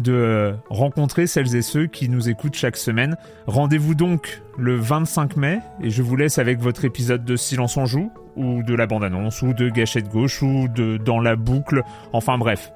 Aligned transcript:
de 0.00 0.54
rencontrer 0.70 1.26
celles 1.26 1.54
et 1.56 1.62
ceux 1.62 1.86
qui 1.86 2.08
nous 2.08 2.28
écoutent 2.28 2.54
chaque 2.54 2.76
semaine. 2.76 3.16
Rendez-vous 3.46 3.94
donc 3.94 4.42
le 4.58 4.76
25 4.76 5.36
mai 5.36 5.60
et 5.82 5.90
je 5.90 6.02
vous 6.02 6.16
laisse 6.16 6.38
avec 6.38 6.60
votre 6.60 6.84
épisode 6.84 7.24
de 7.24 7.36
Silence 7.36 7.76
en 7.76 7.86
joue 7.86 8.10
ou 8.36 8.62
de 8.62 8.74
la 8.74 8.86
bande-annonce 8.86 9.42
ou 9.42 9.52
de 9.52 9.68
Gâchette 9.68 10.08
gauche 10.08 10.42
ou 10.42 10.68
de 10.68 10.96
Dans 10.96 11.20
la 11.20 11.36
boucle. 11.36 11.82
Enfin 12.12 12.38
bref, 12.38 12.72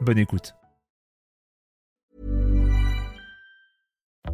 bonne 0.00 0.18
écoute. 0.18 0.54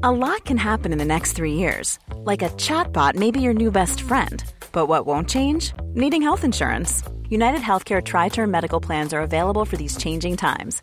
A 0.05 0.12
lot 0.12 0.45
can 0.45 0.58
happen 0.58 0.92
in 0.92 0.98
the 0.98 1.05
next 1.05 1.33
three 1.33 1.55
years. 1.55 1.98
Like 2.25 2.42
a 2.42 2.50
chatbot 2.50 3.17
may 3.17 3.33
be 3.33 3.41
your 3.41 3.55
new 3.55 3.73
best 3.73 4.00
friend. 4.00 4.45
But 4.73 4.86
what 4.86 5.06
won't 5.06 5.28
change? 5.28 5.73
Needing 5.95 6.23
health 6.23 6.45
insurance. 6.45 7.02
United 7.28 7.62
Healthcare 7.62 8.00
Tri 8.00 8.28
Term 8.28 8.48
Medical 8.48 8.80
Plans 8.80 9.12
are 9.12 9.23
available 9.23 9.64
for 9.64 9.77
these 9.77 9.97
changing 9.97 10.36
times 10.36 10.83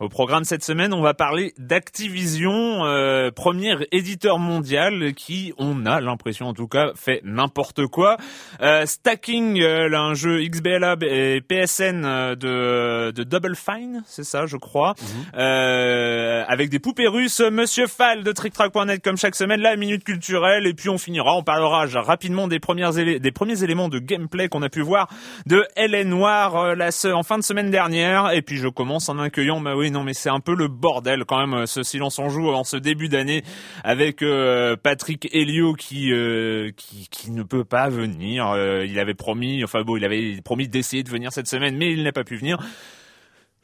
Au 0.00 0.08
programme 0.08 0.44
cette 0.44 0.62
semaine, 0.62 0.94
on 0.94 1.00
va 1.00 1.12
parler 1.12 1.54
d'Activision, 1.58 2.84
euh, 2.84 3.32
premier 3.32 3.74
éditeur 3.90 4.38
mondial 4.38 5.12
qui, 5.12 5.52
on 5.58 5.86
a 5.86 6.00
l'impression 6.00 6.46
en 6.46 6.54
tout 6.54 6.68
cas, 6.68 6.92
fait 6.94 7.20
n'importe 7.24 7.88
quoi. 7.88 8.16
Euh, 8.60 8.86
Stacking, 8.86 9.60
euh, 9.60 9.92
un 9.92 10.14
jeu 10.14 10.40
XBLA 10.46 10.94
et 11.02 11.40
PSN 11.40 12.04
euh, 12.04 12.36
de, 12.36 13.10
de 13.10 13.24
Double 13.24 13.56
Fine, 13.56 14.04
c'est 14.06 14.22
ça, 14.22 14.46
je 14.46 14.56
crois, 14.56 14.94
euh, 15.36 16.44
avec 16.46 16.70
des 16.70 16.78
poupées 16.78 17.08
russes. 17.08 17.40
Monsieur 17.40 17.88
Fall 17.88 18.22
de 18.22 18.30
TrickTrack.net 18.30 19.02
comme 19.02 19.16
chaque 19.16 19.34
semaine, 19.34 19.60
la 19.60 19.74
minute 19.74 20.04
culturelle, 20.04 20.68
et 20.68 20.74
puis 20.74 20.90
on 20.90 20.98
finira, 20.98 21.34
on 21.34 21.42
parlera 21.42 21.86
rapidement 21.86 22.46
des 22.46 22.60
premières 22.60 22.92
des 22.92 23.32
premiers 23.32 23.64
éléments 23.64 23.88
de 23.88 23.98
gameplay 23.98 24.48
qu'on 24.48 24.62
a 24.62 24.68
pu 24.68 24.80
voir 24.80 25.08
de 25.46 25.64
LN 25.76 26.08
Noir 26.08 26.54
euh, 26.54 26.74
la 26.76 26.90
en 27.12 27.24
fin 27.24 27.36
de 27.36 27.42
semaine 27.42 27.72
dernière, 27.72 28.30
et 28.30 28.42
puis 28.42 28.58
je 28.58 28.68
commence 28.68 29.08
en 29.08 29.18
accueillant 29.18 29.58
ma 29.58 29.74
oui 29.74 29.88
non, 29.90 29.97
mais 30.04 30.14
c'est 30.14 30.30
un 30.30 30.40
peu 30.40 30.54
le 30.54 30.68
bordel 30.68 31.24
quand 31.24 31.46
même, 31.46 31.66
ce 31.66 31.82
silence 31.82 32.18
en 32.18 32.28
joue 32.28 32.48
en 32.48 32.64
ce 32.64 32.76
début 32.76 33.08
d'année 33.08 33.42
avec 33.84 34.22
euh, 34.22 34.76
Patrick 34.76 35.28
Helio 35.32 35.74
qui, 35.74 36.12
euh, 36.12 36.70
qui, 36.76 37.08
qui 37.10 37.30
ne 37.30 37.42
peut 37.42 37.64
pas 37.64 37.88
venir. 37.88 38.48
Euh, 38.48 38.84
il 38.86 38.98
avait 38.98 39.14
promis, 39.14 39.64
enfin 39.64 39.82
bon, 39.82 39.96
il 39.96 40.04
avait 40.04 40.40
promis 40.42 40.68
d'essayer 40.68 41.02
de 41.02 41.10
venir 41.10 41.32
cette 41.32 41.48
semaine, 41.48 41.76
mais 41.76 41.92
il 41.92 42.02
n'a 42.02 42.12
pas 42.12 42.24
pu 42.24 42.36
venir. 42.36 42.58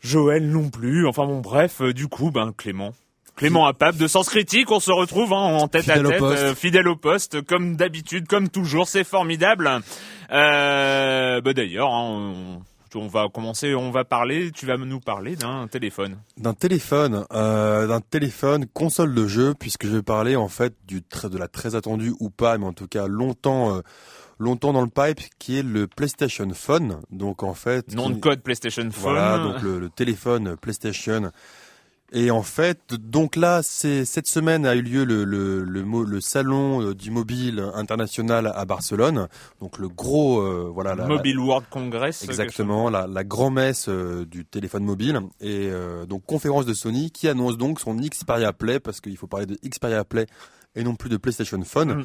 Joël 0.01 0.47
non 0.49 0.71
plus. 0.71 1.07
Enfin 1.07 1.27
bon, 1.27 1.41
bref, 1.41 1.83
du 1.83 2.09
coup, 2.09 2.31
ben 2.31 2.53
Clément. 2.57 2.93
Clément 3.37 3.67
Apap 3.67 3.97
de 3.97 4.07
Sens 4.07 4.29
Critique, 4.29 4.71
on 4.71 4.79
se 4.79 4.93
retrouve 4.93 5.33
hein, 5.33 5.37
en 5.37 5.67
tête 5.67 5.89
à 5.89 5.99
tête, 5.99 6.55
fidèle 6.57 6.87
au 6.87 6.95
poste, 6.95 7.43
comme 7.43 7.75
d'habitude, 7.75 8.29
comme 8.29 8.49
toujours, 8.49 8.87
c'est 8.87 9.03
formidable. 9.03 9.69
Euh, 10.31 11.41
bah 11.41 11.53
d'ailleurs, 11.53 11.93
hein, 11.93 12.33
on 12.35 12.63
va 13.03 13.29
commencer, 13.29 13.75
on 13.75 13.91
va 13.91 14.05
parler, 14.05 14.51
tu 14.53 14.67
vas 14.67 14.77
nous 14.77 15.01
parler 15.01 15.37
d'un 15.37 15.67
téléphone. 15.67 16.19
D'un 16.37 16.55
téléphone, 16.55 17.25
euh, 17.33 17.87
d'un 17.87 18.01
téléphone 18.01 18.67
console 18.73 19.15
de 19.15 19.27
jeu, 19.27 19.55
puisque 19.59 19.87
je 19.87 19.97
vais 19.97 20.03
parler 20.03 20.37
en 20.37 20.49
fait 20.49 20.75
du 20.87 21.03
de 21.03 21.39
la 21.39 21.49
très 21.49 21.75
attendue 21.75 22.15
ou 22.21 22.31
pas, 22.31 22.59
mais 22.59 22.67
en 22.67 22.73
tout 22.73 22.89
cas 22.89 23.07
longtemps. 23.07 23.77
Euh, 23.77 23.81
longtemps 24.41 24.73
dans 24.73 24.83
le 24.83 24.89
pipe 24.89 25.21
qui 25.39 25.61
est 25.61 25.63
le 25.63 25.87
PlayStation 25.87 26.49
Phone 26.55 27.01
donc 27.13 27.45
en 27.45 27.55
fait 27.55 27.95
nom 27.95 28.11
de 28.11 28.19
code 28.19 28.43
PlayStation 28.43 28.83
Phone 28.91 29.13
voilà 29.13 29.39
donc 29.39 29.63
le, 29.63 29.79
le 29.79 29.89
téléphone 29.89 30.57
PlayStation 30.57 31.31
et 32.17 32.31
en 32.31 32.43
fait, 32.45 32.95
donc 32.95 33.35
là, 33.35 33.61
c'est 33.65 34.05
cette 34.05 34.29
semaine 34.29 34.67
a 34.67 34.77
eu 34.77 34.83
lieu 34.83 35.05
le, 35.05 35.25
le, 35.25 35.65
le, 35.65 35.83
le, 35.83 36.21
salon 36.21 36.81
euh, 36.81 36.95
du 36.95 37.11
mobile 37.11 37.61
international 37.75 38.53
à 38.55 38.65
Barcelone. 38.65 39.27
Donc 39.61 39.79
le 39.79 39.89
gros, 39.89 40.39
euh, 40.39 40.71
voilà, 40.73 40.95
la, 40.95 41.07
Mobile 41.09 41.41
World 41.41 41.67
Congress. 41.69 42.23
Exactement, 42.23 42.89
la, 42.89 43.09
la 43.09 43.25
grand-messe 43.25 43.89
euh, 43.89 44.25
du 44.27 44.45
téléphone 44.45 44.85
mobile 44.85 45.19
et 45.41 45.71
donc 46.09 46.25
conférence 46.25 46.67
de 46.67 46.73
Sony 46.75 47.11
qui 47.11 47.27
annonce 47.27 47.59
donc 47.59 47.81
son 47.81 47.97
Xperia 47.97 48.53
Play 48.53 48.79
parce 48.79 49.01
qu'il 49.01 49.17
faut 49.17 49.27
parler 49.27 49.47
de 49.47 49.59
Xperia 49.69 50.05
Play 50.05 50.27
et 50.77 50.83
non 50.83 50.95
plus 50.95 51.09
de 51.09 51.17
PlayStation 51.17 51.63
Phone. 51.65 52.01
Mm. 52.01 52.05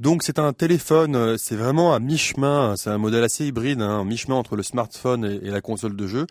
Donc 0.00 0.22
c'est 0.22 0.38
un 0.38 0.52
téléphone, 0.52 1.36
c'est 1.38 1.56
vraiment 1.56 1.92
à 1.92 1.98
mi-chemin, 1.98 2.76
c'est 2.76 2.90
un 2.90 2.98
modèle 2.98 3.24
assez 3.24 3.46
hybride, 3.46 3.82
hein, 3.82 4.04
mi-chemin 4.04 4.36
entre 4.36 4.54
le 4.54 4.62
smartphone 4.62 5.24
et, 5.24 5.46
et, 5.46 5.50
la 5.50 5.60
console 5.60 5.96
de 5.96 6.06
jeu 6.06 6.26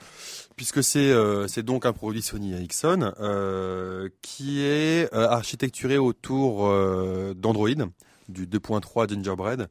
puisque 0.57 0.83
c'est 0.83 1.11
euh, 1.11 1.47
c'est 1.47 1.63
donc 1.63 1.85
un 1.85 1.93
produit 1.93 2.21
Sony 2.21 2.51
Ericsson 2.51 3.13
euh, 3.21 4.09
qui 4.21 4.61
est 4.61 5.13
euh, 5.13 5.29
architecturé 5.29 5.97
autour 5.97 6.67
d'Android 7.35 7.69
du 8.27 8.45
2.3 8.45 9.07
Gingerbread. 9.07 9.69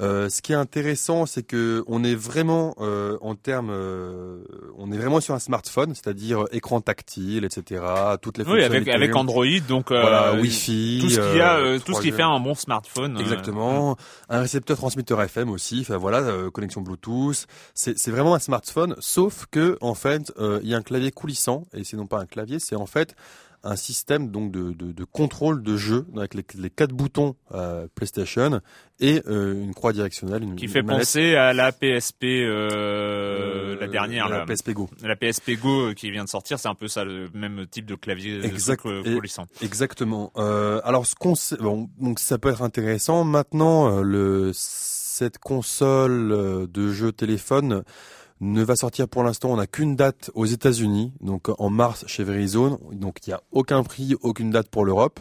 Euh, 0.00 0.28
ce 0.30 0.40
qui 0.40 0.52
est 0.52 0.56
intéressant, 0.56 1.26
c'est 1.26 1.42
que 1.42 1.84
on 1.86 2.02
est 2.04 2.14
vraiment 2.14 2.74
euh, 2.80 3.18
en 3.20 3.34
termes, 3.34 3.70
euh, 3.70 4.42
on 4.78 4.90
est 4.92 4.96
vraiment 4.96 5.20
sur 5.20 5.34
un 5.34 5.38
smartphone, 5.38 5.94
c'est-à-dire 5.94 6.46
écran 6.52 6.80
tactile, 6.80 7.44
etc. 7.44 7.82
Toutes 8.22 8.38
les 8.38 8.44
oui, 8.44 8.62
avec 8.62 8.88
avec 8.88 9.14
Android, 9.14 9.44
donc 9.68 9.88
voilà, 9.90 10.34
Wi-Fi, 10.34 11.00
tout 11.02 11.10
ce 11.10 11.32
qui 11.32 11.40
a, 11.40 11.78
tout 11.78 11.94
ce 11.94 12.00
qui 12.00 12.12
fait 12.12 12.22
un 12.22 12.40
bon 12.40 12.54
smartphone. 12.54 13.18
Exactement, 13.18 13.96
un 14.28 14.40
récepteur 14.40 14.76
transmetteur 14.76 15.20
FM 15.20 15.50
aussi. 15.50 15.80
Enfin 15.82 15.98
voilà, 15.98 16.22
connexion 16.52 16.80
Bluetooth. 16.80 17.46
C'est 17.74 17.98
c'est 17.98 18.10
vraiment 18.10 18.34
un 18.34 18.38
smartphone, 18.38 18.96
sauf 19.00 19.46
que 19.50 19.76
en 19.80 19.94
fait, 19.94 20.32
il 20.62 20.68
y 20.68 20.74
a 20.74 20.78
un 20.78 20.82
clavier 20.82 21.10
coulissant 21.10 21.66
et 21.74 21.84
c'est 21.84 21.96
non 21.96 22.06
pas 22.06 22.20
un 22.20 22.26
clavier, 22.26 22.58
c'est 22.58 22.76
en 22.76 22.86
fait 22.86 23.14
un 23.62 23.76
système 23.76 24.30
donc 24.30 24.52
de, 24.52 24.72
de, 24.72 24.92
de, 24.92 25.04
contrôle 25.04 25.62
de 25.62 25.76
jeu 25.76 26.06
avec 26.16 26.34
les, 26.34 26.44
les 26.56 26.70
quatre 26.70 26.92
boutons 26.92 27.36
euh, 27.52 27.86
PlayStation 27.94 28.60
et 29.00 29.22
euh, 29.26 29.54
une 29.54 29.74
croix 29.74 29.92
directionnelle. 29.92 30.42
Une, 30.42 30.56
qui 30.56 30.68
fait 30.68 30.82
penser 30.82 31.34
à 31.34 31.52
la 31.52 31.72
PSP, 31.72 32.24
euh, 32.24 33.78
la 33.80 33.88
dernière, 33.88 34.28
la, 34.28 34.46
PSP 34.46 34.70
Go. 34.70 34.88
La 35.02 35.16
PSP 35.16 35.52
Go 35.60 35.88
euh, 35.88 35.94
qui 35.94 36.10
vient 36.10 36.24
de 36.24 36.28
sortir, 36.28 36.58
c'est 36.58 36.68
un 36.68 36.74
peu 36.74 36.88
ça, 36.88 37.04
le 37.04 37.28
même 37.34 37.66
type 37.66 37.86
de 37.86 37.94
clavier 37.94 38.44
exact, 38.44 38.86
Exactement. 39.62 40.32
Euh, 40.36 40.80
alors 40.84 41.06
ce 41.06 41.14
qu'on 41.14 41.34
bon, 41.60 41.88
donc 41.98 42.18
ça 42.18 42.38
peut 42.38 42.50
être 42.50 42.62
intéressant. 42.62 43.24
Maintenant, 43.24 44.00
le 44.00 44.52
cette 44.54 45.38
console 45.38 46.66
de 46.70 46.92
jeu 46.92 47.12
téléphone 47.12 47.82
ne 48.40 48.62
va 48.62 48.76
sortir 48.76 49.08
pour 49.08 49.22
l'instant. 49.22 49.50
On 49.50 49.56
n'a 49.56 49.66
qu'une 49.66 49.96
date 49.96 50.30
aux 50.34 50.46
États-Unis, 50.46 51.12
donc 51.20 51.48
en 51.58 51.70
mars 51.70 52.04
chez 52.06 52.24
Verizon. 52.24 52.78
Donc 52.92 53.18
il 53.26 53.30
n'y 53.30 53.34
a 53.34 53.42
aucun 53.52 53.82
prix, 53.82 54.14
aucune 54.22 54.50
date 54.50 54.68
pour 54.68 54.84
l'Europe. 54.84 55.20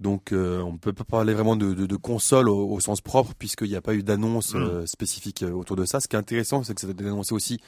Donc 0.00 0.32
euh, 0.32 0.60
on 0.60 0.72
ne 0.72 0.78
peut 0.78 0.92
pas 0.92 1.04
parler 1.04 1.32
vraiment 1.32 1.56
de, 1.56 1.72
de, 1.72 1.86
de 1.86 1.96
console 1.96 2.50
au, 2.50 2.78
sens 2.80 3.00
propre 3.00 3.32
puisqu'il 3.38 3.68
n'y 3.68 3.76
a 3.76 3.80
pas 3.80 3.94
eu 3.94 4.02
d'annonce 4.02 4.54
mm. 4.54 4.58
euh, 4.58 4.86
spécifique 4.86 5.42
autour 5.42 5.76
de 5.76 5.84
ça. 5.84 6.00
Ce 6.00 6.08
qui 6.08 6.16
est 6.16 6.18
intéressant, 6.18 6.62
c'est 6.62 6.74
que 6.74 6.80
ça 6.80 6.86
a 6.86 6.90
été 6.90 7.04
annoncé 7.04 7.34
aussi 7.34 7.60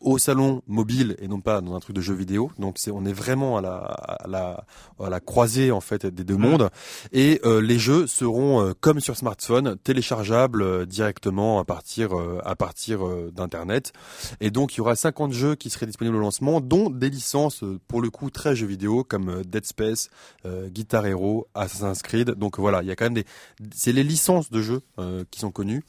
au 0.00 0.18
salon 0.18 0.62
mobile 0.66 1.16
et 1.18 1.28
non 1.28 1.40
pas 1.40 1.60
dans 1.60 1.74
un 1.74 1.80
truc 1.80 1.96
de 1.96 2.00
jeu 2.00 2.14
vidéo. 2.14 2.50
Donc 2.58 2.76
c'est 2.78 2.90
on 2.90 3.04
est 3.04 3.12
vraiment 3.12 3.56
à 3.56 3.60
la 3.60 3.76
à 3.76 4.28
la 4.28 4.66
à 5.00 5.08
la 5.08 5.20
croisée 5.20 5.70
en 5.70 5.80
fait 5.80 6.06
des 6.06 6.24
deux 6.24 6.36
mondes 6.36 6.70
et 7.12 7.40
euh, 7.44 7.60
les 7.60 7.78
jeux 7.78 8.06
seront 8.06 8.60
euh, 8.60 8.72
comme 8.78 9.00
sur 9.00 9.16
smartphone 9.16 9.76
téléchargeables 9.82 10.62
euh, 10.62 10.86
directement 10.86 11.58
à 11.58 11.64
partir 11.64 12.10
à 12.44 12.54
partir 12.56 13.00
d'internet 13.32 13.92
et 14.40 14.50
donc 14.50 14.74
il 14.74 14.78
y 14.78 14.80
aura 14.80 14.96
50 14.96 15.32
jeux 15.32 15.54
qui 15.54 15.70
seraient 15.70 15.86
disponibles 15.86 16.16
au 16.16 16.20
lancement 16.20 16.60
dont 16.60 16.90
des 16.90 17.10
licences 17.10 17.64
pour 17.88 18.02
le 18.02 18.10
coup 18.10 18.30
très 18.30 18.54
jeux 18.54 18.66
vidéo 18.66 19.04
comme 19.04 19.42
Dead 19.42 19.64
Space, 19.64 20.10
Guitar 20.68 21.06
Hero, 21.06 21.48
Assassin's 21.54 22.02
Creed. 22.02 22.30
Donc 22.32 22.58
voilà, 22.58 22.82
il 22.82 22.88
y 22.88 22.90
a 22.90 22.96
quand 22.96 23.06
même 23.06 23.14
des 23.14 23.24
c'est 23.74 23.92
les 23.92 24.02
licences 24.02 24.50
de 24.50 24.60
jeux 24.60 24.82
qui 25.30 25.40
sont 25.40 25.50
connues. 25.50 25.82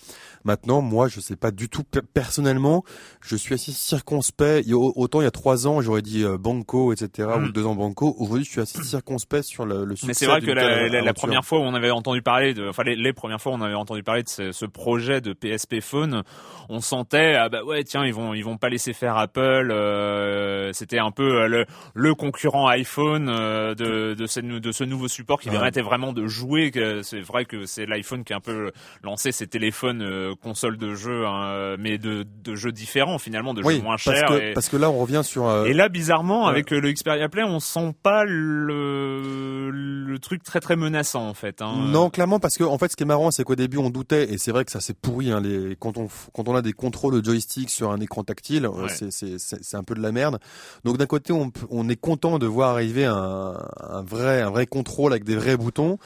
Maintenant 0.43 0.81
moi 0.81 1.07
je 1.07 1.19
sais 1.19 1.35
pas 1.35 1.51
du 1.51 1.69
tout 1.69 1.83
personnellement, 2.13 2.83
je 3.21 3.35
suis 3.35 3.53
assez 3.53 3.71
circonspect. 3.95 4.68
autant 4.71 5.21
il 5.21 5.24
y 5.24 5.27
a 5.27 5.31
trois 5.31 5.68
ans, 5.68 5.81
j'aurais 5.81 6.01
dit 6.01 6.24
euh, 6.24 6.38
Banco, 6.38 6.92
etc., 6.94 7.30
ou 7.36 7.39
hmm. 7.39 7.51
deux 7.51 7.65
ans 7.65 7.75
Banco. 7.75 8.15
Aujourd'hui, 8.19 8.45
je 8.45 8.51
suis 8.51 8.62
assez 8.62 8.83
circonspect 8.83 9.44
sur 9.44 9.65
le, 9.65 9.86
le 9.86 9.95
succès. 9.95 10.07
Mais 10.07 10.13
c'est 10.13 10.25
vrai 10.25 10.42
que 10.42 10.51
la, 10.51 11.13
première 11.13 11.45
fois 11.45 11.59
où 11.59 11.63
on 11.63 11.74
avait 11.74 11.92
entendu 11.92 12.21
parler 12.21 12.53
de, 12.53 12.68
enfin 12.68 12.83
les, 12.83 13.13
premières 13.13 13.42
fois 13.42 13.53
où 13.53 13.56
on 13.56 13.62
avait 13.62 13.74
entendu 13.75 14.03
parler 14.03 14.24
de 14.24 14.51
ce, 14.51 14.65
projet 14.65 15.21
de 15.21 15.33
PSP 15.33 15.80
Phone, 15.80 16.24
on 16.69 16.81
sentait 16.81 17.36
ah 17.36 17.50
bah 17.50 17.63
ouais 17.63 17.83
tiens 17.83 18.03
ils 18.03 18.13
vont 18.13 18.33
ils 18.33 18.44
vont 18.44 18.57
pas 18.57 18.69
laisser 18.69 18.94
faire 18.94 19.18
Apple. 19.18 19.71
Euh, 19.71 20.71
C'était 20.74 21.00
un 21.00 21.12
peu 21.12 21.44
euh, 21.44 21.48
le, 21.48 21.65
le 21.94 22.15
concurrent 22.15 22.68
iPhone 22.68 23.30
euh, 23.30 23.75
de 23.75 24.15
de 24.15 24.25
ce, 24.25 24.39
de 24.39 24.71
ce 24.71 24.83
nouveau 24.83 25.07
support 25.07 25.39
qui 25.39 25.50
permettait 25.50 25.81
vraiment 25.81 26.13
de 26.13 26.27
jouer. 26.27 26.71
C'est 27.03 27.21
vrai 27.21 27.45
que 27.45 27.65
c'est 27.65 27.86
l'iPhone 27.86 28.24
qui 28.24 28.33
a 28.33 28.38
un 28.38 28.41
peu 28.41 28.71
lancé 29.03 29.31
ses 29.31 29.48
téléphones 29.48 30.36
consoles 30.41 30.77
de 30.77 30.95
jeux, 30.95 31.25
hein, 31.25 31.75
mais 31.80 31.98
de, 31.98 32.25
de 32.44 32.56
jeux 32.56 32.71
différents 32.71 33.19
finalement, 33.19 33.53
de 33.53 33.62
jeux 33.62 33.81
moins. 33.85 33.95
Parce 34.03 34.21
que, 34.21 34.53
parce 34.53 34.69
que 34.69 34.77
là, 34.77 34.89
on 34.89 34.99
revient 34.99 35.21
sur. 35.23 35.47
Euh, 35.47 35.65
et 35.65 35.73
là, 35.73 35.87
bizarrement, 35.87 36.47
avec 36.47 36.71
le 36.71 36.91
Xperia 36.91 37.29
Play, 37.29 37.43
on 37.43 37.59
sent 37.59 37.95
pas 38.03 38.25
le, 38.25 39.71
le 39.71 40.19
truc 40.19 40.43
très 40.43 40.59
très 40.59 40.75
menaçant 40.75 41.27
en 41.27 41.33
fait. 41.33 41.61
Hein. 41.61 41.75
Non, 41.87 42.09
clairement, 42.09 42.39
parce 42.39 42.57
que 42.57 42.63
en 42.63 42.77
fait, 42.77 42.91
ce 42.91 42.97
qui 42.97 43.03
est 43.03 43.05
marrant, 43.05 43.31
c'est 43.31 43.43
qu'au 43.43 43.55
début, 43.55 43.77
on 43.77 43.89
doutait, 43.89 44.33
et 44.33 44.37
c'est 44.37 44.51
vrai 44.51 44.65
que 44.65 44.71
ça 44.71 44.81
s'est 44.81 44.93
pourri. 44.93 45.31
Hein, 45.31 45.39
les... 45.41 45.75
quand 45.79 45.97
on 45.97 46.07
quand 46.33 46.47
on 46.47 46.55
a 46.55 46.61
des 46.61 46.73
contrôles 46.73 47.21
de 47.21 47.25
joystick 47.25 47.69
sur 47.69 47.91
un 47.91 47.99
écran 47.99 48.23
tactile, 48.23 48.65
euh, 48.65 48.87
c'est 48.89 49.37
c'est 49.37 49.77
un 49.77 49.83
peu 49.83 49.95
de 49.95 50.01
la 50.01 50.11
merde. 50.11 50.39
Donc 50.83 50.97
d'un 50.97 51.05
côté, 51.05 51.31
on, 51.31 51.51
on 51.69 51.88
est 51.88 51.95
content 51.99 52.39
de 52.39 52.47
voir 52.47 52.71
arriver 52.71 53.05
un, 53.05 53.53
un 53.79 54.01
vrai 54.01 54.41
un 54.41 54.49
vrai 54.49 54.65
contrôle 54.65 55.13
avec 55.13 55.23
des 55.23 55.35
vrais 55.35 55.57
boutons. 55.57 55.97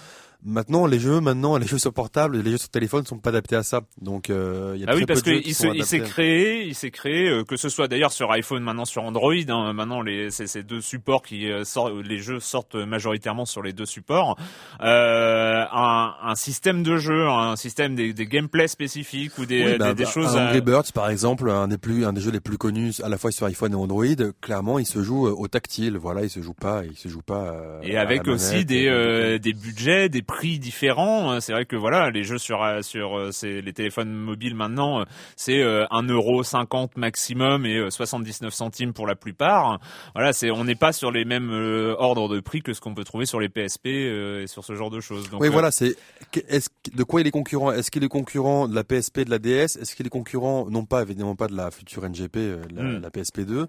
Maintenant, 0.46 0.86
les 0.86 1.00
jeux, 1.00 1.20
maintenant, 1.20 1.58
les 1.58 1.68
jeux 1.68 1.78
sur 1.78 1.92
portable, 1.92 2.38
les 2.38 2.52
jeux 2.52 2.58
sur 2.58 2.70
téléphone 2.70 3.06
sont 3.06 3.18
pas 3.18 3.32
adaptés 3.32 3.58
à 3.58 3.64
ça. 3.64 3.82
Donc, 4.02 4.30
euh, 4.30 4.72
il 4.76 4.82
y 4.82 4.86
a 4.86 4.88
ah 4.90 4.96
oui, 4.96 5.06
parce 5.06 5.22
qu'il 5.22 5.54
s'est 5.54 6.00
créé, 6.00 6.66
il 6.66 6.76
s'est 6.76 6.92
créé, 6.92 7.28
euh, 7.28 7.44
que 7.44 7.58
ce 7.58 7.68
soit 7.68 7.90
d'ailleurs 7.90 8.14
sur 8.14 8.32
iPhone, 8.32 8.64
maintenant 8.64 8.86
sur 8.86 9.04
Android. 9.04 9.34
Hein, 9.34 9.74
maintenant, 9.74 10.02
les 10.02 10.32
c'est 10.32 10.48
ces 10.48 10.64
deux 10.64 10.80
supports 10.80 11.24
qui 11.24 11.52
euh, 11.52 11.66
sortent, 11.66 11.92
les 12.06 12.20
jeux 12.20 12.40
sortent 12.40 12.76
majoritairement 12.76 13.46
sur 13.46 13.62
les 13.62 13.74
deux 13.74 13.86
supports. 13.86 14.38
Euh, 14.82 15.66
un, 15.74 16.16
un, 16.24 16.36
système 16.36 16.84
de 16.84 16.96
jeu, 16.96 17.28
un 17.28 17.58
système 17.58 17.96
des, 17.96 18.14
des 18.14 18.26
gameplays 18.26 18.70
spécifiques 18.70 19.38
ou 19.40 19.46
des, 19.46 19.78
bah, 19.78 19.94
des, 19.94 20.06
bah, 20.06 20.10
choses. 20.10 20.38
Angry 20.38 20.62
Birds, 20.62 20.94
par 20.94 21.10
exemple, 21.10 21.50
un 21.50 21.68
des 21.68 21.78
plus, 21.78 22.06
un 22.06 22.14
des 22.14 22.22
jeux 22.22 22.32
les 22.32 22.40
plus 22.40 22.58
connus 22.58 23.02
à 23.04 23.10
la 23.10 23.18
fois 23.18 23.32
sur 23.32 23.46
iPhone 23.46 23.74
et 23.74 23.76
Android. 23.76 24.06
Clairement, 24.40 24.80
il 24.80 24.86
se 24.86 25.04
joue 25.04 25.28
au 25.28 25.48
tactile. 25.50 25.98
Voilà, 25.98 26.24
il 26.24 26.30
se 26.30 26.42
joue 26.42 26.54
pas, 26.54 26.84
il 26.90 26.96
se 26.96 27.10
joue 27.10 27.22
pas. 27.22 27.58
et 27.84 27.98
avec 27.98 28.26
aussi 28.30 28.64
des, 28.64 29.38
des 29.38 29.54
budgets, 29.54 30.08
des 30.08 30.22
prix 30.30 30.60
différents. 30.60 31.32
Euh, 31.32 31.40
c'est 31.40 31.54
vrai 31.54 31.66
que 31.66 31.76
voilà, 31.76 32.12
les 32.12 32.24
jeux 32.24 32.38
sur 32.38 32.64
euh, 32.64 32.82
sur 32.84 33.18
euh, 33.18 33.32
les 33.42 33.74
téléphones 33.74 34.14
mobiles 34.14 34.56
maintenant, 34.56 35.04
c'est 35.36 35.62
un 35.64 36.04
euro 36.04 36.44
cinquante 36.44 36.98
maximum 36.98 37.66
et 37.66 37.90
79 37.90 38.54
centimes 38.54 38.94
pour 38.94 39.08
la 39.08 39.16
plupart. 39.16 39.80
Voilà, 40.14 40.34
c'est 40.34 40.52
on 40.52 40.64
n'est 40.64 40.76
pas 40.76 40.94
sur 40.94 41.12
les 41.12 41.26
mêmes 41.26 41.52
ordres 41.98 42.30
de 42.30 42.40
prix 42.40 42.62
que 42.62 42.74
ce 42.74 42.82
qu'on 42.82 42.94
peut 42.94 43.04
trouver 43.04 43.26
sur 43.26 43.40
les 43.40 43.50
PSP 43.50 43.88
et 43.88 44.46
sur 44.48 44.64
ce 44.64 44.76
genre 44.76 44.90
de 44.90 45.00
choses. 45.00 45.30
Donc, 45.30 45.42
oui, 45.42 45.50
voilà, 45.50 45.72
c'est 45.72 45.96
est 46.48 46.70
de 46.94 47.04
quoi 47.04 47.22
il 47.22 47.28
est 47.28 47.32
concurrent? 47.32 47.72
Est-ce 47.72 47.92
qu'il 47.92 48.04
est 48.04 48.10
concurrent 48.10 48.68
de 48.68 48.76
la 48.76 48.84
PSP, 48.84 49.22
de 49.22 49.30
la 49.30 49.40
DS 49.40 49.78
Est-ce 49.82 49.96
qu'il 49.96 50.06
est 50.06 50.12
concurrent 50.12 50.68
non 50.70 50.86
pas 50.86 51.02
évidemment 51.02 51.36
pas 51.36 51.48
de 51.48 51.56
la 51.56 51.72
future 51.72 52.08
NGP, 52.08 52.38
la, 52.76 52.84
hmm. 52.84 53.02
la 53.02 53.10
PSP 53.10 53.42
2 53.42 53.68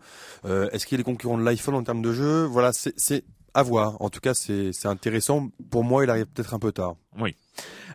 Est-ce 0.73 0.87
qu'il 0.87 1.01
est 1.01 1.05
concurrent 1.05 1.39
de 1.39 1.45
l'iPhone 1.45 1.75
en 1.75 1.83
termes 1.83 2.03
de 2.03 2.13
jeu 2.13 2.45
Voilà, 2.45 2.73
c'est 2.73 3.25
à 3.55 3.63
voir. 3.63 4.01
En 4.01 4.11
tout 4.11 4.21
cas, 4.21 4.35
c'est 4.35 4.87
intéressant. 4.87 5.51
Pour 5.71 5.85
moi, 5.85 6.05
il 6.05 6.11
arrive 6.11 6.27
peut-être 6.27 6.55
un 6.55 6.59
peu 6.59 6.73
tard. 6.73 6.97
Oui. 7.19 7.35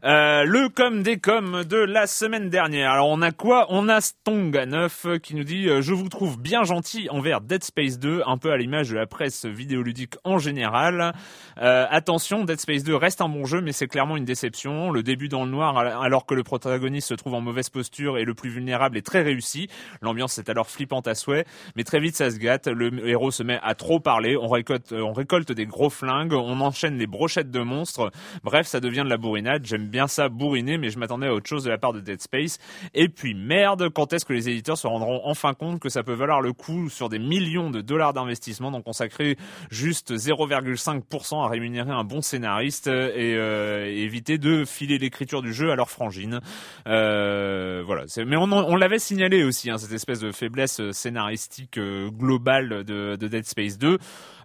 Euh, 0.03 0.43
le 0.43 0.69
com 0.69 1.01
des 1.01 1.17
coms 1.17 1.63
de 1.63 1.77
la 1.77 2.05
semaine 2.05 2.49
dernière. 2.49 2.91
Alors 2.91 3.07
on 3.09 3.21
a 3.21 3.31
quoi? 3.31 3.65
On 3.69 3.89
a 3.89 3.99
Stong9 3.99 5.19
qui 5.19 5.35
nous 5.35 5.43
dit 5.43 5.67
euh, 5.67 5.81
je 5.81 5.93
vous 5.93 6.09
trouve 6.09 6.39
bien 6.39 6.63
gentil 6.63 7.09
envers 7.09 7.41
Dead 7.41 7.63
Space 7.63 7.97
2, 7.97 8.21
un 8.27 8.37
peu 8.37 8.51
à 8.51 8.57
l'image 8.57 8.89
de 8.89 8.95
la 8.95 9.07
presse 9.07 9.45
vidéoludique 9.45 10.15
en 10.23 10.37
général. 10.37 11.13
Euh, 11.59 11.87
attention, 11.89 12.43
Dead 12.43 12.59
Space 12.59 12.83
2 12.83 12.95
reste 12.95 13.21
un 13.21 13.29
bon 13.29 13.45
jeu, 13.45 13.61
mais 13.61 13.71
c'est 13.71 13.87
clairement 13.87 14.17
une 14.17 14.25
déception. 14.25 14.91
Le 14.91 15.01
début 15.01 15.29
dans 15.29 15.45
le 15.45 15.49
noir, 15.49 15.77
alors 15.77 16.25
que 16.25 16.35
le 16.35 16.43
protagoniste 16.43 17.07
se 17.07 17.13
trouve 17.15 17.33
en 17.33 17.41
mauvaise 17.41 17.69
posture 17.69 18.17
et 18.17 18.25
le 18.25 18.35
plus 18.35 18.49
vulnérable 18.49 18.97
est 18.97 19.05
très 19.05 19.23
réussi. 19.23 19.69
L'ambiance 20.01 20.37
est 20.37 20.49
alors 20.49 20.67
flippante 20.67 21.07
à 21.07 21.15
souhait, 21.15 21.45
mais 21.75 21.83
très 21.83 21.99
vite 21.99 22.15
ça 22.15 22.29
se 22.29 22.37
gâte. 22.37 22.67
Le 22.67 23.07
héros 23.07 23.31
se 23.31 23.43
met 23.43 23.59
à 23.63 23.73
trop 23.73 23.99
parler. 23.99 24.37
On 24.37 24.49
récolte, 24.49 24.91
on 24.91 25.13
récolte 25.13 25.51
des 25.51 25.65
gros 25.65 25.89
flingues, 25.89 26.33
on 26.33 26.59
enchaîne 26.59 26.97
les 26.97 27.07
brochettes 27.07 27.49
de 27.49 27.61
monstres. 27.61 28.11
Bref, 28.43 28.67
ça 28.67 28.79
devient 28.79 29.04
de 29.05 29.09
la 29.09 29.17
bourrinade. 29.17 29.65
J'aime 29.65 29.87
bien 29.87 30.07
ça 30.07 30.29
bourriner, 30.29 30.77
mais 30.77 30.89
je 30.89 30.99
m'attendais 30.99 31.27
à 31.27 31.33
autre 31.33 31.47
chose 31.47 31.63
de 31.63 31.69
la 31.69 31.77
part 31.77 31.93
de 31.93 32.01
Dead 32.01 32.21
Space. 32.21 32.59
Et 32.93 33.07
puis 33.07 33.33
merde, 33.33 33.89
quand 33.89 34.13
est-ce 34.13 34.25
que 34.25 34.33
les 34.33 34.49
éditeurs 34.49 34.77
se 34.77 34.87
rendront 34.87 35.21
enfin 35.23 35.53
compte 35.53 35.79
que 35.79 35.89
ça 35.89 36.03
peut 36.03 36.13
valoir 36.13 36.41
le 36.41 36.53
coup 36.53 36.89
sur 36.89 37.09
des 37.09 37.19
millions 37.19 37.69
de 37.69 37.81
dollars 37.81 38.13
d'investissement, 38.13 38.71
donc 38.71 38.83
consacrer 38.83 39.37
juste 39.69 40.13
0,5% 40.13 41.43
à 41.43 41.47
rémunérer 41.47 41.91
un 41.91 42.03
bon 42.03 42.21
scénariste 42.21 42.87
et, 42.87 43.35
euh, 43.35 43.85
éviter 43.85 44.37
de 44.37 44.65
filer 44.65 44.97
l'écriture 44.97 45.41
du 45.41 45.53
jeu 45.53 45.71
à 45.71 45.75
leur 45.75 45.89
frangine. 45.89 46.39
Euh, 46.87 47.83
voilà. 47.85 48.05
Mais 48.25 48.37
on, 48.37 48.75
l'avait 48.75 48.99
signalé 48.99 49.43
aussi, 49.43 49.69
hein, 49.69 49.77
cette 49.77 49.93
espèce 49.93 50.19
de 50.19 50.31
faiblesse 50.31 50.81
scénaristique 50.91 51.77
euh, 51.77 52.09
globale 52.09 52.83
de, 52.83 53.15
de, 53.15 53.27
Dead 53.27 53.45
Space 53.45 53.77
2. 53.77 53.97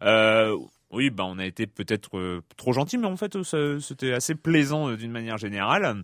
Euh, 0.03 0.57
oui, 0.93 1.11
bah 1.11 1.25
on 1.27 1.39
a 1.39 1.47
été 1.47 1.67
peut-être 1.69 2.19
euh, 2.19 2.43
trop 2.57 2.73
gentil, 2.73 2.99
mais 2.99 3.07
en 3.07 3.17
fait 3.17 3.39
c'était 3.79 4.13
assez 4.13 4.35
plaisant 4.35 4.89
euh, 4.89 4.97
d'une 4.97 5.13
manière 5.13 5.39
générale. 5.39 6.03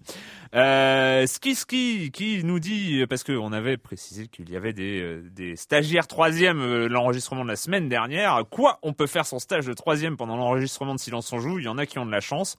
Euh, 0.55 1.27
Ski 1.27 1.57
Ski 1.57 2.11
qui 2.13 2.45
nous 2.45 2.61
dit 2.61 3.05
parce 3.09 3.25
qu'on 3.25 3.53
avait 3.53 3.79
précisé 3.79 4.29
qu'il 4.29 4.49
y 4.49 4.57
avait 4.57 4.73
des, 4.73 5.01
euh, 5.01 5.29
des 5.33 5.57
stagiaires 5.57 6.07
troisième 6.07 6.87
l'enregistrement 6.87 7.43
de 7.43 7.49
la 7.49 7.57
semaine 7.57 7.89
dernière. 7.89 8.45
Quoi, 8.49 8.79
on 8.83 8.93
peut 8.93 9.09
faire 9.09 9.27
son 9.27 9.41
stage 9.41 9.67
de 9.67 9.73
troisième 9.73 10.17
pendant 10.17 10.37
l'enregistrement 10.37 10.95
de 10.95 11.01
Silence 11.01 11.33
on 11.33 11.41
joue? 11.41 11.59
Il 11.59 11.65
y 11.65 11.69
en 11.69 11.79
a 11.79 11.87
qui 11.87 11.99
ont 11.99 12.07
de 12.07 12.13
la 12.13 12.21
chance 12.21 12.59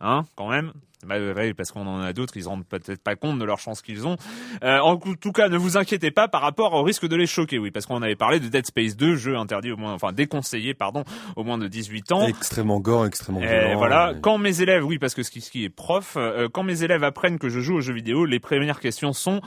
hein, 0.00 0.24
quand 0.36 0.48
même. 0.48 0.72
Bah, 1.06 1.16
parce 1.56 1.72
qu'on 1.72 1.86
en 1.86 2.02
a 2.02 2.12
d'autres, 2.12 2.36
ils 2.36 2.42
se 2.42 2.48
rendent 2.48 2.66
peut-être 2.66 3.02
pas 3.02 3.16
compte 3.16 3.38
de 3.38 3.44
leur 3.44 3.58
chance 3.58 3.80
qu'ils 3.80 4.06
ont. 4.06 4.16
Euh, 4.62 4.78
en 4.80 4.98
tout 4.98 5.32
cas, 5.32 5.48
ne 5.48 5.56
vous 5.56 5.78
inquiétez 5.78 6.10
pas 6.10 6.28
par 6.28 6.42
rapport 6.42 6.74
au 6.74 6.82
risque 6.82 7.06
de 7.06 7.16
les 7.16 7.26
choquer, 7.26 7.58
oui, 7.58 7.70
parce 7.70 7.86
qu'on 7.86 8.02
avait 8.02 8.16
parlé 8.16 8.38
de 8.38 8.48
Dead 8.48 8.66
Space 8.66 8.96
2, 8.96 9.16
jeu 9.16 9.36
interdit 9.36 9.72
au 9.72 9.78
moins, 9.78 9.94
enfin 9.94 10.12
déconseillé, 10.12 10.74
pardon, 10.74 11.04
au 11.36 11.44
moins 11.44 11.56
de 11.56 11.68
18 11.68 12.12
ans. 12.12 12.26
Extrêmement 12.26 12.80
gore, 12.80 13.06
extrêmement 13.06 13.40
violent. 13.40 13.78
voilà, 13.78 14.12
quand 14.20 14.36
mes 14.36 14.60
élèves, 14.60 14.84
oui, 14.84 14.98
parce 14.98 15.14
que 15.14 15.22
Ski 15.22 15.64
est 15.64 15.70
prof, 15.70 16.14
euh, 16.16 16.48
quand 16.52 16.64
mes 16.64 16.82
élèves 16.82 17.02
apprennent 17.02 17.38
que 17.38 17.48
je 17.48 17.60
joue 17.60 17.76
aux 17.76 17.80
jeux 17.80 17.94
vidéo, 17.94 18.26
les 18.26 18.40
premières 18.40 18.80
questions 18.80 19.14
sont, 19.14 19.40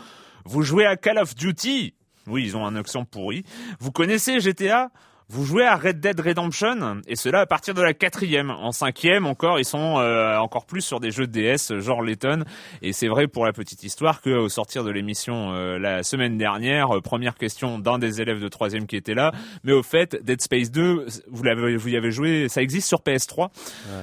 vous 0.46 0.64
jouez 0.64 0.88
à 0.88 0.98
Call 0.98 1.20
of 1.20 1.36
Duty? 1.36 1.94
Oui, 2.26 2.44
ils 2.46 2.58
ont 2.58 2.66
un 2.66 2.76
accent 2.76 3.06
pourri. 3.06 3.46
Vous 3.80 3.92
connaissez 3.92 4.40
GTA 4.40 4.90
vous 5.34 5.46
jouez 5.46 5.66
à 5.66 5.76
Red 5.76 6.00
Dead 6.00 6.20
Redemption 6.20 7.02
et 7.08 7.16
cela 7.16 7.40
à 7.40 7.46
partir 7.48 7.74
de 7.74 7.82
la 7.82 7.96
quatrième. 7.96 8.52
En 8.52 8.72
cinquième 8.72 9.26
encore, 9.26 9.58
ils 9.58 9.66
sont 9.66 9.98
euh, 9.98 10.38
encore 10.38 10.68
plus 10.68 10.82
sur 10.82 11.00
des 11.00 11.10
jeux 11.10 11.26
de 11.26 11.32
DS 11.32 11.80
genre 11.80 12.04
Letton. 12.04 12.44
Et 12.84 12.94
c'est 12.94 13.08
vrai 13.08 13.28
pour 13.28 13.44
la 13.44 13.52
petite 13.52 13.84
histoire 13.84 14.22
que 14.22 14.30
au 14.30 14.48
sortir 14.48 14.84
de 14.84 14.92
l'émission 14.92 15.52
euh, 15.54 15.80
la 15.80 16.04
semaine 16.04 16.38
dernière, 16.38 16.96
euh, 16.96 17.02
première 17.02 17.34
question 17.34 17.80
d'un 17.80 17.98
des 17.98 18.22
élèves 18.22 18.40
de 18.40 18.48
troisième 18.48 18.86
qui 18.86 18.96
était 18.96 19.16
là. 19.16 19.32
Mais 19.64 19.74
au 19.74 19.82
fait, 19.82 20.24
Dead 20.24 20.40
Space 20.40 20.70
2, 20.70 21.08
vous 21.32 21.44
l'avez, 21.44 21.78
vous 21.78 21.90
y 21.90 21.98
avez 21.98 22.12
joué, 22.12 22.48
ça 22.48 22.62
existe 22.62 22.88
sur 22.88 23.00
PS3. 23.00 23.50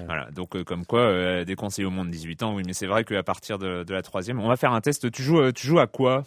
Voilà, 0.06 0.28
donc 0.32 0.60
comme 0.64 0.84
quoi, 0.84 1.44
déconseillé 1.44 1.87
au 1.87 1.92
moins 1.92 2.04
de 2.04 2.10
18 2.10 2.42
ans. 2.42 2.54
Oui, 2.56 2.64
mais 2.66 2.72
c'est 2.72 2.88
vrai 2.88 3.04
qu'à 3.04 3.22
partir 3.22 3.58
de, 3.58 3.84
de, 3.84 3.94
la 3.94 4.02
troisième, 4.02 4.40
on 4.40 4.49
va 4.49 4.56
faire 4.56 4.72
un 4.72 4.80
test. 4.80 5.08
Tu 5.12 5.22
joues, 5.22 5.52
tu 5.52 5.68
joues 5.68 5.78
à 5.78 5.87
quoi? 5.87 6.25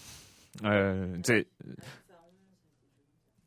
Euh, 0.63 1.17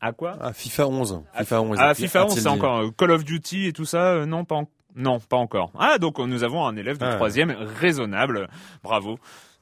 à 0.01 0.13
quoi 0.13 0.37
À 0.41 0.53
FIFA 0.53 0.89
11. 0.89 1.23
FIFA 1.39 1.63
11. 1.63 1.79
Ah, 1.81 1.95
FIFA 1.95 2.27
11, 2.27 2.39
c'est 2.41 2.49
encore 2.49 2.79
euh, 2.79 2.91
Call 2.97 3.11
of 3.11 3.25
Duty 3.25 3.67
et 3.67 3.73
tout 3.73 3.85
ça. 3.85 4.13
Euh, 4.13 4.27
non, 4.27 4.45
pas 4.45 4.63
non, 4.97 5.21
pas 5.21 5.37
encore. 5.37 5.73
Ah, 5.79 5.99
donc 5.99 6.19
nous 6.19 6.43
avons 6.43 6.67
un 6.67 6.75
élève 6.75 6.97
de 6.97 7.05
ah. 7.05 7.17
troisième 7.17 7.51
raisonnable. 7.51 8.49
Bravo. 8.83 9.19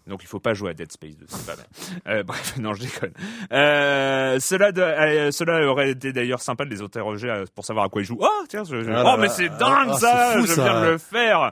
Donc 0.07 0.23
il 0.23 0.27
faut 0.27 0.41
pas 0.41 0.53
jouer 0.55 0.71
à 0.71 0.75
Dead 0.75 0.93
Space 0.93 1.17
2, 1.17 1.27
c'est 1.29 1.47
pas 1.47 1.57
mal. 1.57 1.67
Euh, 2.07 2.23
bref, 2.23 2.57
non, 2.59 2.75
je 2.75 2.83
déconne. 2.83 3.13
Euh, 3.53 4.39
cela, 4.41 4.73
de, 4.73 4.83
euh, 4.83 5.31
cela 5.31 5.67
aurait 5.67 5.91
été 5.91 6.13
d'ailleurs 6.13 6.43
sympa 6.43 6.65
de 6.67 6.71
les 6.71 6.83
interroger 6.83 7.45
pour 7.55 7.65
savoir 7.65 7.87
à 7.87 7.89
quoi 7.89 8.03
ils 8.03 8.05
jouent. 8.05 8.19
Oh, 8.21 8.45
tiens, 8.49 8.65
je, 8.65 8.83
je- 8.83 8.91
Ah 8.91 9.15
oh, 9.15 9.21
mais 9.21 9.29
c'est 9.29 9.49
dingue 9.49 9.89
ah, 9.91 9.95
ça, 9.99 10.33
fou, 10.37 10.47
je 10.47 10.53
ça. 10.53 10.63
viens 10.65 10.81
de 10.83 10.87
le 10.87 10.99
faire. 10.99 11.51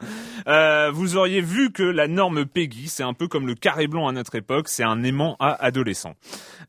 Vous 0.92 1.16
auriez 1.16 1.40
vu 1.40 1.72
que 1.72 1.82
la 1.82 2.08
norme 2.08 2.44
Peggy, 2.44 2.88
c'est 2.88 3.02
un 3.02 3.14
peu 3.14 3.28
comme 3.28 3.46
le 3.46 3.54
carré 3.54 3.86
blanc 3.86 4.08
à 4.08 4.12
notre 4.12 4.34
époque, 4.34 4.68
c'est 4.68 4.84
un 4.84 5.02
aimant 5.04 5.36
à 5.40 5.52
adolescent. 5.64 6.14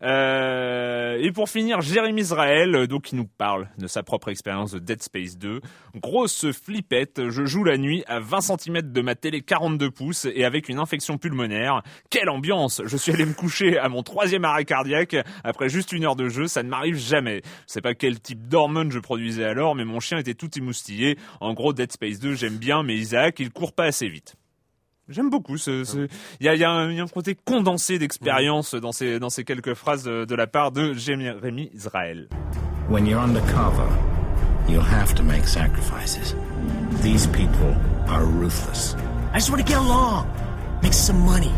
Euh, 0.01 1.17
et 1.19 1.31
pour 1.31 1.49
finir, 1.49 1.81
Jérémy 1.81 2.21
Israël, 2.21 2.87
donc 2.87 3.03
qui 3.03 3.15
nous 3.15 3.25
parle 3.27 3.67
de 3.77 3.87
sa 3.87 4.03
propre 4.03 4.29
expérience 4.29 4.71
de 4.71 4.79
Dead 4.79 5.01
Space 5.01 5.37
2. 5.37 5.61
Grosse 5.95 6.51
flippette, 6.51 7.29
je 7.29 7.45
joue 7.45 7.63
la 7.63 7.77
nuit 7.77 8.03
à 8.07 8.19
20 8.19 8.41
cm 8.41 8.81
de 8.91 9.01
ma 9.01 9.15
télé 9.15 9.41
42 9.41 9.89
pouces 9.91 10.27
et 10.33 10.45
avec 10.45 10.69
une 10.69 10.79
infection 10.79 11.17
pulmonaire. 11.17 11.72
Quelle 12.09 12.29
ambiance 12.29 12.81
Je 12.85 12.97
suis 12.97 13.11
allé 13.11 13.25
me 13.25 13.33
coucher 13.33 13.77
à 13.79 13.89
mon 13.89 14.03
troisième 14.03 14.45
arrêt 14.45 14.65
cardiaque 14.65 15.15
après 15.43 15.69
juste 15.69 15.91
une 15.91 16.05
heure 16.05 16.15
de 16.15 16.29
jeu, 16.29 16.47
ça 16.47 16.61
ne 16.63 16.69
m'arrive 16.69 16.97
jamais. 16.97 17.41
Je 17.67 17.73
sais 17.73 17.81
pas 17.81 17.93
quel 17.95 18.19
type 18.19 18.47
d'hormones 18.47 18.91
je 18.91 18.99
produisais 18.99 19.45
alors, 19.45 19.75
mais 19.75 19.85
mon 19.85 19.99
chien 19.99 20.17
était 20.17 20.33
tout 20.33 20.49
émoustillé. 20.57 21.17
En 21.41 21.53
gros, 21.53 21.73
Dead 21.73 21.91
Space 21.91 22.19
2, 22.19 22.35
j'aime 22.35 22.57
bien, 22.57 22.83
mais 22.83 22.95
Isaac, 22.95 23.39
il 23.39 23.51
court 23.51 23.73
pas 23.73 23.85
assez 23.85 24.07
vite. 24.07 24.35
J'aime 25.09 25.29
beaucoup 25.29 25.57
ce, 25.57 25.83
ce- 25.83 26.07
il 26.39 26.45
y 26.45 26.49
a, 26.49 26.55
il 26.55 26.61
y 26.61 26.63
a 26.63 26.69
un, 26.71 26.89
il 26.89 26.95
y 26.95 26.99
a 27.01 27.03
un 27.03 27.07
côté 27.07 27.35
condensé 27.35 27.99
d'expérience 27.99 28.73
dans 28.73 28.93
ces, 28.93 29.19
dans 29.19 29.29
ces 29.29 29.43
quelques 29.43 29.73
phrases 29.73 30.03
de, 30.03 30.23
de 30.23 30.35
la 30.35 30.47
part 30.47 30.71
de 30.71 30.93
Jérémy 30.93 31.69
Israël. 31.73 32.29
When 32.89 33.05
you're 33.05 33.21
undercover, 33.21 33.87
you'll 34.69 34.81
have 34.81 35.13
to 35.15 35.23
make 35.23 35.45
sacrifices. 35.47 36.35
These 37.01 37.27
people 37.27 37.75
are 38.07 38.23
ruthless. 38.23 38.95
I 39.33 39.39
just 39.39 39.49
want 39.49 39.59
to 39.59 39.65
get 39.67 39.77
along, 39.77 40.25
make 40.83 40.93
some 40.93 41.19
money. 41.25 41.53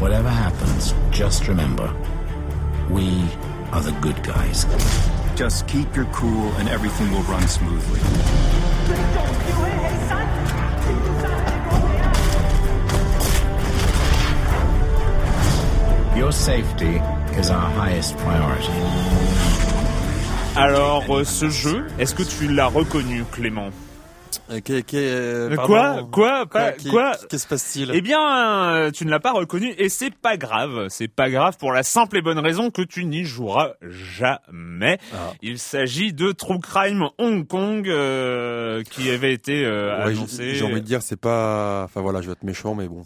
Whatever 0.00 0.30
happens, 0.30 0.94
just 1.10 1.46
remember, 1.46 1.88
we 2.88 3.06
are 3.72 3.82
the 3.82 3.92
good 4.00 4.22
guys. 4.22 4.64
Just 5.36 5.68
keep 5.68 5.94
your 5.94 6.06
cool 6.06 6.48
and 6.58 6.68
everything 6.70 7.10
will 7.12 7.22
run 7.24 7.46
smoothly. 7.46 8.00
Your 16.18 16.32
safety 16.32 16.96
is 17.38 17.50
our 17.50 17.70
highest 17.70 18.16
priority. 18.16 18.72
Alors, 20.56 21.04
euh, 21.10 21.24
ce 21.24 21.50
jeu, 21.50 21.86
est-ce 21.98 22.14
que 22.14 22.22
tu 22.22 22.48
l'as 22.48 22.68
reconnu, 22.68 23.24
Clément? 23.30 23.70
Euh, 24.50 24.60
euh, 24.68 25.50
Euh, 25.50 25.56
pardon, 25.56 25.68
quoi 25.68 26.06
Quoi 26.10 26.46
Pas- 26.46 26.72
quoi 26.90 27.12
Qu'est-ce 27.12 27.26
qui 27.26 27.38
se 27.38 27.46
passe-t-il 27.48 27.90
Eh 27.94 28.00
bien, 28.00 28.90
tu 28.94 29.04
ne 29.04 29.10
l'as 29.10 29.20
pas 29.20 29.32
reconnu 29.32 29.74
et 29.78 29.88
c'est 29.88 30.14
pas 30.14 30.36
grave. 30.36 30.86
C'est 30.88 31.08
pas 31.08 31.30
grave 31.30 31.56
pour 31.58 31.72
la 31.72 31.82
simple 31.82 32.16
et 32.18 32.22
bonne 32.22 32.38
raison 32.38 32.70
que 32.70 32.82
tu 32.82 33.04
n'y 33.04 33.24
joueras 33.24 33.72
jamais. 33.82 34.98
Ah. 35.12 35.32
Il 35.42 35.58
s'agit 35.58 36.12
de 36.12 36.32
True 36.32 36.60
Crime 36.60 37.08
Hong 37.18 37.46
Kong 37.46 37.88
euh, 37.88 38.82
qui 38.84 39.10
avait 39.10 39.32
été 39.32 39.64
euh, 39.64 40.04
Ouais, 40.04 40.12
annoncé. 40.12 40.54
J'ai 40.54 40.64
envie 40.64 40.74
de 40.74 40.86
dire, 40.86 41.02
c'est 41.02 41.20
pas. 41.20 41.82
Enfin 41.84 42.00
voilà, 42.00 42.20
je 42.20 42.26
vais 42.26 42.32
être 42.32 42.44
méchant, 42.44 42.74
mais 42.74 42.88
bon. 42.88 43.04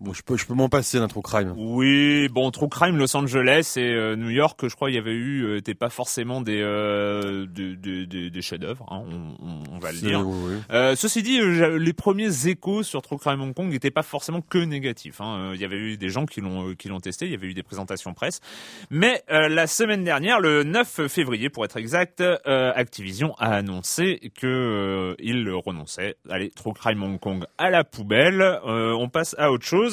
Bon, 0.00 0.12
je 0.12 0.22
peux, 0.22 0.36
je 0.36 0.46
peux 0.46 0.54
m'en 0.54 0.68
passer 0.68 0.98
d'un 0.98 1.08
true 1.08 1.22
crime. 1.22 1.54
Oui, 1.56 2.28
bon, 2.28 2.50
True 2.50 2.68
Crime 2.68 2.96
Los 2.98 3.16
Angeles 3.16 3.74
et 3.76 3.80
euh, 3.80 4.14
New 4.16 4.30
York, 4.30 4.60
je 4.68 4.74
crois, 4.74 4.90
il 4.90 4.94
y 4.94 4.98
avait 4.98 5.12
eu, 5.14 5.42
euh, 5.44 5.56
étaient 5.56 5.74
pas 5.74 5.88
forcément 5.90 6.40
des 6.42 6.60
euh, 6.60 7.46
des, 7.46 7.76
des, 7.76 8.06
des- 8.06 8.42
chefs-d'œuvre, 8.42 8.86
hein, 8.90 9.02
on, 9.10 9.74
on- 9.74 9.78
va 9.78 9.92
le 9.92 9.98
dire. 9.98 10.26
oui, 10.26 10.36
oui. 10.48 10.54
Euh, 10.70 10.94
ceci 10.96 11.22
dit, 11.22 11.40
euh, 11.40 11.78
les 11.78 11.92
premiers 11.92 12.46
échos 12.46 12.82
sur 12.82 13.00
True 13.02 13.16
Crime 13.18 13.40
Hong 13.40 13.54
Kong 13.54 13.68
n'étaient 13.70 13.90
pas 13.90 14.02
forcément 14.02 14.40
que 14.42 14.58
négatifs. 14.58 15.20
hein. 15.20 15.38
Euh, 15.50 15.52
Il 15.54 15.60
y 15.60 15.64
avait 15.64 15.76
eu 15.76 15.96
des 15.96 16.08
gens 16.08 16.26
qui 16.26 16.40
l'ont 16.40 16.68
euh, 16.70 16.74
qui 16.74 16.88
l'ont 16.88 17.00
testé, 17.00 17.24
il 17.26 17.32
y 17.32 17.34
avait 17.34 17.46
eu 17.48 17.54
des 17.54 17.62
présentations 17.62 18.12
presse. 18.14 18.40
Mais 18.90 19.22
euh, 19.30 19.48
la 19.48 19.66
semaine 19.66 20.04
dernière, 20.04 20.40
le 20.40 20.62
9 20.62 21.06
février 21.08 21.48
pour 21.50 21.64
être 21.64 21.76
exact, 21.76 22.20
euh, 22.20 22.72
Activision 22.74 23.34
a 23.38 23.48
annoncé 23.54 24.32
que 24.38 24.46
euh, 24.46 25.14
il 25.20 25.48
renonçait. 25.50 26.16
Allez, 26.28 26.50
True 26.50 26.72
Crime 26.74 27.02
Hong 27.02 27.18
Kong 27.18 27.44
à 27.58 27.70
la 27.70 27.84
poubelle. 27.84 28.42
Euh, 28.42 28.92
on 28.98 29.08
passe 29.08 29.34
à 29.38 29.50
autre 29.50 29.64
chose. 29.66 29.85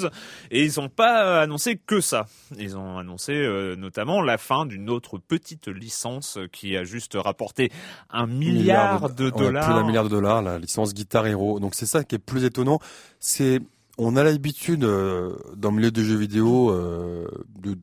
Et 0.51 0.63
ils 0.65 0.79
n'ont 0.79 0.89
pas 0.89 1.41
annoncé 1.41 1.77
que 1.85 2.01
ça. 2.01 2.25
Ils 2.57 2.77
ont 2.77 2.97
annoncé 2.97 3.33
euh, 3.33 3.75
notamment 3.75 4.21
la 4.21 4.37
fin 4.37 4.65
d'une 4.65 4.89
autre 4.89 5.17
petite 5.17 5.67
licence 5.67 6.37
qui 6.51 6.75
a 6.77 6.83
juste 6.83 7.13
rapporté 7.15 7.71
un 8.09 8.27
milliard 8.27 9.09
de 9.09 9.25
ouais, 9.25 9.31
dollars. 9.31 9.65
plus 9.65 9.73
d'un 9.73 9.85
milliard 9.85 10.03
de 10.03 10.09
dollars, 10.09 10.41
la 10.41 10.59
licence 10.59 10.93
Guitar 10.93 11.25
Hero. 11.27 11.59
Donc 11.59 11.75
c'est 11.75 11.85
ça 11.85 12.03
qui 12.03 12.15
est 12.15 12.19
plus 12.19 12.43
étonnant. 12.43 12.79
C'est 13.19 13.59
on 13.99 14.15
a 14.15 14.23
l'habitude 14.23 14.83
euh, 14.85 15.35
dans 15.55 15.69
le 15.69 15.75
milieu 15.77 15.91
des 15.91 16.03
jeux 16.03 16.15
vidéo, 16.17 16.71
euh, 16.71 17.27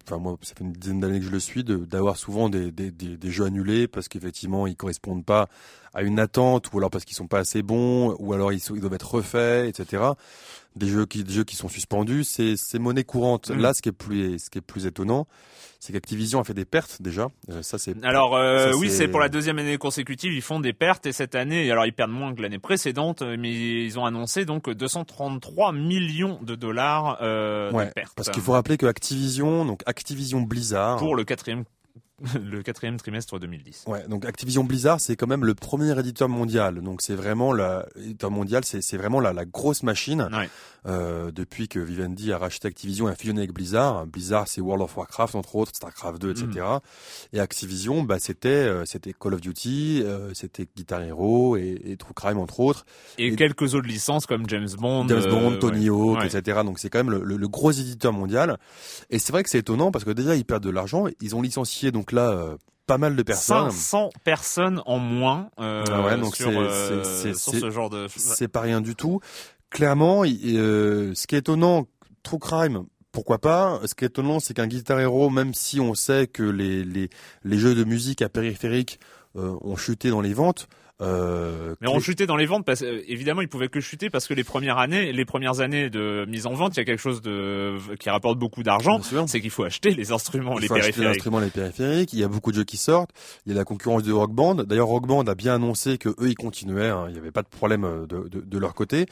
enfin 0.05 0.19
moi 0.19 0.37
ça 0.43 0.55
fait 0.57 0.65
une 0.65 0.73
dizaine 0.73 0.99
d'années 0.99 1.21
que 1.21 1.25
je 1.27 1.31
le 1.31 1.39
suis, 1.39 1.63
de- 1.63 1.77
d'avoir 1.77 2.17
souvent 2.17 2.49
des, 2.49 2.73
des, 2.73 2.91
des, 2.91 3.17
des 3.17 3.31
jeux 3.31 3.45
annulés 3.45 3.87
parce 3.87 4.09
qu'effectivement 4.09 4.67
ils 4.67 4.75
correspondent 4.75 5.25
pas 5.25 5.49
à 5.95 6.03
une 6.03 6.19
attente 6.19 6.73
ou 6.73 6.79
alors 6.79 6.91
parce 6.91 7.05
qu'ils 7.05 7.17
sont 7.17 7.29
pas 7.29 7.39
assez 7.39 7.63
bons 7.63 8.17
ou 8.19 8.33
alors 8.33 8.53
ils, 8.53 8.59
sont- 8.59 8.75
ils 8.75 8.81
doivent 8.81 8.95
être 8.95 9.15
refaits, 9.15 9.69
etc. 9.69 10.03
Des 10.77 10.87
jeux 10.89 11.05
qui, 11.05 11.25
des 11.25 11.33
jeux 11.33 11.45
qui 11.45 11.57
sont 11.57 11.69
suspendus, 11.69 12.23
c'est 12.25 12.57
c'est 12.57 12.79
monnaie 12.79 13.03
courante. 13.05 13.51
Mm. 13.51 13.61
Là, 13.61 13.75
ce 13.75 13.83
qui 13.83 13.89
est 13.89 13.93
plus, 13.93 14.39
ce 14.39 14.51
qui 14.51 14.59
est 14.59 14.63
plus 14.63 14.87
étonnant, 14.87 15.27
c'est 15.81 15.93
qu'Activision 15.93 16.39
a 16.41 16.45
fait 16.45 16.55
des 16.55 16.65
pertes 16.65 17.03
déjà. 17.03 17.27
Euh, 17.49 17.63
ça 17.63 17.77
c'est 17.79 17.95
Alors 18.05 18.37
euh, 18.37 18.71
Ça, 18.71 18.77
oui, 18.79 18.89
c'est- 18.89 18.97
c'est 18.97 19.09
pour 19.09 19.19
la 19.19 19.29
deuxième 19.29 19.59
année 19.59 19.79
consécutive, 19.79 20.33
ils 20.33 20.43
font 20.43 20.61
des 20.61 20.73
pertes 20.73 21.07
et 21.07 21.13
cette 21.13 21.35
année, 21.35 21.69
alors 21.73 21.87
ils 21.87 21.93
perdent 21.93 22.13
moins 22.13 22.33
que 22.35 22.41
l'année 22.43 22.59
précédente, 22.61 23.23
euh, 23.23 23.37
mais 23.39 23.51
ils 23.85 23.99
ont 23.99 24.05
annoncé 24.05 24.45
donc 24.45 24.71
233 24.71 25.73
millions 25.73 26.39
de 26.43 26.55
dollars 26.55 27.19
euh, 27.21 27.73
Ouais, 27.73 27.87
de 27.87 27.91
pertes 27.93 28.13
Parce 28.15 28.31
qu'il 28.31 28.43
faut 28.43 28.53
rappeler 28.53 28.77
que 28.77 28.87
Activision, 28.87 29.65
donc 29.65 29.83
Activision 29.87 30.41
Blizzard, 30.41 30.99
pour 30.99 31.17
le 31.17 31.25
quatrième 31.25 31.65
le 32.45 32.63
quatrième 32.63 32.97
trimestre 32.97 33.39
2010. 33.39 33.85
ouais, 33.87 34.07
donc 34.09 34.25
Activision 34.25 34.65
Blizzard, 34.65 35.01
c'est 35.01 35.17
quand 35.17 35.27
même 35.27 35.45
le 35.45 35.55
premier 35.55 35.99
éditeur 35.99 36.29
mondial. 36.29 36.81
Donc 36.83 37.03
c'est 37.03 37.15
vraiment 37.15 37.53
la 37.53 37.87
éditeur 37.97 38.31
mondial, 38.31 38.65
c'est 38.65 38.97
vraiment 38.97 39.21
la, 39.21 39.33
la 39.33 39.45
grosse 39.45 39.83
machine. 39.83 40.29
Ouais. 40.33 40.49
Euh, 40.87 41.31
depuis 41.31 41.69
que 41.69 41.79
Vivendi 41.79 42.33
a 42.33 42.39
racheté 42.39 42.67
Activision 42.67 43.07
et 43.09 43.13
a 43.13 43.15
fusionné 43.15 43.41
avec 43.41 43.53
Blizzard. 43.53 44.07
Blizzard, 44.07 44.49
c'est 44.49 44.63
World 44.63 44.83
of 44.83 44.97
Warcraft 44.97 45.35
entre 45.35 45.57
autres, 45.57 45.73
Starcraft 45.75 46.19
2, 46.23 46.31
etc. 46.31 46.47
Mm. 46.55 47.37
Et 47.37 47.41
Activision, 47.41 48.03
bah 48.03 48.19
c'était 48.19 48.49
euh, 48.49 48.87
c'était 48.87 49.13
Call 49.13 49.35
of 49.35 49.43
Duty, 49.43 50.01
euh, 50.05 50.31
c'était 50.33 50.67
Guitar 50.75 51.03
Hero 51.03 51.59
et, 51.59 51.79
et 51.85 51.97
True 51.99 52.15
Crime 52.15 52.39
entre 52.39 52.61
autres. 52.61 52.87
Et, 53.19 53.27
Et- 53.27 53.37
quelques 53.37 53.75
autres 53.75 53.87
licences 53.89 54.25
comme 54.25 54.49
James 54.49 54.69
Bond, 54.79 55.07
James 55.09 55.29
Bond, 55.29 55.53
euh, 55.53 55.59
Tony. 55.59 55.89
Hawk, 55.91 56.19
Ouais. 56.21 56.27
etc. 56.27 56.61
Donc 56.65 56.79
c'est 56.79 56.89
quand 56.89 57.01
même 57.01 57.11
le, 57.11 57.23
le- 57.25 57.37
le 57.37 57.49
gros 57.49 57.73
éditeur 57.73 58.15
mondial. 58.15 58.57
Et 59.11 59.19
c'est 59.19 59.33
vrai 59.33 59.43
que 59.43 59.51
c'est 59.51 59.59
étonnant 59.59 59.91
parce 59.91 60.05
que 60.07 60.11
déjà 60.13 60.35
ils 60.35 60.47
perdent 60.47 60.65
de 60.65 60.71
l'argent. 60.71 61.05
Ils 61.21 61.37
ont 61.37 61.43
licencié 61.43 61.91
donc 61.93 62.10
là 62.13 62.31
euh, 62.31 62.57
pas 62.87 62.99
mal 62.99 63.15
de 63.17 63.23
personnes. 63.23 63.71
500 63.71 64.11
personnes 64.25 64.83
en 64.87 64.99
moins 64.99 65.51
euh, 65.61 65.85
Ah 65.93 66.03
ouais, 66.03 66.17
donc 66.19 66.35
sur, 66.37 66.51
c'est- 66.51 66.57
euh, 66.57 67.35
sur 67.35 67.55
ce 67.55 67.71
genre 67.71 67.89
de 67.91 68.07
C'est 68.09 68.49
pas 68.49 68.61
rien 68.63 68.81
du 68.81 68.97
tout. 68.97 69.21
Clairement, 69.71 70.25
euh, 70.25 71.13
ce 71.15 71.27
qui 71.27 71.37
est 71.37 71.39
étonnant, 71.39 71.87
True 72.23 72.39
Crime. 72.39 72.85
Pourquoi 73.13 73.39
pas? 73.39 73.81
Ce 73.87 73.95
qui 73.95 74.05
est 74.05 74.09
étonnant, 74.09 74.39
c'est 74.41 74.55
qu'un 74.55 74.67
Guitar 74.69 74.99
Hero, 75.01 75.31
même 75.31 75.53
si 75.55 75.81
on 75.81 75.95
sait 75.95 76.27
que 76.27 76.43
les, 76.43 76.85
les, 76.85 77.11
les 77.45 77.59
jeux 77.59 77.75
de 77.75 77.85
musique 77.85 78.23
à 78.23 78.29
périphérique 78.29 79.01
euh, 79.37 79.57
ont 79.63 79.77
chuté 79.77 80.11
dans 80.11 80.21
les 80.21 80.33
ventes, 80.35 80.69
euh, 81.01 81.75
Mais 81.81 81.89
on 81.89 81.99
chutait 82.01 82.27
dans 82.27 82.37
les 82.37 82.47
ventes 82.47 82.65
parce 82.67 82.83
euh, 82.83 83.01
évidemment 83.09 83.41
ils 83.41 83.49
pouvaient 83.49 83.69
que 83.69 83.81
chuter 83.81 84.11
parce 84.11 84.27
que 84.29 84.35
les 84.35 84.45
premières 84.45 84.79
années, 84.79 85.13
les 85.13 85.25
premières 85.25 85.61
années 85.61 85.89
de 85.91 86.27
mise 86.29 86.47
en 86.47 86.55
vente, 86.55 86.77
il 86.77 86.81
y 86.81 86.83
a 86.83 86.85
quelque 86.85 87.01
chose 87.01 87.23
de 87.23 87.77
qui 87.99 88.11
rapporte 88.11 88.39
beaucoup 88.39 88.63
d'argent, 88.63 89.01
c'est 89.27 89.41
qu'il 89.41 89.51
faut 89.51 89.65
acheter 89.65 89.91
les 89.95 90.13
instruments, 90.13 90.55
Il 90.57 90.63
les 90.63 90.69
faut 90.69 90.75
acheter 90.75 90.93
périphériques. 90.93 91.15
l'instrument, 91.17 91.41
les 91.41 91.51
périphériques. 91.51 92.13
Il 92.13 92.19
y 92.19 92.25
a 92.25 92.29
beaucoup 92.29 92.51
de 92.51 92.57
jeux 92.57 92.65
qui 92.65 92.77
sortent. 92.77 93.11
Il 93.47 93.53
y 93.53 93.55
a 93.55 93.59
la 93.59 93.65
concurrence 93.65 94.03
de 94.03 94.13
Rock 94.13 94.33
Band. 94.33 94.57
D'ailleurs, 94.57 94.89
Rock 94.89 95.07
Band 95.07 95.23
a 95.25 95.35
bien 95.35 95.55
annoncé 95.55 95.97
que 95.99 96.11
eux, 96.11 96.29
ils 96.29 96.35
continuaient. 96.35 96.89
hein. 96.89 97.07
Il 97.09 97.13
n'y 97.13 97.19
avait 97.19 97.31
pas 97.31 97.43
de 97.43 97.49
problème 97.49 97.85
euh, 97.85 98.07
de, 98.07 98.29
de, 98.29 98.41
de 98.41 98.59
leur 98.59 98.75
côté. 98.75 99.07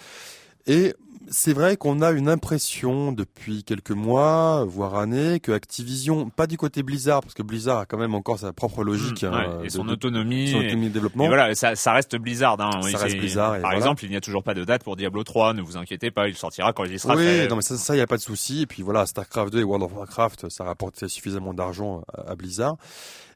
Et 0.66 0.92
c'est 1.30 1.52
vrai 1.52 1.76
qu'on 1.76 2.00
a 2.02 2.10
une 2.12 2.28
impression 2.28 3.12
depuis 3.12 3.62
quelques 3.64 3.90
mois, 3.90 4.64
voire 4.64 4.96
années, 4.96 5.40
que 5.40 5.52
Activision, 5.52 6.30
pas 6.30 6.46
du 6.46 6.56
côté 6.56 6.82
Blizzard, 6.82 7.20
parce 7.22 7.34
que 7.34 7.42
Blizzard 7.42 7.78
a 7.78 7.86
quand 7.86 7.98
même 7.98 8.14
encore 8.14 8.38
sa 8.38 8.52
propre 8.52 8.82
logique 8.84 9.22
Mmh, 9.22 9.26
hein, 9.26 9.58
ouais, 9.60 9.66
et 9.66 9.70
son 9.70 9.84
de- 9.84 9.92
autonomie. 9.92 10.50
son 10.50 10.60
et- 10.60 10.66
autonomie 10.66 10.86
de 10.86 10.90
et 10.90 10.92
développement. 10.94 11.26
voilà, 11.26 11.54
ça, 11.54 11.76
ça 11.76 11.92
reste 11.92 12.16
Blizzard. 12.16 12.60
Hein. 12.60 12.80
Ça 12.82 12.98
reste 12.98 13.16
Blizzard, 13.18 13.56
et 13.56 13.60
Par 13.60 13.70
voilà. 13.70 13.76
exemple, 13.78 14.04
il 14.04 14.10
n'y 14.10 14.16
a 14.16 14.20
toujours 14.20 14.42
pas 14.42 14.54
de 14.54 14.64
date 14.64 14.82
pour 14.84 14.96
Diablo 14.96 15.22
3. 15.24 15.54
Ne 15.54 15.62
vous 15.62 15.76
inquiétez 15.76 16.10
pas, 16.10 16.28
il 16.28 16.34
sortira 16.36 16.72
quand 16.72 16.84
il 16.84 16.98
sera 16.98 17.14
oui, 17.16 17.24
fait. 17.24 17.48
non 17.48 17.56
mais 17.56 17.62
ça, 17.62 17.76
ça 17.76 17.94
y 17.96 18.00
a 18.00 18.06
pas 18.06 18.16
de 18.16 18.22
souci. 18.22 18.62
Et 18.62 18.66
puis 18.66 18.82
voilà, 18.82 19.06
Starcraft 19.06 19.52
2 19.52 19.60
et 19.60 19.64
World 19.64 19.84
of 19.84 19.92
Warcraft, 19.96 20.48
ça 20.50 20.64
rapporte 20.64 21.06
suffisamment 21.08 21.54
d'argent 21.54 22.02
à, 22.12 22.30
à 22.32 22.34
Blizzard. 22.36 22.76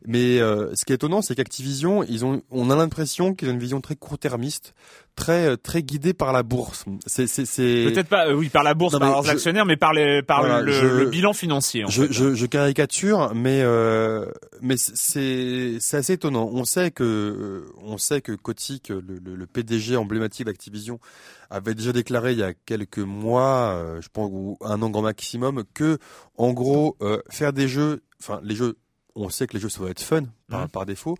Mais 0.06 0.40
euh, 0.40 0.75
ce 0.75 0.85
qui 0.85 0.92
est 0.92 0.97
étonnant, 0.97 1.23
c'est 1.23 1.35
qu'Activision, 1.37 2.02
ils 2.02 2.25
ont, 2.25 2.42
on 2.50 2.71
a 2.71 2.76
l'impression 2.76 3.35
qu'ils 3.35 3.49
ont 3.49 3.52
une 3.52 3.59
vision 3.61 3.80
très 3.80 3.94
court-termiste, 3.94 4.75
très 5.14 5.56
très 5.56 5.82
guidés 5.82 6.12
par 6.14 6.32
la 6.32 6.42
bourse. 6.42 6.85
C'est 7.06 7.26
c'est 7.28 7.44
c'est 7.44 7.85
peut-être 7.92 8.09
pas 8.09 8.26
euh, 8.28 8.35
oui 8.35 8.49
par 8.49 8.64
la 8.64 8.75
bourse 8.75 8.94
Non, 8.94 8.99
par 8.99 9.11
leurs 9.11 9.23
je- 9.25 9.30
actionnaires 9.30 9.64
mais 9.66 9.76
par 9.76 9.92
les 9.92 10.23
par 10.23 10.40
Voilà, 10.40 10.61
le, 10.61 10.73
je- 10.73 10.87
le 10.87 11.04
bilan 11.06 11.32
financier 11.35 11.85
en 11.85 11.88
je, 11.88 12.02
fait. 12.02 12.12
je, 12.12 12.35
je 12.35 12.47
caricature, 12.47 13.32
mais 13.35 13.61
euh, 13.62 14.26
mais 14.61 14.75
c'est 14.76 15.76
c'est 15.78 15.99
assez 15.99 16.14
étonnant. 16.14 16.50
On 16.52 16.64
sait 16.64 16.90
que 16.90 17.04
euh, 17.04 17.73
on 17.82 17.97
sait 17.99 18.21
que 18.23 18.32
Kotick, 18.32 18.88
le, 18.88 19.00
le, 19.25 19.37
le 19.37 19.47
PDG 19.47 19.97
emblématique 19.97 20.47
d'Activision, 20.47 20.99
avait 21.50 21.75
déjà 21.75 21.92
déclaré 21.92 22.32
il 22.32 22.38
y 22.38 22.42
a 22.42 22.54
quelques 22.66 22.99
mois, 22.99 23.75
euh, 23.76 24.00
je 24.00 24.09
pense 24.12 24.30
ou 24.32 24.56
un 24.62 24.80
an 24.82 24.90
grand 24.90 25.02
maximum, 25.02 25.62
que 25.75 25.99
en 26.37 26.52
gros 26.52 26.97
euh, 27.02 27.21
faire 27.30 27.52
des 27.52 27.68
jeux, 27.68 28.02
enfin 28.21 28.40
les 28.42 28.56
jeux. 28.56 28.76
On 29.14 29.28
sait 29.28 29.47
que 29.47 29.54
les 29.54 29.61
jeux 29.61 29.69
ça 29.69 29.83
va 29.83 29.90
être 29.90 30.00
fun 30.00 30.23
par, 30.49 30.69
par 30.69 30.87
défaut. 30.87 31.16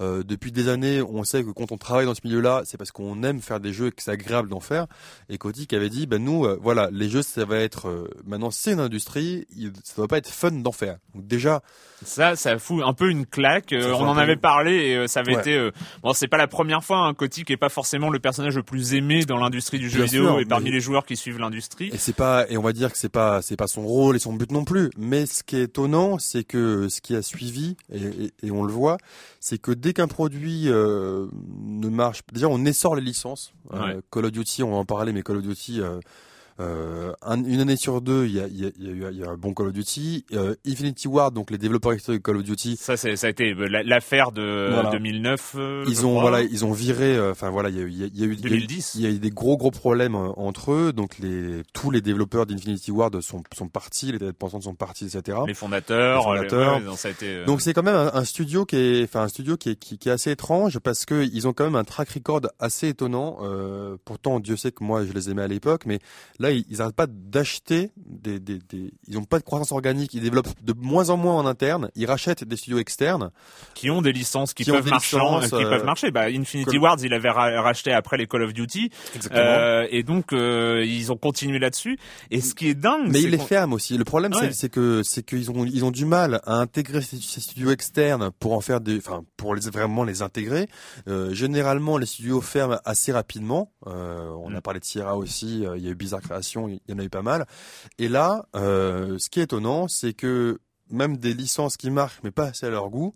Euh, 0.00 0.22
depuis 0.22 0.52
des 0.52 0.68
années, 0.68 1.02
on 1.02 1.22
sait 1.24 1.42
que 1.44 1.50
quand 1.50 1.72
on 1.72 1.76
travaille 1.78 2.06
dans 2.06 2.14
ce 2.14 2.20
milieu-là, 2.24 2.62
c'est 2.64 2.76
parce 2.76 2.90
qu'on 2.92 3.22
aime 3.24 3.40
faire 3.40 3.60
des 3.60 3.72
jeux 3.72 3.88
et 3.88 3.90
que 3.92 4.02
c'est 4.02 4.10
agréable 4.12 4.48
d'en 4.48 4.60
faire. 4.60 4.86
Et 5.28 5.38
Kotick 5.38 5.72
avait 5.72 5.88
dit, 5.88 6.06
ben 6.06 6.22
nous, 6.22 6.44
euh, 6.44 6.58
voilà, 6.60 6.88
les 6.92 7.08
jeux, 7.08 7.22
ça 7.22 7.44
va 7.44 7.58
être 7.58 7.88
euh, 7.88 8.08
maintenant 8.24 8.50
c'est 8.50 8.72
une 8.72 8.80
industrie, 8.80 9.46
ça 9.84 10.02
va 10.02 10.08
pas 10.08 10.18
être 10.18 10.28
fun 10.28 10.50
d'en 10.52 10.72
faire. 10.72 10.98
Donc 11.14 11.26
déjà, 11.26 11.62
Ça, 12.04 12.36
ça 12.36 12.58
fout 12.58 12.82
un 12.84 12.92
peu 12.92 13.10
une 13.10 13.26
claque. 13.26 13.72
On 13.76 13.92
en 14.06 14.14
peu 14.14 14.20
avait 14.20 14.36
parlé 14.36 14.72
et 14.74 15.08
ça 15.08 15.20
avait 15.20 15.34
Ouais. 15.36 15.40
été. 15.40 15.70
bon, 16.02 16.12
c'est 16.12 16.28
pas 16.28 16.36
la 16.36 16.46
première 16.48 16.84
fois. 16.84 17.06
Hein, 17.06 17.14
Kotick 17.14 17.50
est 17.50 17.56
pas 17.56 17.68
forcément 17.68 18.10
le 18.10 18.18
personnage 18.18 18.54
le 18.56 18.62
plus 18.62 18.94
aimé 18.94 19.24
dans 19.24 19.38
l'industrie 19.38 19.78
du 19.78 19.88
jeu 19.88 19.96
Bien 19.98 20.04
vidéo 20.06 20.24
sûr, 20.28 20.40
et 20.40 20.44
parmi 20.44 20.66
mais- 20.66 20.72
les 20.72 20.80
joueurs 20.80 21.06
qui 21.06 21.16
suivent 21.16 21.38
l'industrie. 21.38 21.90
et 21.92 21.98
c'est 21.98 22.14
pas, 22.14 22.46
et 22.50 22.56
on 22.58 22.62
va 22.62 22.72
dire 22.72 22.92
que 22.92 22.98
c'est 22.98 23.08
pas, 23.08 23.40
c'est 23.42 23.56
pas 23.56 23.66
son 23.66 23.82
rôle 23.86 24.16
et 24.16 24.18
son 24.18 24.32
but 24.34 24.50
non 24.52 24.64
plus. 24.64 24.90
Mais 24.98 25.26
ce 25.26 25.42
qui 25.42 25.56
est 25.56 25.62
étonnant, 25.62 26.18
c'est 26.18 26.44
que 26.44 26.88
ce 26.88 27.00
qui 27.00 27.14
a 27.16 27.22
suivi 27.36 27.76
et, 27.92 28.02
et- 28.02 28.32
et 28.44 28.50
on 28.50 28.64
le 28.64 28.72
voit, 28.72 28.96
c'est 29.40 29.58
que 29.58 29.70
dès 29.72 29.92
qu'un 29.92 30.08
produit 30.08 30.64
euh, 30.68 31.26
ne 31.62 31.88
marche, 31.88 32.20
déjà 32.32 32.48
on 32.48 32.64
essore 32.64 32.96
les 32.96 33.02
licences. 33.02 33.52
Euh, 33.72 33.94
Ouais. 33.96 34.00
Call 34.10 34.24
of 34.26 34.32
Duty, 34.32 34.62
on 34.62 34.70
va 34.70 34.76
en 34.76 34.84
parler, 34.84 35.12
mais 35.12 35.22
Call 35.22 35.36
of 35.36 35.42
Duty. 35.42 35.80
Euh, 36.60 37.12
un- 37.22 37.44
une 37.44 37.60
année 37.60 37.76
sur 37.76 38.00
deux, 38.00 38.26
il 38.26 38.32
y 38.34 38.40
a, 38.40 38.46
il 38.46 38.60
y 38.60 38.66
a- 38.66 38.70
y 38.78 39.04
a 39.04 39.10
y 39.10 39.22
a 39.24 39.30
un 39.30 39.36
bon 39.36 39.52
Call 39.54 39.68
of 39.68 39.72
Duty. 39.72 40.24
Euh, 40.32 40.54
Infinity 40.66 41.08
Ward, 41.08 41.34
donc 41.34 41.50
les 41.50 41.58
développeurs 41.58 41.94
historiques 41.94 42.22
de 42.22 42.26
Call 42.26 42.36
of 42.36 42.42
Duty, 42.44 42.76
Ça, 42.76 42.96
ça 42.96 43.08
a 43.08 43.28
été 43.30 43.52
euh, 43.54 43.66
la- 43.68 43.82
l'affaire 43.82 44.32
de 44.32 44.70
Voilà. 44.72 44.90
2009. 44.90 45.54
euh, 45.56 45.84
je 45.84 45.90
ils 45.90 46.06
ont 46.06 46.10
crois. 46.10 46.30
voilà 46.30 46.42
ils 46.42 46.64
ont 46.64 46.72
viré 46.72 47.18
enfin 47.30 47.50
voilà 47.50 47.68
il 47.68 47.76
y 47.76 47.78
a 47.80 47.82
eu 47.82 47.90
il 47.90 47.98
y 47.98 48.04
a, 48.04 48.06
il 48.06 48.18
y 48.20 48.22
a 48.22 48.26
eu 48.26 48.32
il 48.34 48.40
y 48.40 48.44
a 48.44 48.46
eu- 48.46 48.50
2010. 48.50 48.92
il 48.96 49.00
y 49.02 49.06
a 49.06 49.10
eu 49.10 49.18
des 49.18 49.30
gros 49.30 49.56
gros 49.56 49.70
problèmes 49.70 50.14
entre 50.14 50.72
eux 50.72 50.92
donc 50.92 51.18
les 51.18 51.62
tous 51.72 51.90
les 51.90 52.00
développeurs 52.00 52.46
d'Infinity 52.46 52.90
Ward 52.90 53.20
sont 53.20 53.42
sont 53.54 53.68
partis 53.68 54.12
les 54.12 54.18
têtes 54.18 54.36
pensantes 54.36 54.62
sont 54.64 54.74
partis 54.74 55.04
etc 55.06 55.38
les 55.46 55.54
fondateurs. 55.54 56.18
Les 56.34 56.40
fondateurs. 56.48 56.76
ouais, 56.76 56.82
non, 56.82 56.96
ça 56.96 57.08
a 57.08 57.10
été. 57.10 57.44
donc 57.44 57.60
c'est 57.60 57.72
quand 57.74 57.82
même 57.82 57.94
un, 57.96 58.10
un 58.14 58.24
studio 58.24 58.64
qui 58.64 58.76
est 58.76 59.04
enfin 59.04 59.22
un 59.22 59.28
studio 59.28 59.56
qui 59.56 59.70
est 59.70 59.76
qui, 59.76 59.98
qui 59.98 60.08
est 60.08 60.12
assez 60.12 60.30
étrange 60.30 60.78
parce 60.78 61.04
que 61.04 61.22
ils 61.32 61.46
ont 61.48 61.52
quand 61.52 61.64
même 61.64 61.76
un 61.76 61.84
track 61.84 62.08
record 62.10 62.40
assez 62.60 62.88
étonnant 62.88 63.38
euh, 63.42 63.96
pourtant 64.04 64.40
Dieu 64.40 64.56
sait 64.56 64.72
que 64.72 64.82
moi 64.84 65.04
je 65.04 65.12
les 65.12 65.30
aimais 65.30 65.42
à 65.42 65.48
l'époque 65.48 65.82
mais 65.86 65.98
là 66.38 66.45
ils, 66.50 66.64
ils 66.70 66.82
arrêtent 66.82 66.94
pas 66.96 67.06
d'acheter 67.08 67.90
des, 67.96 68.38
des, 68.40 68.58
des 68.68 68.92
ils 69.06 69.18
ont 69.18 69.24
pas 69.24 69.38
de 69.38 69.44
croissance 69.44 69.72
organique 69.72 70.12
ils 70.14 70.22
développent 70.22 70.48
de 70.62 70.72
moins 70.72 71.10
en 71.10 71.16
moins 71.16 71.34
en 71.34 71.46
interne 71.46 71.90
ils 71.94 72.06
rachètent 72.06 72.44
des 72.44 72.56
studios 72.56 72.78
externes 72.78 73.30
qui 73.74 73.90
ont 73.90 74.02
des 74.02 74.12
licences 74.12 74.54
qui, 74.54 74.64
peuvent 74.64 74.88
marcher, 74.88 75.16
licences, 75.16 75.48
qui 75.48 75.54
euh, 75.54 75.68
peuvent 75.70 75.84
marcher. 75.84 76.10
Bah, 76.10 76.24
Infinity 76.28 76.70
Call- 76.70 76.78
Ward, 76.80 77.00
il 77.02 77.12
avait 77.14 77.30
ra- 77.30 77.60
racheté 77.60 77.92
après 77.92 78.16
les 78.16 78.26
Call 78.26 78.42
of 78.42 78.52
Duty, 78.52 78.90
euh, 79.32 79.86
et 79.90 80.02
donc 80.02 80.32
euh, 80.32 80.84
ils 80.86 81.12
ont 81.12 81.16
continué 81.16 81.58
là-dessus. 81.58 81.98
Et 82.30 82.40
ce 82.40 82.54
qui 82.54 82.68
est 82.68 82.74
dingue, 82.74 83.08
Mais 83.08 83.20
ils 83.22 83.30
les 83.30 83.38
ferment 83.38 83.74
aussi. 83.74 83.96
Le 83.98 84.04
problème, 84.04 84.32
c'est- 84.34 84.40
Ouais. 84.40 84.52
c'est 84.52 84.68
que 84.68 85.02
c'est 85.02 85.24
qu'ils 85.24 85.50
ont 85.50 85.64
ils 85.64 85.84
ont 85.84 85.90
du 85.90 86.04
mal 86.06 86.40
à 86.44 86.54
intégrer 86.56 87.02
ces, 87.02 87.16
ces 87.18 87.40
studios 87.40 87.70
externes 87.70 88.30
pour 88.38 88.52
en 88.52 88.60
faire 88.60 88.80
des, 88.80 88.98
enfin 88.98 89.24
pour 89.36 89.54
les 89.54 89.68
vraiment 89.70 90.04
les 90.04 90.22
intégrer. 90.22 90.68
Euh, 91.08 91.32
généralement, 91.34 91.98
les 91.98 92.06
studios 92.06 92.40
ferment 92.40 92.78
assez 92.84 93.12
rapidement. 93.12 93.72
On 93.84 94.52
a 94.54 94.58
Mm. 94.58 94.62
parlé 94.62 94.80
de 94.80 94.84
Sierra 94.84 95.16
aussi. 95.16 95.64
il 95.76 95.82
y 95.84 95.88
a 95.88 95.90
eu 95.90 95.94
Bizarre 95.94 96.22
Création, 96.36 96.68
il 96.68 96.80
y 96.88 96.92
en 96.92 96.98
a 96.98 97.04
eu 97.04 97.08
pas 97.08 97.22
mal. 97.22 97.46
Et 97.98 98.08
là, 98.08 98.46
euh, 98.54 99.16
ce 99.18 99.30
qui 99.30 99.40
est 99.40 99.44
étonnant, 99.44 99.88
c'est 99.88 100.12
que 100.12 100.58
même 100.90 101.16
des 101.16 101.32
licences 101.34 101.76
qui 101.76 101.90
marchent 101.90 102.20
mais 102.22 102.30
pas 102.30 102.44
assez 102.48 102.66
à 102.66 102.70
leur 102.70 102.90
goût, 102.90 103.14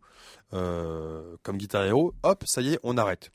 euh, 0.54 1.36
comme 1.42 1.58
Guitar 1.58 1.84
Hero, 1.84 2.14
hop, 2.22 2.44
ça 2.46 2.60
y 2.62 2.72
est, 2.74 2.78
on 2.82 2.96
arrête. 2.96 3.30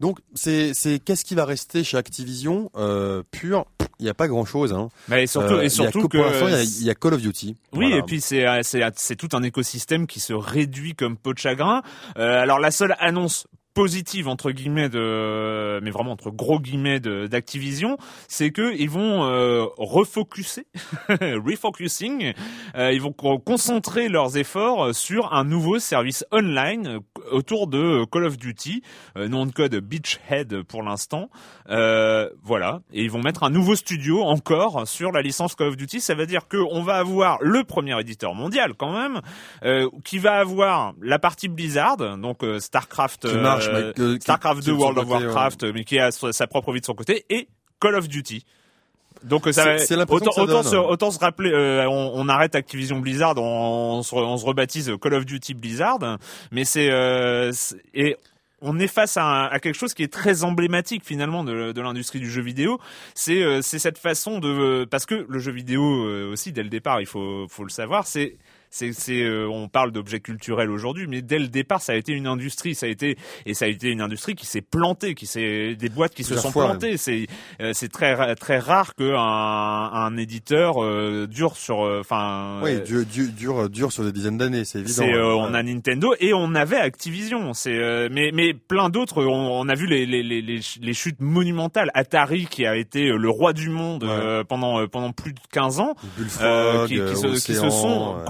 Donc 0.00 0.18
c'est 0.34 0.72
qu'est-ce 1.04 1.24
qui 1.24 1.34
va 1.34 1.44
rester 1.44 1.82
chez 1.84 1.96
Activision 1.96 2.70
euh, 2.76 3.22
pur? 3.30 3.64
Il 3.98 4.04
n'y 4.04 4.08
a 4.10 4.14
pas 4.14 4.26
grand 4.28 4.44
chose. 4.44 4.72
Hein. 4.72 4.88
Mais 5.08 5.26
surtout, 5.28 5.54
Euh, 5.54 5.62
et 5.62 5.66
il 5.66 5.76
y 5.76 5.80
a 5.86 5.90
surtout 5.90 6.08
que 6.08 6.16
pour 6.16 6.26
l'instant, 6.26 6.48
il 6.48 6.52
y 6.52 6.54
a- 6.56 6.58
que 6.64 6.68
il 6.80 6.84
y, 6.86 6.90
a 6.90 6.94
Call 6.94 7.14
of 7.14 7.20
Duty. 7.22 7.56
Oui, 7.72 7.86
Voilà. 7.86 7.96
et 7.98 8.02
puis 8.02 8.20
c'est 8.20 8.44
c'est 8.64 8.82
c'est 8.96 9.16
tout 9.16 9.28
un 9.32 9.42
écosystème 9.44 10.06
qui 10.08 10.18
se 10.20 10.32
réduit 10.32 10.94
comme 10.94 11.16
peau 11.16 11.32
de 11.32 11.38
chagrin. 11.38 11.82
Euh, 12.18 12.40
alors 12.42 12.58
la 12.58 12.70
seule 12.72 12.96
annonce 12.98 13.46
positive 13.74 14.28
entre 14.28 14.50
guillemets 14.50 14.88
de 14.88 15.80
mais 15.82 15.90
vraiment 15.90 16.12
entre 16.12 16.30
gros 16.30 16.60
guillemets 16.60 17.00
d'Activision, 17.00 17.96
c'est 18.28 18.50
que 18.50 18.74
ils 18.76 18.90
vont 18.90 19.24
euh, 19.24 19.64
refocuser, 19.78 20.66
refocusing, 21.08 22.32
euh, 22.76 22.92
ils 22.92 23.00
vont 23.00 23.12
co- 23.12 23.38
concentrer 23.38 24.08
leurs 24.08 24.36
efforts 24.36 24.94
sur 24.94 25.32
un 25.32 25.44
nouveau 25.44 25.78
service 25.78 26.24
online 26.32 27.00
autour 27.30 27.66
de 27.66 28.04
Call 28.10 28.24
of 28.24 28.36
Duty, 28.36 28.82
euh, 29.16 29.28
nom 29.28 29.46
de 29.46 29.52
code 29.52 29.74
Beachhead 29.76 30.62
pour 30.62 30.82
l'instant. 30.82 31.30
Euh, 31.68 32.28
voilà, 32.42 32.80
et 32.92 33.02
ils 33.02 33.10
vont 33.10 33.22
mettre 33.22 33.42
un 33.44 33.50
nouveau 33.50 33.76
studio 33.76 34.22
encore 34.22 34.86
sur 34.88 35.12
la 35.12 35.22
licence 35.22 35.54
Call 35.54 35.68
of 35.68 35.76
Duty. 35.76 36.00
Ça 36.00 36.14
veut 36.14 36.26
dire 36.26 36.48
que 36.48 36.56
on 36.70 36.82
va 36.82 36.94
avoir 36.96 37.38
le 37.42 37.64
premier 37.64 37.98
éditeur 38.00 38.34
mondial 38.34 38.74
quand 38.74 38.92
même, 38.92 39.20
euh, 39.64 39.88
qui 40.04 40.18
va 40.18 40.34
avoir 40.38 40.94
la 41.00 41.18
partie 41.18 41.48
Blizzard, 41.48 41.96
donc 42.18 42.42
euh, 42.42 42.58
Starcraft, 42.60 43.28
Qui 43.28 43.36
marche, 43.36 43.68
euh, 43.68 43.92
mais 43.98 44.16
qui- 44.16 44.20
Starcraft 44.22 44.60
qui 44.60 44.66
2, 44.66 44.72
de 44.72 44.76
son 44.76 44.82
World 44.82 44.98
of 44.98 45.08
Warcraft, 45.08 45.64
mais 45.74 45.84
qui 45.84 45.98
a 45.98 46.10
sa 46.10 46.32
sa 46.32 46.46
propre 46.46 46.72
vie 46.72 46.80
de 46.80 46.86
son 46.86 46.94
côté, 46.94 47.24
et 47.30 47.48
Call 47.80 47.94
of 47.96 48.08
Duty. 48.08 48.44
Donc 49.24 49.46
euh, 49.46 49.52
ça 49.52 49.78
C'est- 49.78 49.86
autant, 49.94 50.30
que 50.30 50.34
ça 50.34 50.42
autant, 50.42 50.62
se, 50.62 50.76
autant 50.76 51.10
se 51.10 51.18
rappeler, 51.18 51.52
euh, 51.52 51.86
on, 51.88 52.12
on 52.14 52.28
arrête 52.28 52.54
Activision 52.54 52.98
Blizzard, 52.98 53.34
on, 53.38 53.98
on 53.98 54.02
se, 54.02 54.14
on 54.14 54.36
se 54.36 54.44
rebaptise 54.44 54.92
Call 55.00 55.14
of 55.14 55.24
Duty 55.26 55.54
Blizzard, 55.54 55.98
mais 56.50 56.64
c'est 56.64 56.90
euh, 56.90 57.52
et 57.94 58.16
on 58.64 58.78
est 58.78 58.86
face 58.86 59.16
à, 59.16 59.24
un- 59.24 59.46
à 59.46 59.58
quelque 59.58 59.74
chose 59.76 59.92
qui 59.94 60.02
est 60.04 60.12
très 60.12 60.44
emblématique 60.44 61.04
finalement 61.04 61.42
de, 61.44 61.72
de 61.72 61.80
l'industrie 61.80 62.20
du 62.20 62.30
jeu 62.30 62.42
vidéo. 62.42 62.78
C'est 63.14 63.42
euh, 63.42 63.60
c'est 63.62 63.78
cette 63.80 63.98
façon 63.98 64.38
de 64.38 64.84
parce 64.90 65.04
que 65.06 65.26
le 65.28 65.38
jeu 65.38 65.52
vidéo 65.52 65.82
euh, 66.06 66.30
aussi 66.32 66.52
dès 66.52 66.62
le 66.62 66.68
départ, 66.68 67.00
il 67.00 67.06
faut 67.06 67.46
faut 67.48 67.64
le 67.64 67.70
savoir, 67.70 68.06
c'est 68.06 68.36
c'est 68.74 68.92
c'est 68.94 69.22
euh, 69.22 69.46
on 69.48 69.68
parle 69.68 69.92
d'objets 69.92 70.20
culturels 70.20 70.70
aujourd'hui, 70.70 71.06
mais 71.06 71.20
dès 71.20 71.38
le 71.38 71.48
départ, 71.48 71.82
ça 71.82 71.92
a 71.92 71.96
été 71.96 72.12
une 72.12 72.26
industrie, 72.26 72.74
ça 72.74 72.86
a 72.86 72.88
été 72.88 73.16
et 73.46 73.52
ça 73.52 73.66
a 73.66 73.68
été 73.68 73.90
une 73.90 74.00
industrie 74.00 74.34
qui 74.34 74.46
s'est 74.46 74.62
plantée, 74.62 75.14
qui 75.14 75.26
s'est 75.26 75.76
des 75.76 75.88
boîtes 75.90 76.14
qui 76.14 76.24
se 76.24 76.36
sont 76.36 76.50
fois, 76.50 76.70
plantées. 76.70 76.96
C'est 76.96 77.26
euh, 77.60 77.72
c'est 77.74 77.92
très 77.92 78.34
très 78.34 78.58
rare 78.58 78.94
que 78.94 79.14
un, 79.14 79.90
un 79.92 80.16
éditeur 80.16 80.82
euh, 80.82 81.26
dure 81.26 81.56
sur 81.56 81.84
euh, 81.84 82.00
enfin 82.00 82.60
Oui, 82.62 82.70
euh, 82.76 82.80
dur, 82.80 83.04
dur, 83.04 83.28
dur, 83.32 83.68
dur 83.70 83.92
sur 83.92 84.04
des 84.04 84.12
dizaines 84.12 84.38
d'années, 84.38 84.64
c'est 84.64 84.78
évident. 84.80 84.94
c'est 84.94 85.12
euh, 85.12 85.34
Ouais. 85.34 85.40
on 85.48 85.54
a 85.54 85.62
Nintendo 85.62 86.14
et 86.18 86.32
on 86.32 86.54
avait 86.54 86.78
Activision. 86.78 87.52
C'est 87.52 87.76
euh, 87.78 88.08
mais 88.10 88.30
mais 88.32 88.54
plein 88.54 88.88
d'autres. 88.88 89.22
On, 89.22 89.60
on 89.60 89.68
a 89.68 89.74
vu 89.74 89.86
les, 89.86 90.06
les 90.06 90.22
les 90.22 90.40
les 90.40 90.62
ch- 90.62 90.78
les 90.80 90.94
chutes 90.94 91.20
monumentales. 91.20 91.90
Atari 91.94 92.46
qui 92.46 92.64
a 92.64 92.74
été 92.76 93.08
le 93.10 93.28
roi 93.28 93.52
du 93.52 93.68
monde 93.68 94.04
euh, 94.04 94.44
pendant 94.44 94.86
pendant 94.88 95.12
plus 95.12 95.34
de 95.34 95.40
15 95.52 95.80
ans. 95.80 95.94
Bullfrog, 96.16 96.88
qui, 96.88 96.94
qui 96.94 97.16
se, 97.16 97.26
qui 97.46 97.54
se 97.54 97.70
sont 97.70 98.16
ouais. 98.18 98.24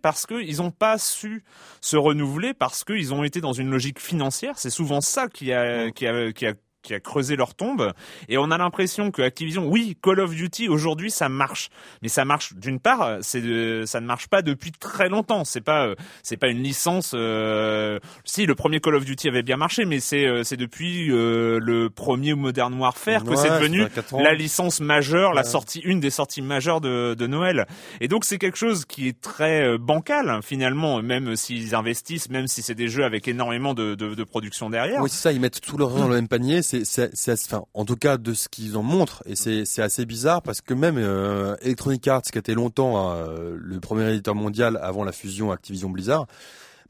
Parce 0.00 0.26
qu'ils 0.26 0.56
n'ont 0.56 0.70
pas 0.70 0.98
su 0.98 1.44
se 1.80 1.96
renouveler 1.96 2.54
parce 2.54 2.84
qu'ils 2.84 3.14
ont 3.14 3.24
été 3.24 3.40
dans 3.40 3.52
une 3.52 3.70
logique 3.70 4.00
financière. 4.00 4.58
C'est 4.58 4.70
souvent 4.70 5.00
ça 5.00 5.28
qui 5.28 5.52
a, 5.52 5.90
qui 5.90 6.06
a, 6.06 6.32
qui 6.32 6.46
a 6.46 6.54
qui 6.84 6.94
a 6.94 7.00
creusé 7.00 7.34
leur 7.34 7.54
tombe 7.54 7.92
et 8.28 8.38
on 8.38 8.52
a 8.52 8.58
l'impression 8.58 9.10
que 9.10 9.22
Activision 9.22 9.66
oui 9.68 9.96
Call 10.02 10.20
of 10.20 10.32
Duty 10.34 10.68
aujourd'hui 10.68 11.10
ça 11.10 11.28
marche 11.28 11.70
mais 12.02 12.08
ça 12.08 12.24
marche 12.24 12.54
d'une 12.54 12.78
part 12.78 13.16
c'est 13.22 13.40
de- 13.40 13.82
ça 13.86 14.00
ne 14.00 14.06
marche 14.06 14.28
pas 14.28 14.42
depuis 14.42 14.70
très 14.70 15.08
longtemps 15.08 15.44
c'est 15.44 15.60
pas 15.62 15.86
euh, 15.86 15.94
c'est 16.22 16.36
pas 16.36 16.48
une 16.48 16.62
licence 16.62 17.12
euh, 17.14 17.98
si 18.24 18.46
le 18.46 18.54
premier 18.54 18.80
Call 18.80 18.94
of 18.94 19.04
Duty 19.04 19.28
avait 19.28 19.42
bien 19.42 19.56
marché 19.56 19.84
mais 19.84 19.98
c'est 19.98 20.26
euh, 20.26 20.44
c'est 20.44 20.56
depuis 20.56 21.10
euh, 21.10 21.58
le 21.60 21.90
premier 21.90 22.34
Modern 22.34 22.72
Warfare 22.74 23.24
que 23.24 23.30
Ouais, 23.30 23.36
c'est 23.36 23.48
devenu 23.50 23.80
la 24.22 24.34
licence 24.34 24.80
majeure, 24.80 25.32
la 25.32 25.42
sortie, 25.44 25.80
une 25.80 25.98
des 26.00 26.10
sorties 26.10 26.42
majeures 26.42 26.80
de, 26.80 27.14
de 27.14 27.26
Noël. 27.26 27.66
Et 28.00 28.08
donc 28.08 28.24
c'est 28.24 28.38
quelque 28.38 28.58
chose 28.58 28.84
qui 28.84 29.08
est 29.08 29.20
très 29.20 29.62
euh, 29.62 29.78
bancal 29.78 30.28
hein, 30.28 30.40
finalement, 30.42 31.02
même 31.02 31.34
s'ils 31.36 31.74
investissent, 31.74 32.28
même 32.28 32.46
si 32.46 32.60
c'est 32.62 32.74
des 32.74 32.88
jeux 32.88 33.04
avec 33.04 33.26
énormément 33.26 33.72
de, 33.74 33.94
de, 33.94 34.14
de 34.14 34.24
production 34.24 34.68
derrière. 34.70 35.00
Oui, 35.00 35.08
c'est 35.10 35.20
ça, 35.22 35.32
ils 35.32 35.40
mettent 35.40 35.60
tout 35.60 35.76
leur 35.78 35.90
dans 35.90 36.06
le 36.08 36.14
même 36.14 36.28
panier. 36.28 36.62
C'est, 36.62 36.73
c'est, 36.82 37.14
c'est 37.14 37.32
enfin, 37.32 37.64
en 37.74 37.84
tout 37.84 37.96
cas, 37.96 38.16
de 38.16 38.34
ce 38.34 38.48
qu'ils 38.48 38.76
en 38.76 38.82
montrent. 38.82 39.22
Et 39.26 39.36
c'est, 39.36 39.64
c'est 39.64 39.82
assez 39.82 40.04
bizarre 40.04 40.42
parce 40.42 40.60
que 40.60 40.74
même 40.74 40.96
euh, 40.98 41.56
Electronic 41.62 42.08
Arts, 42.08 42.22
qui 42.22 42.38
était 42.38 42.54
longtemps 42.54 43.14
euh, 43.14 43.56
le 43.56 43.80
premier 43.80 44.10
éditeur 44.10 44.34
mondial 44.34 44.78
avant 44.82 45.04
la 45.04 45.12
fusion 45.12 45.52
Activision 45.52 45.90
Blizzard, 45.90 46.26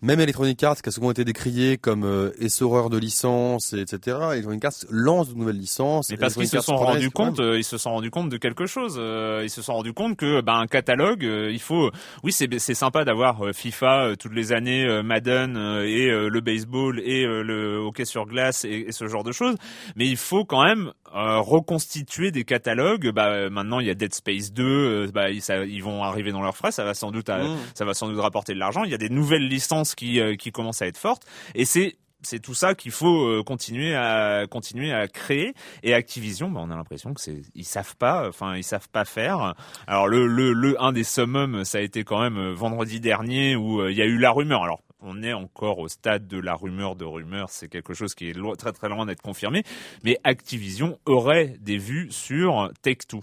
même 0.04 0.20
Electronic 0.20 0.62
Arts, 0.62 0.82
qui 0.82 0.90
a 0.90 0.92
souvent 0.92 1.10
été 1.10 1.24
décrié 1.24 1.78
comme 1.78 2.04
euh, 2.04 2.30
essoreur 2.38 2.90
de 2.90 2.98
licences, 2.98 3.72
et 3.72 3.80
etc. 3.80 4.18
Electronic 4.32 4.62
Arts 4.64 4.72
lance 4.90 5.30
de 5.30 5.38
nouvelles 5.38 5.56
licences. 5.56 6.10
Mais 6.10 6.18
parce 6.18 6.34
qu'ils 6.34 6.46
se 6.46 6.60
sont 6.60 6.76
rendus 6.76 7.10
compte, 7.10 7.40
euh, 7.40 7.56
ils 7.56 7.64
se 7.64 7.78
sont 7.78 7.90
rendus 7.90 8.10
compte 8.10 8.28
de 8.28 8.36
quelque 8.36 8.66
chose. 8.66 8.96
Euh, 8.98 9.40
ils 9.42 9.50
se 9.50 9.62
sont 9.62 9.72
rendus 9.72 9.94
compte 9.94 10.18
que, 10.18 10.42
ben, 10.42 10.56
un 10.56 10.66
catalogue, 10.66 11.24
euh, 11.24 11.50
il 11.50 11.60
faut. 11.60 11.90
Oui, 12.22 12.32
c'est 12.32 12.48
c'est 12.58 12.74
sympa 12.74 13.04
d'avoir 13.06 13.54
FIFA 13.54 14.14
toutes 14.18 14.34
les 14.34 14.52
années, 14.52 15.02
Madden 15.02 15.56
et 15.84 16.10
le 16.10 16.40
baseball 16.40 17.00
et 17.00 17.24
le 17.24 17.78
hockey 17.78 18.04
sur 18.04 18.26
glace 18.26 18.64
et, 18.64 18.86
et, 18.88 18.92
ce 18.92 19.06
genre 19.06 19.24
de 19.24 19.32
choses. 19.32 19.56
Mais 19.96 20.06
il 20.06 20.16
faut 20.18 20.44
quand 20.44 20.62
même 20.62 20.92
reconstituer 21.12 22.30
des 22.30 22.44
catalogues. 22.44 23.10
Bah, 23.10 23.48
maintenant, 23.48 23.80
il 23.80 23.86
y 23.86 23.90
a 23.90 23.94
Dead 23.94 24.14
Space 24.14 24.52
2. 24.52 25.08
bah, 25.12 25.30
ils, 25.30 25.40
ça, 25.40 25.64
ils 25.64 25.82
vont 25.82 26.04
arriver 26.04 26.32
dans 26.32 26.42
leurs 26.42 26.56
frais. 26.56 26.72
Ça 26.72 26.84
va 26.84 26.92
sans 26.94 27.10
doute, 27.10 27.30
à, 27.30 27.38
mmh. 27.38 27.56
ça 27.74 27.84
va 27.84 27.94
sans 27.94 28.08
doute 28.08 28.20
rapporter 28.20 28.52
de 28.52 28.58
l'argent. 28.58 28.84
Il 28.84 28.90
y 28.90 28.94
a 28.94 28.98
des 28.98 29.08
nouvelles 29.10 29.48
licences 29.48 29.93
qui 29.94 30.20
qui 30.38 30.52
commencent 30.52 30.82
à 30.82 30.86
être 30.86 30.98
fortes. 30.98 31.24
Et 31.54 31.64
c'est 31.64 31.96
c'est 32.24 32.40
tout 32.40 32.54
ça 32.54 32.74
qu'il 32.74 32.90
faut 32.90 33.26
euh, 33.26 33.42
continuer 33.42 33.94
à 33.94 34.46
continuer 34.50 34.92
à 34.92 35.06
créer. 35.08 35.54
Et 35.82 35.94
Activision 35.94 36.50
bah, 36.50 36.60
on 36.62 36.70
a 36.70 36.76
l'impression 36.76 37.14
que 37.14 37.20
c'est 37.20 37.42
ils 37.54 37.64
savent 37.64 37.96
pas 37.96 38.28
enfin 38.28 38.56
ils 38.56 38.64
savent 38.64 38.88
pas 38.88 39.04
faire. 39.04 39.54
Alors 39.86 40.08
le 40.08 40.26
le 40.26 40.52
le 40.52 40.82
un 40.82 40.92
des 40.92 41.04
summums 41.04 41.64
ça 41.64 41.78
a 41.78 41.80
été 41.80 42.04
quand 42.04 42.20
même 42.20 42.38
euh, 42.38 42.54
vendredi 42.54 43.00
dernier 43.00 43.56
où 43.56 43.80
euh, 43.80 43.90
il 43.90 43.96
y 43.96 44.02
a 44.02 44.06
eu 44.06 44.18
la 44.18 44.30
rumeur. 44.30 44.64
Alors 44.64 44.82
on 45.06 45.22
est 45.22 45.34
encore 45.34 45.78
au 45.78 45.88
stade 45.88 46.26
de 46.26 46.38
la 46.38 46.54
rumeur 46.54 46.96
de 46.96 47.04
rumeur, 47.04 47.50
c'est 47.50 47.68
quelque 47.68 47.92
chose 47.92 48.14
qui 48.14 48.30
est 48.30 48.56
très 48.56 48.72
très 48.72 48.88
loin 48.88 49.04
d'être 49.04 49.20
confirmé, 49.20 49.62
mais 50.02 50.18
Activision 50.24 50.98
aurait 51.04 51.56
des 51.60 51.76
vues 51.76 52.10
sur 52.10 52.70
Take-Two. 52.80 53.22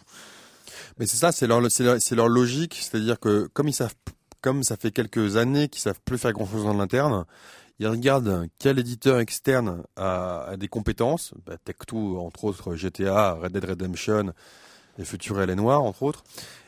Mais 0.99 1.07
c'est 1.07 1.17
ça, 1.17 1.31
c'est 1.31 1.47
leur, 1.47 1.59
c'est 1.71 2.13
leur, 2.13 2.27
logique, 2.27 2.77
c'est-à-dire 2.79 3.19
que 3.19 3.47
comme 3.47 3.67
ils 3.67 3.73
savent, 3.73 3.95
comme 4.41 4.63
ça 4.63 4.75
fait 4.77 4.91
quelques 4.91 5.37
années 5.37 5.67
qu'ils 5.69 5.81
savent 5.81 5.99
plus 6.03 6.17
faire 6.17 6.33
grand-chose 6.33 6.65
en 6.65 6.79
interne, 6.79 7.25
il 7.79 7.87
regarde 7.87 8.47
quel 8.59 8.77
éditeur 8.77 9.19
externe 9.19 9.83
a, 9.95 10.55
des 10.57 10.67
compétences, 10.67 11.33
bah, 11.45 11.55
Tech2 11.65 12.17
entre 12.19 12.43
autres, 12.43 12.75
GTA, 12.75 13.33
Red 13.33 13.53
Dead 13.53 13.65
Redemption 13.65 14.33
et 14.99 15.05
Future 15.05 15.37
LA 15.45 15.55
Noir 15.55 15.81
entre 15.81 16.03
autres. 16.03 16.23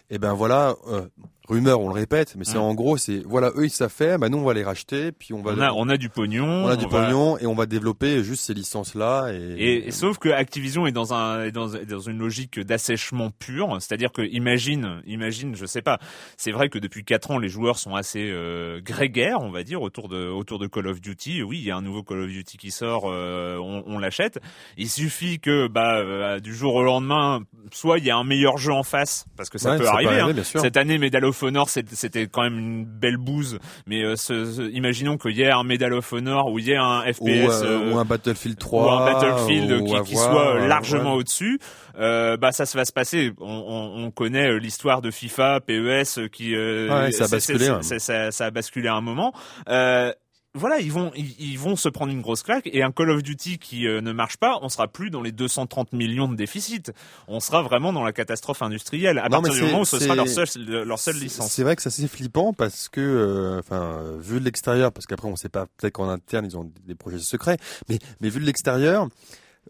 Et 0.10 0.18
ben 0.18 0.34
voilà, 0.34 0.76
euh, 0.88 1.08
rumeur, 1.50 1.82
on 1.82 1.88
le 1.88 1.94
répète, 1.94 2.36
mais 2.38 2.46
c'est 2.46 2.58
en 2.58 2.74
gros, 2.74 2.98
c'est 2.98 3.22
voilà, 3.26 3.52
eux 3.58 3.66
ils 3.66 3.70
savent 3.70 3.92
faire, 3.92 4.18
bah 4.18 4.30
nous 4.30 4.38
on 4.38 4.46
va 4.46 4.54
les 4.54 4.64
racheter, 4.64 5.12
puis 5.12 5.34
on 5.34 5.42
va. 5.42 5.52
On 5.54 5.60
a, 5.60 5.72
on 5.74 5.90
a 5.90 5.98
du 5.98 6.10
pognon. 6.10 6.46
On 6.66 6.68
a 6.68 6.76
du 6.78 6.88
pognon 6.88 7.38
et 7.38 7.46
on 7.46 7.54
va 7.56 7.66
développer 7.66 8.24
juste 8.24 8.46
ces 8.46 8.54
licences 8.54 8.96
là. 8.96 9.30
Et, 9.34 9.88
et, 9.88 9.92
sauf 9.92 10.18
que 10.20 10.30
Activision 10.30 10.88
est 10.88 10.92
dans 10.92 11.14
un 11.14 11.44
est 11.44 11.52
dans, 11.52 11.68
dans 11.68 12.00
une 12.00 12.18
logique 12.18 12.60
d'assèchement 12.60 13.30
pur, 13.30 13.76
c'est-à-dire 13.80 14.12
que 14.12 14.22
imagine, 14.22 15.02
imagine, 15.06 15.56
je 15.56 15.66
sais 15.66 15.82
pas, 15.82 16.00
c'est 16.38 16.52
vrai 16.52 16.70
que 16.70 16.80
depuis 16.80 17.04
quatre 17.04 17.32
ans 17.32 17.38
les 17.40 17.50
joueurs 17.50 17.78
sont 17.78 17.96
assez 17.96 18.30
euh, 18.32 18.80
grégaires, 18.82 19.40
on 19.42 19.52
va 19.52 19.64
dire, 19.64 19.82
autour 19.82 20.08
de 20.10 20.30
autour 20.30 20.60
de 20.60 20.68
Call 20.68 20.88
of 20.88 21.02
Duty. 21.02 21.44
Oui, 21.44 21.58
il 21.60 21.66
y 21.66 21.72
a 21.72 21.76
un 21.76 21.82
nouveau 21.82 22.04
Call 22.04 22.22
of 22.22 22.30
Duty 22.30 22.58
qui 22.58 22.72
sort, 22.72 23.04
euh, 23.08 23.58
on, 23.58 23.84
on 23.86 24.00
l'achète. 24.00 24.40
Il 24.78 24.90
suffit 24.90 25.40
que 25.40 25.68
bah 25.68 25.98
euh, 25.98 26.40
du 26.40 26.56
jour 26.56 26.76
au 26.76 26.84
lendemain, 26.84 27.42
soit 27.72 27.98
il 28.00 28.06
y 28.06 28.12
a 28.12 28.16
un 28.18 28.24
meilleur 28.24 28.58
jeu 28.58 28.72
en 28.72 28.84
face, 28.84 29.26
parce 29.36 29.50
que 29.50 29.58
ça 29.58 29.78
peut 29.78 29.88
arriver. 29.88 30.20
hein. 30.22 30.34
Cette 30.44 30.78
année, 30.78 30.98
Medal 30.98 31.26
of 31.26 31.33
Honor, 31.42 31.70
c'était 31.70 32.28
quand 32.28 32.44
même 32.44 32.60
une 32.60 32.86
belle 32.86 33.18
bouse. 33.18 33.58
Mais 33.88 34.04
euh, 34.04 34.16
ce, 34.16 34.70
imaginons 34.72 35.18
qu'il 35.18 35.38
y 35.38 35.42
ait 35.42 35.52
un 35.52 35.64
Medal 35.64 35.94
of 35.94 36.14
Honor 36.14 36.52
ou 36.52 36.60
il 36.60 36.68
y 36.68 36.72
ait 36.72 36.78
un 36.78 37.02
FPS 37.02 37.22
ou, 37.22 37.30
euh, 37.30 37.92
ou 37.92 37.98
un 37.98 38.06
Battlefield 38.06 38.60
3 38.60 38.84
ou 38.84 38.90
un 38.90 39.14
Battlefield 39.14 39.84
qui, 39.86 40.12
qui, 40.12 40.16
soit 40.16 40.68
largement 40.68 41.14
au-dessus. 41.14 41.60
Euh, 41.98 42.38
bah 42.38 42.52
ça, 42.52 42.66
se 42.66 42.78
va 42.78 42.86
se 42.86 42.92
passer. 42.94 43.32
On, 43.40 43.46
on, 43.48 44.06
on 44.06 44.12
connaît 44.12 44.60
l'histoire 44.60 45.02
de 45.02 45.12
FIFA, 45.12 45.62
PES 45.62 46.30
qui 46.32 46.56
ouais, 46.56 47.12
ça 47.12 47.26
a 47.26 47.28
basculé. 47.28 47.66
Ça, 47.82 48.00
ça, 48.00 48.32
ça, 48.32 48.46
a 48.46 48.52
basculé 48.52 48.88
à 48.88 48.96
un 48.96 49.02
moment. 49.02 49.34
Euh, 49.70 50.12
voilà, 50.56 50.80
ils 50.80 50.92
vont 50.92 51.12
ils, 51.16 51.58
vont 51.58 51.76
se 51.76 51.90
prendre 51.90 52.12
une 52.12 52.22
grosse 52.22 52.44
claque 52.44 52.68
et 52.72 52.84
un 52.84 52.92
Call 52.92 53.10
of 53.10 53.24
Duty 53.24 53.58
qui 53.58 53.88
euh, 53.88 54.02
ne 54.02 54.12
marche 54.12 54.38
pas, 54.38 54.60
on 54.62 54.70
sera 54.70 54.88
plus 54.88 55.10
dans 55.10 55.22
les 55.22 55.32
230 55.32 55.94
millions 55.94 56.28
de 56.28 56.36
déficit. 56.36 56.92
On 57.28 57.40
sera 57.40 57.64
vraiment 57.64 57.92
dans 57.92 58.04
la 58.04 58.14
catastrophe 58.14 58.62
industrielle 58.62 59.18
à 59.18 59.30
partir 59.30 59.54
du 59.54 59.62
moment 59.64 59.82
où 59.82 59.86
ce 59.86 60.00
sera 60.00 60.16
leur 60.16 60.28
seule 60.28 60.48
leur 60.86 61.00
seule 61.00 61.18
licence. 61.18 61.52
C'est 61.52 61.64
vrai 61.64 61.76
que 61.76 61.82
ça 61.82 61.90
c'est 61.90 62.08
flippant 62.08 62.54
parce 62.54 62.88
que 62.88 63.02
euh, 63.02 63.60
enfin 63.60 64.00
vu 64.20 64.40
de 64.40 64.46
l'extérieur 64.46 64.92
parce 64.92 65.08
qu'après 65.08 65.28
on 65.28 65.36
sait 65.36 65.50
pas 65.50 65.66
peut-être 65.78 65.94
qu'en 65.94 66.10
interne 66.10 66.46
ils 66.46 66.56
ont 66.56 66.72
des 66.86 66.96
projets 66.96 67.18
secrets, 67.18 67.58
mais 67.90 67.98
mais 68.22 68.30
vu 68.30 68.40
de 68.40 68.46
l'extérieur, 68.46 69.08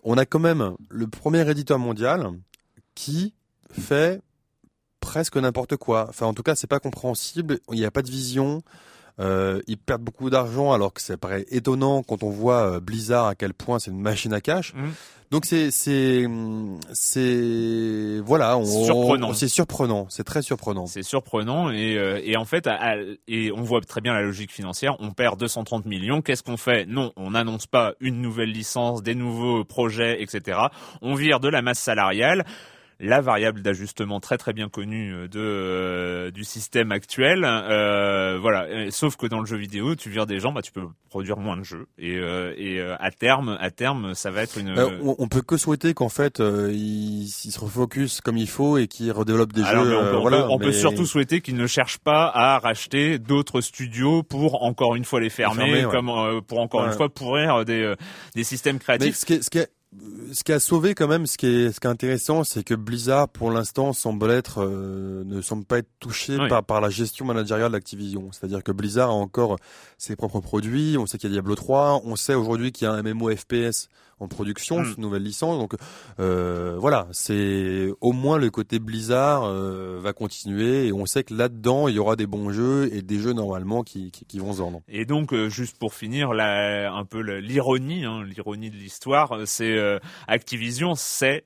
on 0.03 0.17
a 0.17 0.25
quand 0.25 0.39
même 0.39 0.75
le 0.89 1.07
premier 1.07 1.49
éditeur 1.49 1.79
mondial 1.79 2.31
qui 2.93 3.33
fait 3.71 4.21
presque 4.99 5.37
n'importe 5.37 5.77
quoi. 5.77 6.07
Enfin 6.09 6.25
en 6.25 6.33
tout 6.33 6.43
cas, 6.43 6.55
c'est 6.55 6.67
pas 6.67 6.79
compréhensible, 6.79 7.59
il 7.71 7.79
n'y 7.79 7.85
a 7.85 7.91
pas 7.91 8.01
de 8.01 8.11
vision. 8.11 8.61
Euh, 9.19 9.61
ils 9.67 9.77
perdent 9.77 10.01
beaucoup 10.01 10.29
d'argent 10.29 10.71
alors 10.71 10.93
que 10.93 11.01
ça 11.01 11.17
paraît 11.17 11.45
étonnant 11.49 12.01
quand 12.01 12.23
on 12.23 12.29
voit 12.29 12.75
euh, 12.75 12.79
Blizzard 12.79 13.27
à 13.27 13.35
quel 13.35 13.53
point 13.53 13.77
c'est 13.77 13.91
une 13.91 14.01
machine 14.01 14.33
à 14.33 14.41
cash. 14.41 14.73
Mmh. 14.73 14.89
Donc 15.29 15.45
c'est 15.45 15.71
c'est 15.71 16.27
c'est 16.93 18.19
voilà, 18.23 18.55
on, 18.57 18.65
surprenant. 18.65 19.33
C'est 19.33 19.47
surprenant, 19.47 20.05
c'est 20.09 20.23
très 20.23 20.43
surprenant. 20.43 20.85
C'est 20.85 21.01
surprenant 21.01 21.71
et 21.71 21.97
euh, 21.97 22.21
et 22.23 22.37
en 22.37 22.45
fait 22.45 22.69
et 23.27 23.51
on 23.51 23.63
voit 23.63 23.81
très 23.81 24.01
bien 24.01 24.13
la 24.13 24.21
logique 24.21 24.51
financière. 24.51 24.95
On 24.99 25.11
perd 25.11 25.39
230 25.39 25.85
millions. 25.85 26.21
Qu'est-ce 26.21 26.43
qu'on 26.43 26.57
fait? 26.57 26.85
Non, 26.85 27.13
on 27.15 27.31
n'annonce 27.31 27.65
pas 27.65 27.93
une 27.99 28.21
nouvelle 28.21 28.51
licence, 28.51 29.01
des 29.01 29.15
nouveaux 29.15 29.63
projets, 29.63 30.21
etc. 30.21 30.59
On 31.01 31.15
vire 31.15 31.39
de 31.39 31.49
la 31.49 31.63
masse 31.63 31.79
salariale 31.79 32.45
la 33.03 33.21
variable 33.21 33.61
d'ajustement 33.61 34.19
très 34.19 34.37
très 34.37 34.53
bien 34.53 34.69
connue 34.69 35.13
euh, 35.13 35.27
de 35.27 35.39
euh, 35.39 36.31
du 36.31 36.43
système 36.43 36.91
actuel. 36.91 37.43
Euh, 37.45 38.39
voilà, 38.39 38.91
sauf 38.91 39.17
que 39.17 39.27
dans 39.27 39.39
le 39.39 39.45
jeu 39.45 39.57
vidéo, 39.57 39.95
tu 39.95 40.09
vires 40.09 40.25
des 40.25 40.39
gens, 40.39 40.53
bah 40.53 40.61
tu 40.61 40.71
peux 40.71 40.87
produire 41.09 41.37
moins 41.37 41.57
de 41.57 41.63
jeux 41.63 41.85
et, 41.97 42.17
euh, 42.17 42.53
et 42.57 42.81
à 42.81 43.11
terme, 43.11 43.57
à 43.59 43.69
terme, 43.71 44.15
ça 44.15 44.31
va 44.31 44.41
être 44.41 44.57
une. 44.57 44.73
on, 45.01 45.27
peut 45.27 45.41
que 45.41 45.57
souhaiter 45.57 45.93
qu'en 45.93 46.09
fait 46.09 46.39
ils, 46.39 47.27
se 47.27 47.59
refocus 47.59 48.21
comme 48.21 48.37
il 48.37 48.47
faut 48.47 48.77
et 48.77 48.87
qu'ils 48.87 49.11
redéveloppent 49.11 49.53
des 49.53 49.63
jeux. 49.63 49.97
on, 49.97 50.11
peut, 50.11 50.17
voilà, 50.17 50.49
on, 50.49 50.57
peut, 50.57 50.71
surtout 50.71 51.05
souhaiter 51.05 51.41
qu'ils 51.41 51.57
ne 51.57 51.67
cherchent 51.67 51.99
pas 51.99 52.31
à 52.33 52.59
racheter 52.59 53.19
d'autres 53.19 53.61
studios 53.61 54.23
pour 54.23 54.63
encore 54.63 54.95
une 54.95 55.05
fois 55.05 55.19
les 55.19 55.29
fermer, 55.29 55.85
comme 55.91 56.41
pour 56.47 56.59
encore 56.59 56.85
une 56.85 56.93
fois 56.93 57.09
pourrir 57.09 57.65
des 57.65 57.93
des 58.33 58.43
systèmes 58.43 58.79
créatifs. 58.79 59.17
ce 59.17 59.25
qui 59.25 59.43
ce 59.43 59.49
qui 59.49 59.59
est 59.59 59.69
ce 60.31 60.43
qui 60.43 60.51
a 60.51 60.59
sauvé 60.59 60.95
quand 60.95 61.07
même, 61.07 61.25
ce 61.27 61.37
qui 61.37 61.47
est, 61.47 61.71
ce 61.71 61.79
qui 61.79 61.87
est 61.87 61.89
intéressant, 61.89 62.43
c'est 62.43 62.63
que 62.63 62.73
Blizzard, 62.73 63.29
pour 63.29 63.51
l'instant, 63.51 63.93
semble 63.93 64.31
être, 64.31 64.63
euh, 64.63 65.23
ne 65.25 65.41
semble 65.41 65.65
pas 65.65 65.79
être 65.79 65.89
touché 65.99 66.37
par, 66.49 66.63
par 66.63 66.81
la 66.81 66.89
gestion 66.89 67.25
managériale 67.25 67.71
d'Activision. 67.71 68.31
C'est-à-dire 68.31 68.63
que 68.63 68.71
Blizzard 68.71 69.09
a 69.09 69.13
encore 69.13 69.57
ses 69.97 70.15
propres 70.15 70.39
produits. 70.39 70.97
On 70.97 71.05
sait 71.05 71.17
qu'il 71.17 71.29
y 71.29 71.33
a 71.33 71.35
Diablo 71.35 71.55
3. 71.55 72.01
On 72.05 72.15
sait 72.15 72.33
aujourd'hui 72.33 72.71
qu'il 72.71 72.85
y 72.85 72.89
a 72.89 72.93
un 72.93 73.03
MMO 73.03 73.35
FPS 73.35 73.89
en 74.23 74.27
production, 74.27 74.81
mm. 74.81 74.93
une 74.97 75.01
nouvelle 75.01 75.23
licence. 75.23 75.59
Donc 75.59 75.75
euh, 76.19 76.77
voilà, 76.79 77.07
c'est 77.11 77.89
au 78.01 78.11
moins 78.11 78.37
le 78.37 78.49
côté 78.49 78.79
Blizzard 78.79 79.43
euh, 79.43 79.99
va 80.01 80.13
continuer 80.13 80.87
et 80.87 80.93
on 80.93 81.05
sait 81.05 81.23
que 81.23 81.33
là-dedans 81.33 81.87
il 81.87 81.95
y 81.95 81.99
aura 81.99 82.15
des 82.15 82.27
bons 82.27 82.49
jeux 82.51 82.89
et 82.93 83.01
des 83.01 83.19
jeux 83.19 83.33
normalement 83.33 83.83
qui, 83.83 84.11
qui, 84.11 84.25
qui 84.25 84.39
vont 84.39 84.53
se 84.53 84.59
vendre. 84.59 84.81
Et 84.87 85.05
donc 85.05 85.33
euh, 85.33 85.49
juste 85.49 85.77
pour 85.77 85.93
finir, 85.93 86.33
la, 86.33 86.93
un 86.93 87.05
peu 87.05 87.19
l'ironie, 87.19 88.05
hein, 88.05 88.23
l'ironie 88.23 88.69
de 88.69 88.75
l'histoire, 88.77 89.37
c'est 89.45 89.77
euh, 89.77 89.99
Activision, 90.27 90.95
c'est 90.95 91.45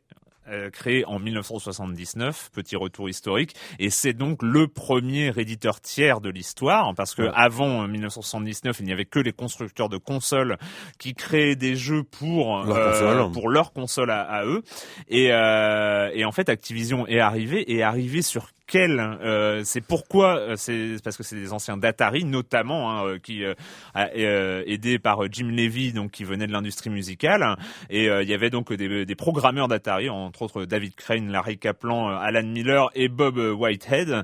euh, 0.49 0.69
créé 0.69 1.05
en 1.05 1.19
1979, 1.19 2.49
petit 2.53 2.75
retour 2.75 3.09
historique, 3.09 3.55
et 3.79 3.89
c'est 3.89 4.13
donc 4.13 4.41
le 4.43 4.67
premier 4.67 5.31
éditeur 5.37 5.81
tiers 5.81 6.21
de 6.21 6.29
l'histoire, 6.29 6.93
parce 6.95 7.15
que 7.15 7.29
avant 7.33 7.87
1979, 7.87 8.77
il 8.79 8.85
n'y 8.85 8.93
avait 8.93 9.05
que 9.05 9.19
les 9.19 9.33
constructeurs 9.33 9.89
de 9.89 9.97
consoles 9.97 10.57
qui 10.99 11.13
créaient 11.13 11.55
des 11.55 11.75
jeux 11.75 12.03
pour 12.03 12.63
leur 12.63 12.77
euh, 12.77 13.27
pour 13.29 13.49
leur 13.49 13.73
console 13.73 14.11
à, 14.11 14.43
eux, 14.45 14.63
et, 15.09 15.31
euh, 15.31 16.09
et 16.13 16.25
en 16.25 16.31
fait 16.31 16.49
Activision 16.49 17.07
est 17.07 17.19
arrivé 17.19 17.61
et 17.71 17.77
est 17.77 17.83
arrivé 17.83 18.21
sur 18.21 18.47
quel 18.67 18.99
euh, 18.99 19.63
c'est 19.63 19.81
pourquoi 19.81 20.37
euh, 20.37 20.55
c'est 20.57 20.97
parce 21.03 21.15
que 21.15 21.23
c'est 21.23 21.37
des 21.37 21.53
anciens 21.53 21.77
d'Atari 21.77 22.25
notamment 22.25 22.91
hein, 22.91 23.07
euh, 23.07 23.17
qui 23.17 23.43
euh, 23.45 24.63
aidés 24.65 24.99
par 24.99 25.21
Jim 25.31 25.47
Levy 25.49 25.93
donc 25.93 26.11
qui 26.11 26.25
venait 26.25 26.47
de 26.47 26.51
l'industrie 26.51 26.89
musicale 26.89 27.55
et 27.89 28.05
il 28.05 28.27
y 28.27 28.33
avait 28.33 28.49
donc 28.49 28.73
des, 28.73 29.05
des 29.05 29.15
programmeurs 29.15 29.67
d'Atari 29.67 30.09
entre 30.09 30.41
autres 30.41 30.65
David 30.65 30.95
Crane, 30.95 31.31
Larry 31.31 31.57
Kaplan, 31.57 32.09
Alan 32.09 32.43
Miller 32.43 32.89
et 32.93 33.07
Bob 33.07 33.37
Whitehead 33.37 34.23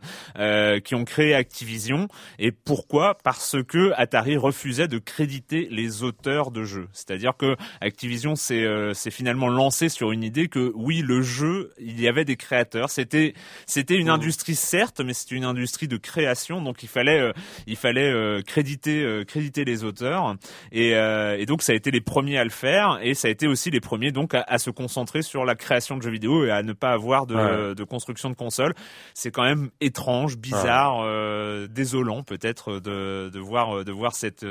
qui 0.84 0.96
ont 0.96 1.06
créé 1.06 1.34
Activision. 1.34 2.08
Et 2.40 2.52
pourquoi? 2.52 3.18
Parce 3.24 3.56
que 3.64 3.94
Atari 3.96 4.36
refusait 4.38 4.88
de 4.88 4.98
créditer 4.98 5.68
les 5.72 6.04
auteurs 6.04 6.52
de 6.52 6.64
jeux. 6.64 6.88
C'est-à-dire 6.92 7.38
que 7.38 7.56
Activision 7.82 8.36
s'est 8.36 8.68
s'est 8.94 9.12
finalement 9.12 9.48
lancé 9.48 9.90
sur 9.90 10.12
une 10.12 10.24
idée 10.24 10.48
que 10.48 10.72
oui 10.76 11.02
le 11.02 11.22
jeu 11.22 11.72
il 11.80 12.00
y 12.02 12.08
avait 12.08 12.26
des 12.26 12.36
créateurs. 12.36 12.90
C'était 12.90 13.34
c'était 13.66 13.98
une 13.98 14.10
industrie 14.10 14.33
industrie 14.34 14.56
certes, 14.56 15.00
mais 15.00 15.14
c'est 15.14 15.30
une 15.30 15.44
industrie 15.46 15.88
de 15.88 15.96
création, 15.96 16.60
donc 16.60 16.82
il 16.82 16.90
fallait, 16.90 17.20
euh, 17.20 17.34
il 17.68 17.76
fallait 17.76 18.12
euh, 18.12 18.42
créditer, 18.42 19.04
euh, 19.04 19.24
créditer 19.24 19.64
les 19.64 19.84
auteurs, 19.84 20.36
et, 20.72 20.94
et, 20.94 21.46
donc 21.46 21.62
ça 21.62 21.74
a 21.74 21.76
été 21.76 21.92
les 21.92 22.02
premiers 22.02 22.40
à 22.40 22.44
le 22.44 22.50
faire, 22.50 22.98
et 23.04 23.14
ça 23.14 23.28
a 23.28 23.32
été 23.32 23.46
aussi 23.46 23.70
les 23.70 23.80
premiers 23.80 24.12
donc 24.12 24.34
à, 24.34 24.58
se 24.58 24.72
concentrer 24.72 25.22
sur 25.22 25.46
la 25.46 25.54
création 25.54 25.98
de 25.98 26.02
jeux 26.02 26.10
vidéo 26.10 26.46
et 26.46 26.52
à 26.52 26.64
ne 26.64 26.74
pas 26.74 26.94
avoir 26.94 27.28
de, 27.28 27.76
de 27.76 27.84
construction 27.84 28.32
de 28.32 28.36
console. 28.36 28.74
C'est 29.14 29.30
quand 29.30 29.44
même 29.44 29.70
étrange, 29.82 30.38
bizarre, 30.38 31.06
désolant 31.68 32.24
peut-être 32.24 32.80
de, 32.80 33.30
de 33.32 33.40
voir, 33.40 33.86
de 33.86 33.92
voir 33.92 34.16
cette 34.16 34.46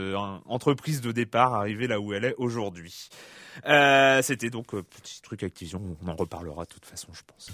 entreprise 0.47 1.01
de 1.01 1.11
départ 1.11 1.55
arriver 1.55 1.88
là 1.88 1.99
où 1.99 2.12
elle 2.12 2.25
est 2.25 2.35
aujourd'hui. 2.38 3.09
Euh, 3.66 4.23
C'était 4.23 4.51
donc 4.51 4.68
petit 4.68 5.23
truc 5.23 5.42
Activision, 5.42 5.97
on 6.03 6.09
en 6.09 6.14
reparlera 6.14 6.64
de 6.64 6.68
toute 6.68 6.87
façon, 6.87 7.09
je 7.12 7.23
pense. 7.27 7.51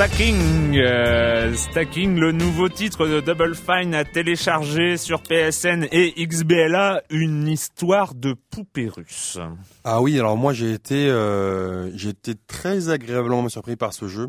Stacking, 0.00 0.78
euh, 0.78 1.54
Stacking, 1.54 2.18
le 2.18 2.32
nouveau 2.32 2.70
titre 2.70 3.06
de 3.06 3.20
Double 3.20 3.54
Fine 3.54 3.94
à 3.94 4.02
télécharger 4.02 4.96
sur 4.96 5.22
PSN 5.22 5.88
et 5.92 6.14
XBLA, 6.26 7.02
une 7.10 7.46
histoire 7.46 8.14
de 8.14 8.32
poupée 8.32 8.88
russe. 8.88 9.38
Ah 9.84 10.00
oui, 10.00 10.18
alors 10.18 10.38
moi 10.38 10.54
j'ai 10.54 10.72
été, 10.72 11.10
euh, 11.10 11.94
j'ai 11.98 12.08
été 12.08 12.34
très 12.34 12.88
agréablement 12.88 13.46
surpris 13.50 13.76
par 13.76 13.92
ce 13.92 14.08
jeu, 14.08 14.28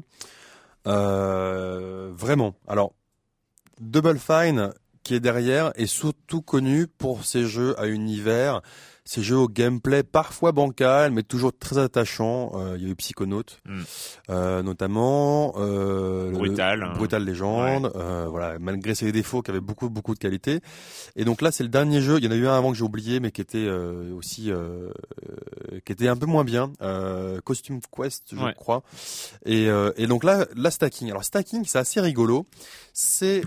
euh, 0.87 2.11
vraiment. 2.11 2.53
Alors 2.67 2.91
Double 3.79 4.19
Fine 4.19 4.73
qui 5.03 5.15
est 5.15 5.21
derrière 5.21 5.71
est 5.75 5.85
surtout 5.85 6.41
connu 6.41 6.87
pour 6.87 7.23
ses 7.23 7.45
jeux 7.45 7.79
à 7.79 7.87
univers 7.87 8.61
ces 9.11 9.23
jeux 9.23 9.37
au 9.37 9.49
gameplay 9.49 10.03
parfois 10.03 10.53
bancal, 10.53 11.11
mais 11.11 11.21
toujours 11.21 11.51
très 11.51 11.77
attachant. 11.77 12.53
Euh, 12.55 12.77
il 12.77 12.85
y 12.85 12.87
a 12.87 12.91
eu 12.91 12.95
Psychonaut, 12.95 13.43
mm. 13.65 13.81
euh, 14.29 14.63
notamment. 14.63 15.53
Euh, 15.57 16.31
Brutal. 16.31 16.93
Brutal 16.95 17.25
Légende. 17.25 17.91
Voilà, 18.29 18.57
malgré 18.59 18.95
ses 18.95 19.11
défauts, 19.11 19.41
qui 19.41 19.51
avait 19.51 19.59
beaucoup 19.59 19.89
beaucoup 19.89 20.13
de 20.13 20.19
qualité. 20.19 20.61
Et 21.17 21.25
donc 21.25 21.41
là, 21.41 21.51
c'est 21.51 21.63
le 21.63 21.69
dernier 21.69 21.99
jeu. 21.99 22.19
Il 22.19 22.23
y 22.23 22.27
en 22.29 22.31
a 22.31 22.35
eu 22.35 22.47
un 22.47 22.57
avant 22.57 22.71
que 22.71 22.77
j'ai 22.77 22.85
oublié, 22.85 23.19
mais 23.19 23.31
qui 23.31 23.41
était 23.41 23.69
aussi, 24.15 24.49
qui 25.85 25.91
était 25.91 26.07
un 26.07 26.15
peu 26.15 26.25
moins 26.25 26.45
bien. 26.45 26.71
Costume 27.43 27.81
Quest, 27.93 28.29
je 28.31 28.53
crois. 28.53 28.81
Et, 29.45 29.67
et 29.97 30.07
donc 30.07 30.23
là, 30.23 30.45
la 30.55 30.71
stacking. 30.71 31.09
Alors 31.09 31.25
stacking, 31.25 31.65
c'est 31.65 31.79
assez 31.79 31.99
rigolo. 31.99 32.45
C'est 32.93 33.41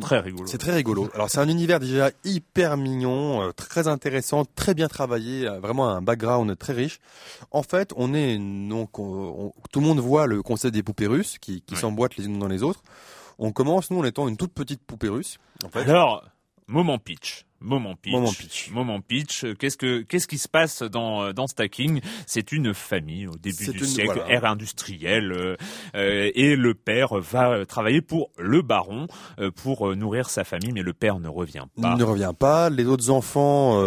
très 0.00 0.18
rigolo. 0.18 0.48
C'est 0.48 0.58
très 0.58 0.74
rigolo. 0.74 1.08
Alors 1.14 1.30
c'est 1.30 1.38
un 1.38 1.48
univers 1.48 1.78
déjà 1.78 2.10
hyper 2.24 2.76
mignon, 2.76 3.52
très 3.54 3.86
intéressant, 3.86 4.44
très 4.56 4.74
bien 4.74 4.88
travaillé, 4.96 5.46
euh, 5.46 5.60
vraiment 5.60 5.88
un 5.88 6.00
background 6.02 6.56
très 6.58 6.72
riche. 6.72 6.98
En 7.50 7.62
fait, 7.62 7.92
on 7.96 8.14
est 8.14 8.38
donc 8.38 8.92
tout 8.92 9.80
le 9.80 9.86
monde 9.86 10.00
voit 10.00 10.26
le 10.26 10.42
concept 10.42 10.74
des 10.74 10.82
poupées 10.82 11.06
russes 11.06 11.38
qui, 11.38 11.62
s'emboîtent 11.74 12.16
les 12.16 12.24
unes 12.26 12.38
dans 12.38 12.48
les 12.48 12.62
autres. 12.62 12.82
On 13.38 13.52
commence 13.52 13.90
nous 13.90 13.98
en 13.98 14.04
étant 14.04 14.26
une 14.28 14.36
toute 14.36 14.54
petite 14.54 14.82
poupée 14.82 15.08
russe. 15.08 15.38
Alors, 15.74 16.24
moment 16.66 16.98
pitch. 16.98 17.45
Moment 17.60 17.96
pitch. 17.96 18.12
Moment 18.12 18.32
pitch. 18.32 18.70
Moment 18.70 19.00
pitch. 19.00 19.46
Qu'est-ce 19.58 19.78
que 19.78 20.02
qu'est-ce 20.02 20.28
qui 20.28 20.36
se 20.36 20.48
passe 20.48 20.82
dans 20.82 21.22
euh, 21.22 21.32
dans 21.32 21.46
Stacking? 21.46 22.00
C'est 22.26 22.52
une 22.52 22.74
famille 22.74 23.26
au 23.26 23.36
début 23.36 23.68
du 23.68 23.86
siècle, 23.86 24.22
ère 24.28 24.44
industrielle, 24.44 25.32
euh, 25.32 25.56
euh, 25.94 26.30
et 26.34 26.54
le 26.54 26.74
père 26.74 27.14
va 27.14 27.64
travailler 27.64 28.02
pour 28.02 28.30
le 28.38 28.60
baron 28.60 29.06
pour 29.54 29.94
nourrir 29.96 30.28
sa 30.28 30.44
famille, 30.44 30.72
mais 30.72 30.82
le 30.82 30.92
père 30.92 31.18
ne 31.18 31.28
revient 31.28 31.66
pas. 31.80 31.92
Il 31.92 31.98
ne 31.98 32.04
revient 32.04 32.32
pas. 32.38 32.68
Les 32.68 32.84
autres 32.84 33.10
enfants 33.10 33.80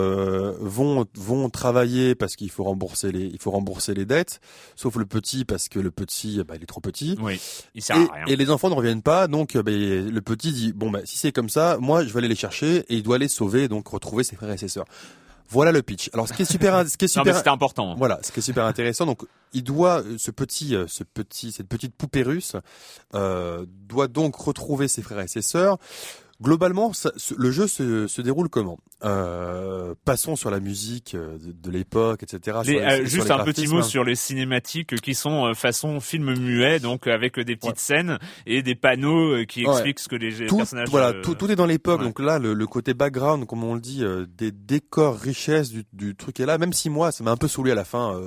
vont 0.60 1.06
vont 1.16 1.50
travailler 1.50 2.16
parce 2.16 2.36
qu'il 2.36 2.50
faut 2.50 2.64
rembourser 2.64 3.12
les 3.12 3.26
il 3.26 3.40
faut 3.40 3.52
rembourser 3.52 3.94
les 3.94 4.06
dettes, 4.06 4.40
sauf 4.76 4.96
le 4.96 5.06
petit 5.06 5.46
parce 5.46 5.70
que 5.70 5.80
le 5.80 5.92
petit 5.92 6.42
bah, 6.44 6.56
il 6.58 6.64
est 6.64 6.66
trop 6.66 6.82
petit. 6.82 7.18
Oui, 7.22 7.40
il 7.76 7.84
sert 7.84 7.98
et, 7.98 8.00
à 8.00 8.14
rien. 8.14 8.26
Et 8.28 8.36
les 8.36 8.50
enfants 8.50 8.70
ne 8.70 8.76
reviennent 8.76 9.04
pas, 9.04 9.28
donc 9.28 9.56
bah, 9.56 9.72
le 9.72 10.20
petit 10.22 10.52
dit 10.52 10.74
bon 10.74 10.90
bah 10.90 11.02
si 11.06 11.18
c'est 11.18 11.32
comme 11.32 11.50
ça, 11.50 11.78
moi 11.80 12.04
je 12.04 12.12
vais 12.12 12.20
aller 12.20 12.28
les 12.28 12.36
chercher 12.36 12.78
et 12.90 12.96
il 12.96 13.04
doit 13.04 13.20
les 13.20 13.28
sauver 13.28 13.59
donc 13.68 13.88
retrouver 13.88 14.24
ses 14.24 14.36
frères 14.36 14.52
et 14.52 14.58
ses 14.58 14.68
sœurs. 14.68 14.86
Voilà 15.50 15.72
le 15.72 15.82
pitch. 15.82 16.10
Alors 16.14 16.28
ce 16.28 16.34
qui 16.34 16.44
est 16.44 16.52
super, 16.52 16.88
ce 16.88 16.96
qui 16.96 17.06
est 17.06 17.08
super, 17.20 17.36
c'était 17.36 17.50
important. 17.50 17.96
Voilà, 17.96 18.20
ce 18.22 18.32
qui 18.32 18.40
est 18.40 18.44
super 18.44 18.66
intéressant. 18.66 19.06
Donc 19.06 19.24
il 19.54 19.64
doit, 19.64 20.02
euh, 20.02 20.18
ce 20.18 20.32
petit, 20.32 20.76
euh, 20.76 20.86
ce 20.88 21.04
petit, 21.04 21.52
cette 21.52 21.68
petite 21.68 21.96
poupée 21.96 22.22
russe 22.22 22.56
euh, 23.16 23.66
doit 23.68 24.08
donc 24.08 24.36
retrouver 24.36 24.88
ses 24.88 25.02
frères 25.02 25.20
et 25.20 25.28
ses 25.28 25.42
sœurs 25.42 25.78
Globalement, 26.42 26.94
le 27.38 27.52
jeu 27.52 27.68
se, 27.68 28.22
déroule 28.22 28.48
comment? 28.48 28.78
Euh, 29.04 29.94
Passons 30.06 30.38
sur 30.38 30.50
la 30.50 30.62
musique 30.62 31.14
euh, 31.16 31.38
de, 31.42 31.70
l'époque, 31.70 32.24
etc. 32.24 32.60
Euh, 32.66 33.06
juste 33.06 33.30
un 33.30 33.44
petit 33.44 33.68
mot 33.68 33.82
sur 33.82 34.06
les 34.06 34.16
cinématiques 34.16 35.02
qui 35.02 35.16
sont 35.16 35.54
façon 35.54 36.00
film 36.00 36.34
muet, 36.40 36.80
donc 36.80 37.08
avec 37.08 37.38
des 37.40 37.58
petites 37.58 37.80
scènes 37.80 38.20
et 38.46 38.62
des 38.62 38.76
panneaux 38.76 39.46
qui 39.48 39.66
expliquent 39.66 40.00
ce 40.00 40.08
que 40.08 40.16
les 40.16 40.46
personnages. 40.48 40.88
Voilà, 40.90 41.12
tout, 41.22 41.52
est 41.52 41.58
dans 41.58 41.66
l'époque. 41.66 42.02
Donc 42.02 42.22
là, 42.22 42.40
le, 42.40 42.68
côté 42.68 42.94
background, 42.94 43.46
comme 43.46 43.66
on 43.66 43.74
le 43.74 43.82
dit, 43.82 44.06
des 44.38 44.52
décors, 44.52 45.20
richesse 45.20 45.74
du, 45.92 46.16
truc 46.16 46.40
est 46.40 46.46
là. 46.46 46.58
Même 46.58 46.74
si 46.74 46.90
moi, 46.90 47.12
ça 47.12 47.22
m'a 47.26 47.32
un 47.32 47.38
peu 47.38 47.50
saoulé 47.50 47.72
à 47.72 47.76
la 47.76 47.86
fin. 47.86 48.18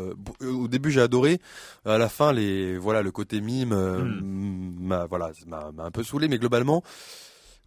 au 0.43 0.69
début, 0.69 0.91
j'ai 0.91 1.01
adoré. 1.01 1.39
À 1.87 1.97
la 1.97 2.11
fin, 2.11 2.35
les 2.35 2.77
voilà, 2.77 3.01
le 3.01 3.11
côté 3.11 3.41
mime, 3.41 3.75
hmm. 3.75 4.87
m'a 4.87 5.07
voilà, 5.07 5.31
m'a 5.47 5.73
un 5.79 5.91
peu 5.91 6.03
saoulé. 6.03 6.29
Mais 6.29 6.39
globalement. 6.39 6.83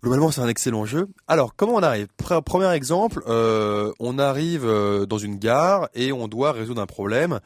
Globalement, 0.03 0.29
c'est 0.29 0.41
un 0.41 0.47
excellent 0.47 0.85
jeu. 0.85 1.07
Alors, 1.27 1.55
comment 1.55 1.73
on 1.73 1.81
arrive? 1.81 2.07
Premier 2.45 2.71
exemple, 2.73 3.23
euh, 3.27 3.91
on 3.99 4.19
arrive 4.19 4.65
euh, 4.65 5.07
dans 5.07 5.17
une 5.17 5.37
gare 5.37 5.89
et 5.95 6.11
on 6.11 6.27
doit 6.27 6.51
résoudre 6.51 6.81
un 6.81 6.85
problème. 6.85 7.39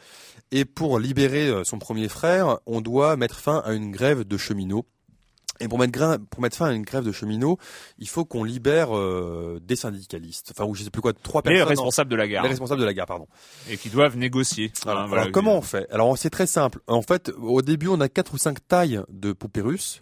Et 0.52 0.66
pour 0.66 1.00
libérer 1.00 1.48
euh, 1.48 1.64
son 1.64 1.80
premier 1.80 2.10
frère, 2.10 2.58
on 2.66 2.82
doit 2.82 3.16
mettre 3.16 3.38
fin 3.40 3.62
à 3.66 3.72
une 3.72 3.92
grève 3.92 4.24
de 4.26 4.38
cheminots. 4.38 4.86
Et 5.62 5.68
pour 5.68 5.78
mettre, 5.78 6.18
pour 6.30 6.42
mettre 6.42 6.56
fin 6.56 6.68
à 6.68 6.72
une 6.72 6.84
grève 6.84 7.04
de 7.04 7.12
cheminots, 7.12 7.58
il 7.98 8.08
faut 8.08 8.24
qu'on 8.24 8.46
libère 8.46 8.92
des 9.60 9.76
syndicalistes, 9.76 10.52
enfin 10.52 10.64
ou 10.64 10.74
je 10.74 10.84
sais 10.84 10.90
plus 10.90 11.02
quoi, 11.02 11.12
trois 11.12 11.42
personnes. 11.42 11.58
Les 11.58 11.64
responsables 11.64 12.10
de 12.10 12.16
la 12.16 12.30
gare. 12.30 12.44
Les 12.44 12.50
responsables 12.50 12.80
de 12.80 12.86
la 12.86 12.94
gare, 12.94 13.06
pardon. 13.06 13.28
Et 13.70 13.76
qui 13.76 13.90
doivent 13.90 14.16
négocier. 14.16 14.72
Alors, 14.86 15.12
alors 15.12 15.32
comment 15.34 15.58
on 15.58 15.62
fait? 15.62 15.86
Alors 15.92 16.18
c'est 16.18 16.30
très 16.30 16.48
simple. 16.48 16.80
En 16.88 17.02
fait, 17.02 17.30
au 17.38 17.62
début, 17.62 17.90
on 17.90 18.00
a 18.00 18.08
quatre 18.08 18.34
ou 18.36 18.38
cinq 18.38 18.66
tailles 18.70 19.02
de 19.10 19.34
poupées 19.34 19.60
russes 19.60 20.02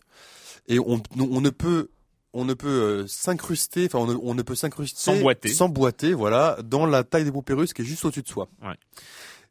et 0.68 0.78
on, 0.78 1.02
on 1.20 1.42
ne 1.42 1.50
peut 1.50 1.90
on 2.38 2.45
ne 2.45 2.54
peut 2.54 2.67
euh, 2.67 3.08
s'incruster, 3.08 3.89
enfin 3.91 3.97
on 3.97 4.36
ne, 4.36 4.41
peut 4.43 4.54
s'incruster 4.54 5.00
s'emboîter, 5.00 5.50
s'emboîter, 5.50 6.13
voilà, 6.13 6.60
dans 6.63 6.86
la 6.86 7.04
taille 7.04 7.23
des 7.23 7.32
poupées 7.32 7.54
russes 7.54 7.73
qui 7.73 7.82
est 7.82 7.86
juste 7.86 8.06
au-dessus 8.06 8.21
de 8.21 8.28
soi. 8.28 8.47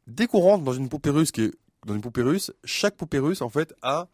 Dès 0.06 0.28
qu'on 0.28 0.38
rentre 0.38 0.62
dans 0.62 0.72
une 0.72 0.88
poupée 0.88 1.10
russe 1.10 1.32
qui 1.32 1.42
est 1.42 1.54
dans 1.84 1.94
une 1.94 2.00
poupée 2.00 2.22
russe, 2.22 2.52
chaque 2.64 2.96
poupée 2.96 3.18
russe 3.18 3.42
en 3.42 3.48
fait 3.48 3.74
a 3.82 4.06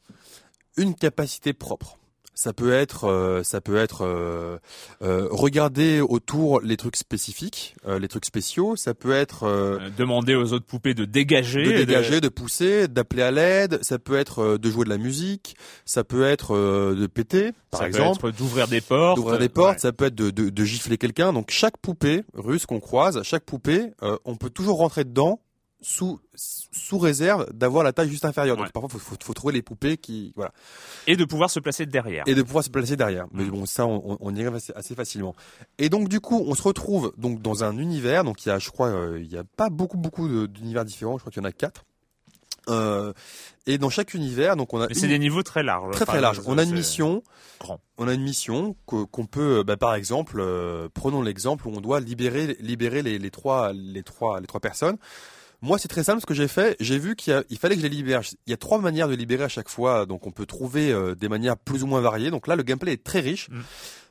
une 0.79 0.95
capacité 0.95 1.53
propre. 1.53 1.99
Ça 2.35 2.55
peut 2.55 2.73
être, 2.73 3.05
euh, 3.09 3.43
ça 3.43 3.61
peut 3.61 3.77
être 3.77 4.07
euh, 4.07 4.57
euh, 5.03 5.29
regarder 5.31 6.01
autour 6.01 6.63
les 6.63 6.79
trucs 6.79 6.97
spécifiques, 6.97 7.75
les 7.87 8.09
trucs 8.09 8.25
spéciaux. 8.25 8.75
Ça 8.75 8.95
peut 8.95 9.13
être 9.13 9.81
demander 9.99 10.35
aux 10.35 10.53
autres 10.55 10.65
poupées 10.65 10.95
de 10.95 11.05
dégager, 11.05 11.65
de 11.65 11.85
dégager, 11.85 12.21
de, 12.21 12.29
pousser, 12.29 12.89
d'appeler 12.89 13.23
à 13.23 13.31
l'aide. 13.31 13.79
Ça 13.83 13.99
peut 13.99 14.17
être 14.17 14.57
de 14.57 14.71
jouer 14.71 14.85
de 14.85 14.91
la 14.91 14.99
musique. 14.99 15.57
Ça 15.85 16.05
peut 16.05 16.25
être 16.25 16.57
de 16.57 17.07
péter, 17.07 17.51
par 17.71 17.85
exemple. 17.85 18.33
d'ouvrir 18.33 18.67
des 18.67 18.81
portes. 18.81 19.17
D'ouvrir 19.17 19.39
des 19.39 19.49
portes. 19.49 19.81
Ça 19.81 19.93
peut 19.93 20.07
être 20.07 20.15
de, 20.15 20.31
de, 20.31 20.49
de 20.49 20.65
gifler 20.65 20.97
quelqu'un. 20.97 21.33
Donc 21.33 21.51
chaque 21.51 21.77
poupée 21.77 22.25
russe 22.35 22.65
qu'on 22.65 22.81
croise, 22.81 23.23
chaque 23.25 23.45
poupée, 23.45 23.93
on 24.25 24.37
peut 24.37 24.51
toujours 24.51 24.79
rentrer 24.79 25.05
dedans 25.05 25.41
sous 25.83 26.21
sous 26.35 26.99
réserve 26.99 27.53
d'avoir 27.53 27.85
la 27.85 27.93
taille 27.93 28.09
juste 28.09 28.25
inférieure. 28.25 28.57
Donc 28.57 28.73
parfois, 28.73 28.89
faut, 28.89 29.17
faut, 29.21 29.35
trouver 29.35 29.53
les 29.53 29.63
poupées 29.63 29.97
qui 29.97 30.33
voilà. 30.37 30.53
Et 31.07 31.17
de 31.17 31.25
pouvoir 31.25 31.51
se 31.51 31.61
placer 31.61 31.87
derrière. 31.87 32.25
Et 32.27 32.35
de 32.35 32.43
pouvoir 32.43 32.65
se 32.65 32.71
placer 32.71 32.97
derrière. 32.97 33.27
Mais 33.33 33.45
mm. 33.45 33.51
bon, 33.51 33.67
ça, 33.67 33.87
on, 33.87 34.17
on 34.21 34.35
y 34.35 34.41
arrive 34.45 34.59
assez, 34.75 34.95
facilement. 34.95 35.35
Et 35.79 35.89
donc 35.89 36.09
du 36.09 36.21
coup, 36.21 36.43
on 36.47 36.55
se 36.55 36.63
retrouve 36.63 37.13
donc 37.19 37.43
dans 37.43 37.65
un 37.65 37.77
univers. 37.77 38.25
Donc 38.25 38.47
il 38.47 38.49
y 38.49 38.53
a, 38.53 38.59
je 38.59 38.71
crois, 38.71 38.89
euh, 38.89 39.21
il 39.21 39.31
y 39.31 39.37
a 39.37 39.45
pas 39.45 39.69
beaucoup 39.69 39.99
beaucoup 39.99 40.47
d'univers 40.47 40.85
différents. 40.85 41.19
Je 41.19 41.23
crois 41.23 41.33
qu'il 41.33 41.43
y 41.43 41.45
en 41.45 41.49
a 41.49 41.53
quatre. 41.53 41.85
Euh, 42.69 43.13
et 43.67 43.79
dans 43.79 43.91
chaque 43.91 44.15
univers, 44.15 44.57
donc 44.57 44.73
on 44.75 44.81
a. 44.81 44.89
c'est 44.93 45.09
des 45.09 45.19
niveaux 45.19 45.43
très 45.43 45.63
larges. 45.63 45.95
Très 45.95 46.07
très 46.07 46.21
larges. 46.21 46.41
On 46.47 46.59
a 46.59 46.63
une 46.63 46.73
mission. 46.73 47.23
Grand. 47.61 47.81
On 47.99 48.09
a 48.09 48.15
une 48.15 48.23
mission 48.23 48.77
qu'on 48.87 49.27
peut, 49.27 49.63
bah, 49.65 49.77
par 49.77 49.95
exemple, 49.95 50.39
euh, 50.41 50.89
prenons 50.93 51.23
l'exemple 51.23 51.69
où 51.69 51.73
on 51.75 51.81
doit 51.81 52.01
libérer 52.01 52.57
libérer 52.61 53.03
les, 53.03 53.19
les 53.19 53.31
trois 53.31 53.73
les 53.73 54.03
trois 54.03 54.41
les 54.41 54.47
trois 54.47 54.61
personnes. 54.61 54.97
Moi, 55.63 55.79
c'est 55.79 55.89
très 55.89 56.03
simple 56.05 56.21
ce 56.21 56.27
que 56.27 56.35
j'ai 56.35 56.49
fait. 56.49 56.77
J'ai 56.81 56.99
vu 56.99 57.15
qu'il 57.17 57.33
fallait 57.59 57.77
que 57.77 57.81
je 57.83 57.87
les 57.87 57.95
libère. 57.95 58.23
Il 58.47 58.51
y 58.51 58.53
a 58.53 58.57
trois 58.57 58.81
manières 58.81 59.09
de 59.09 59.15
libérer 59.15 59.45
à 59.45 59.49
chaque 59.49 59.69
fois, 59.69 60.07
donc 60.07 60.27
on 60.27 60.33
peut 60.33 60.45
trouver 60.47 60.91
euh, 60.93 61.15
des 61.15 61.29
manières 61.29 61.57
plus 61.57 61.83
ou 61.85 61.87
moins 61.87 62.01
variées. 62.01 62.31
Donc 62.31 62.47
là, 62.49 62.57
le 62.57 62.63
gameplay 62.65 62.93
est 62.95 63.05
très 63.05 63.21
riche. 63.21 63.49
Mm. 63.49 63.61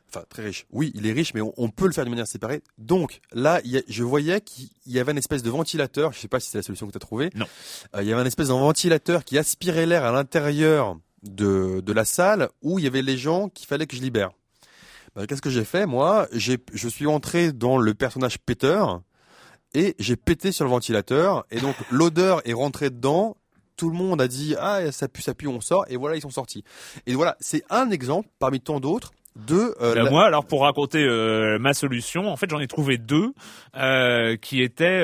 enfin 0.10 0.24
très 0.30 0.44
riche. 0.44 0.66
Oui, 0.72 0.92
il 0.96 1.06
est 1.08 1.12
riche, 1.12 1.34
mais 1.34 1.42
on, 1.42 1.54
on 1.58 1.70
peut 1.70 1.86
le 1.88 1.92
faire 1.94 2.06
de 2.06 2.10
manière 2.10 2.28
séparée. 2.28 2.62
Donc 2.78 3.20
là, 3.34 3.60
il 3.66 3.72
y 3.72 3.78
a- 3.78 3.82
je 3.88 4.04
voyais 4.04 4.40
qu'il 4.42 4.70
y 4.88 4.98
avait 5.00 5.12
une 5.12 5.18
espèce 5.18 5.44
de 5.44 5.50
ventilateur. 5.50 6.14
Je 6.14 6.20
sais 6.20 6.28
pas 6.30 6.40
si 6.40 6.50
c'est 6.50 6.58
la 6.58 6.64
solution 6.64 6.88
que 6.88 6.92
tu 6.94 6.98
as 6.98 7.00
trouvée. 7.00 7.30
Non. 7.36 7.46
Euh, 7.96 8.02
il 8.04 8.08
y 8.08 8.14
avait 8.14 8.22
une 8.22 8.28
espèce 8.28 8.48
de 8.48 8.54
ventilateur 8.54 9.24
qui 9.26 9.38
aspirait 9.38 9.86
l'air 9.86 10.06
à 10.06 10.12
l'intérieur 10.12 10.98
de, 11.24 11.82
de 11.82 11.94
la 11.94 12.06
salle 12.06 12.50
où 12.62 12.80
il 12.80 12.86
y 12.86 12.88
avait 12.88 13.02
les 13.04 13.18
gens 13.18 13.50
qu'il 13.50 13.68
fallait 13.68 13.88
que 13.88 13.96
je 13.96 14.02
libère. 14.02 14.32
Ben, 15.16 15.26
Qu'est-ce 15.28 15.42
que 15.42 15.50
j'ai 15.50 15.66
fait 15.66 15.86
moi? 15.86 16.28
Je 16.32 16.88
suis 16.88 17.08
entré 17.08 17.52
dans 17.52 17.78
le 17.78 17.94
personnage 17.94 18.40
péteur 18.40 19.02
et 19.74 19.96
j'ai 20.00 20.16
pété 20.16 20.52
sur 20.52 20.66
le 20.66 20.72
ventilateur 20.72 21.46
et 21.52 21.60
donc 21.60 21.76
l'odeur 21.92 22.48
est 22.48 22.54
rentrée 22.54 22.90
dedans. 22.90 23.38
Tout 23.78 23.90
le 23.90 23.96
monde 23.96 24.22
a 24.22 24.28
dit 24.28 24.56
ah 24.60 24.92
ça 24.92 25.08
pue 25.08 25.22
ça 25.22 25.34
pue 25.34 25.48
on 25.48 25.60
sort 25.60 25.86
et 25.88 25.98
voilà 25.98 26.16
ils 26.16 26.22
sont 26.22 26.30
sortis. 26.30 26.64
Et 27.08 27.16
voilà 27.16 27.38
c'est 27.40 27.64
un 27.70 27.90
exemple 27.90 28.30
parmi 28.38 28.62
tant 28.62 28.80
d'autres 28.80 29.12
de 29.38 29.74
euh, 29.82 29.96
Ben, 29.96 30.04
la- 30.04 30.10
Moi, 30.12 30.26
alors 30.26 30.46
pour 30.46 30.62
raconter 30.63 31.04
euh, 31.04 31.58
ma 31.60 31.74
solution, 31.74 32.28
en 32.30 32.36
fait, 32.36 32.50
j'en 32.50 32.60
ai 32.60 32.67
trouvé 32.67 32.98
deux 32.98 33.32
euh, 33.78 34.36
qui 34.36 34.62
étaient 34.62 35.02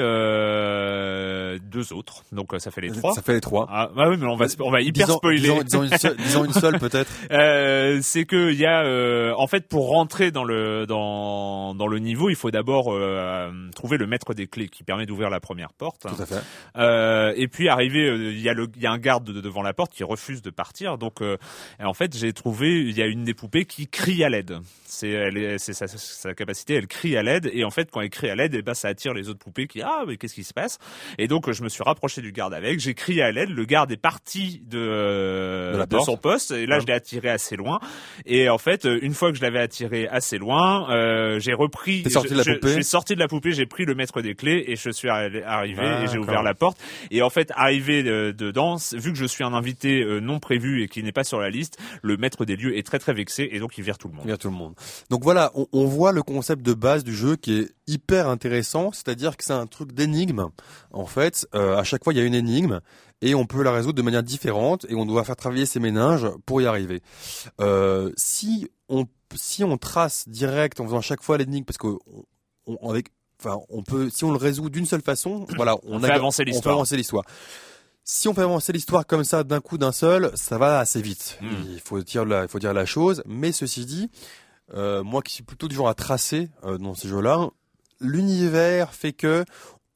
deux 1.59 1.93
autres. 1.93 2.23
Donc 2.31 2.53
ça 2.57 2.71
fait 2.71 2.81
les 2.81 2.91
trois. 2.91 3.13
ça 3.13 3.21
fait 3.21 3.33
les 3.33 3.41
trois. 3.41 3.67
Ah 3.71 3.89
bah 3.95 4.07
oui, 4.09 4.17
mais 4.19 4.25
on 4.27 4.35
va 4.35 4.45
on 4.59 4.71
va 4.71 4.81
hyper 4.81 5.05
Disons- 5.07 5.17
spoiler. 5.17 5.39
Disons, 5.39 5.63
disons 5.63 5.83
une 5.83 5.97
seule, 5.97 6.17
disons 6.25 6.45
une 6.45 6.53
seule 6.53 6.79
peut-être. 6.79 7.09
C'est 8.03 8.25
que 8.25 8.51
il 8.51 8.59
y 8.59 8.65
a 8.65 9.33
en 9.37 9.47
fait 9.47 9.67
pour 9.67 9.89
rentrer 9.89 10.31
dans 10.31 10.43
le 10.43 10.85
dans 10.85 11.73
dans 11.75 11.87
le 11.87 11.99
niveau, 11.99 12.29
il 12.29 12.35
faut 12.35 12.51
d'abord 12.51 12.85
trouver 13.75 13.97
le 13.97 14.07
maître 14.07 14.33
des 14.33 14.47
clés 14.47 14.67
qui 14.69 14.83
permet 14.83 15.05
d'ouvrir 15.05 15.29
la 15.29 15.39
première 15.39 15.73
porte. 15.73 16.01
Tout 16.07 16.21
à 16.21 16.25
fait. 16.25 17.39
Et 17.41 17.47
puis 17.47 17.69
arrivé, 17.69 18.07
euh, 18.09 18.31
il 18.31 18.41
y 18.41 18.49
a 18.49 18.53
le, 18.53 18.67
il 18.75 18.81
y 18.81 18.87
a 18.87 18.91
un 18.91 18.97
garde 18.97 19.23
de- 19.31 19.41
devant 19.41 19.61
la 19.61 19.73
porte 19.73 19.93
qui 19.93 20.03
refuse 20.03 20.41
de 20.41 20.49
partir. 20.49 20.97
Donc, 20.97 21.21
en 21.81 21.93
fait, 21.93 22.15
j'ai 22.17 22.33
trouvé, 22.33 22.81
il 22.81 22.97
y 22.97 23.01
a 23.01 23.05
une 23.05 23.23
des 23.23 23.33
poupées 23.33 23.65
qui 23.65 23.87
crie 23.87 24.16
à 24.23 24.29
l'aide. 24.29 24.57
C'est, 24.89 25.57
sa, 25.59 25.85
sa 25.87 26.33
capacité, 26.33 26.73
elle 26.75 26.87
crie 26.87 27.17
à 27.17 27.21
l'aide. 27.23 27.49
Et 27.53 27.63
en 27.63 27.69
fait, 27.69 27.89
quand 27.91 28.01
elle 28.01 28.09
crie 28.09 28.29
à 28.29 28.35
l'aide, 28.35 28.55
et 28.55 28.61
ben, 28.61 28.73
ça 28.73 28.87
attire 28.87 29.13
les 29.13 29.29
autres 29.29 29.39
poupées 29.39 29.67
qui, 29.67 29.81
ah, 29.81 30.03
mais 30.07 30.17
qu'est-ce 30.17 30.33
qui 30.33 30.43
se 30.43 30.53
passe? 30.53 30.79
Et 31.17 31.27
donc, 31.27 31.51
je 31.51 31.61
me 31.63 31.69
suis 31.69 31.83
rapproché 31.83 32.21
du 32.21 32.31
garde 32.31 32.53
avec. 32.53 32.79
J'ai 32.79 32.93
crié 32.93 33.21
à 33.21 33.31
l'aide. 33.31 33.49
Le 33.49 33.65
garde 33.65 33.91
est 33.91 33.97
parti 33.97 34.61
de, 34.65 35.85
De 35.89 35.99
son 35.99 36.17
poste. 36.17 36.51
Et 36.51 36.65
là, 36.65 36.75
Ouais. 36.75 36.81
je 36.81 36.87
l'ai 36.87 36.93
attiré 36.93 37.29
assez 37.29 37.55
loin. 37.55 37.79
Et 38.25 38.49
en 38.49 38.57
fait, 38.57 38.85
une 38.85 39.13
fois 39.13 39.31
que 39.31 39.37
je 39.37 39.41
l'avais 39.41 39.59
attiré 39.59 40.07
assez 40.07 40.37
loin, 40.37 40.89
euh, 40.91 41.39
j'ai 41.39 41.53
repris. 41.53 42.03
T'es 42.03 42.09
sorti 42.09 42.33
de 42.33 42.37
la 42.37 42.43
poupée 42.43 42.67
Je 42.69 42.73
suis 42.73 42.83
sorti 42.83 43.13
de 43.15 43.19
la 43.19 43.27
poupée. 43.27 43.51
J'ai 43.51 43.65
pris 43.65 43.85
le 43.85 43.93
maître 43.95 44.21
des 44.21 44.35
clés 44.35 44.63
et 44.67 44.75
je 44.75 44.89
suis 44.89 45.09
arri- 45.09 45.43
arrivé 45.43 45.83
et 46.03 46.07
j'ai 46.07 46.17
ouvert 46.17 46.43
la 46.43 46.53
porte. 46.53 46.77
Et 47.11 47.21
en 47.21 47.29
fait, 47.29 47.51
arrivé 47.55 48.03
euh, 48.07 48.31
dedans, 48.33 48.77
vu 48.93 49.11
que 49.11 49.17
je 49.17 49.25
suis 49.25 49.43
un 49.43 49.53
invité 49.53 50.01
euh, 50.01 50.19
non 50.19 50.39
prévu 50.39 50.81
et 50.83 50.87
qui 50.87 51.03
n'est 51.03 51.11
pas 51.11 51.23
sur 51.23 51.39
la 51.39 51.49
liste, 51.49 51.77
le 52.01 52.17
maître 52.17 52.45
des 52.45 52.55
lieux 52.55 52.77
est 52.77 52.85
très 52.85 52.99
très 52.99 53.13
vexé 53.13 53.49
et 53.51 53.59
donc 53.59 53.77
il 53.77 53.83
vire 53.83 53.97
tout 53.97 54.06
le 54.07 54.13
monde. 54.13 54.21
Il 54.25 54.29
y 54.29 54.33
a 54.33 54.37
tout 54.37 54.49
le 54.49 54.55
monde. 54.55 54.73
Donc 55.09 55.23
voilà, 55.23 55.51
on, 55.55 55.67
on 55.73 55.85
voit 55.85 56.11
le 56.11 56.23
concept 56.23 56.61
de 56.65 56.73
base 56.73 57.03
du 57.03 57.15
jeu 57.15 57.35
qui 57.35 57.59
est 57.59 57.71
hyper 57.87 58.27
intéressant, 58.27 58.91
c'est-à-dire 58.91 59.37
que 59.37 59.43
c'est 59.43 59.53
un 59.53 59.67
truc 59.67 59.91
d'énigme. 59.93 60.47
En 60.91 61.05
fait, 61.05 61.47
euh, 61.55 61.77
à 61.77 61.83
chaque 61.83 62.03
fois 62.03 62.13
il 62.13 62.17
y 62.17 62.19
a 62.21 62.25
une 62.25 62.35
énigme 62.35 62.79
et 63.21 63.33
on 63.35 63.45
peut 63.45 63.63
la 63.63 63.71
résoudre 63.71 63.95
de 63.95 64.01
manière 64.01 64.23
différente 64.23 64.85
et 64.89 64.95
on 64.95 65.05
doit 65.05 65.23
faire 65.23 65.35
travailler 65.35 65.65
ses 65.65 65.79
méninges 65.79 66.27
pour 66.45 66.61
y 66.61 66.65
arriver. 66.65 67.01
Euh, 67.61 68.11
si 68.17 68.69
on 68.89 69.05
si 69.35 69.63
on 69.63 69.77
trace 69.77 70.27
direct 70.29 70.79
en 70.79 70.85
faisant 70.85 71.01
chaque 71.01 71.21
fois 71.21 71.37
l'énigme, 71.37 71.65
parce 71.65 71.77
que 71.77 71.87
on, 71.87 72.77
on- 72.81 72.89
avec 72.89 73.07
Enfin, 73.39 73.59
on 73.69 73.83
peut, 73.83 74.09
si 74.09 74.23
on 74.23 74.31
le 74.31 74.37
résout 74.37 74.67
d'une 74.71 74.87
seule 74.87 75.03
façon, 75.03 75.45
voilà, 75.57 75.75
on, 75.83 75.97
On 75.97 75.99
fait 75.99 76.45
l'histoire. 76.45 76.73
avancer 76.73 76.97
l'histoire. 76.97 77.23
Si 78.09 78.29
on 78.29 78.33
fait 78.33 78.41
avancer 78.41 78.71
l'histoire 78.71 79.05
comme 79.05 79.25
ça 79.25 79.43
d'un 79.43 79.59
coup 79.59 79.77
d'un 79.77 79.91
seul, 79.91 80.31
ça 80.35 80.57
va 80.57 80.79
assez 80.79 81.01
vite. 81.01 81.37
Mm. 81.41 81.47
Il 81.73 81.79
faut 81.81 81.99
dire 82.01 82.23
la, 82.23 82.43
il 82.43 82.47
faut 82.47 82.57
dire 82.57 82.73
la 82.73 82.85
chose. 82.85 83.21
Mais 83.25 83.51
ceci 83.51 83.85
dit, 83.85 84.09
euh, 84.73 85.03
moi 85.03 85.21
qui 85.21 85.33
suis 85.33 85.43
plutôt 85.43 85.67
du 85.67 85.75
genre 85.75 85.89
à 85.89 85.93
tracer 85.93 86.47
euh, 86.63 86.77
dans 86.77 86.93
ces 86.95 87.09
jeux-là, 87.09 87.49
l'univers 87.99 88.93
fait 88.93 89.11
que 89.11 89.43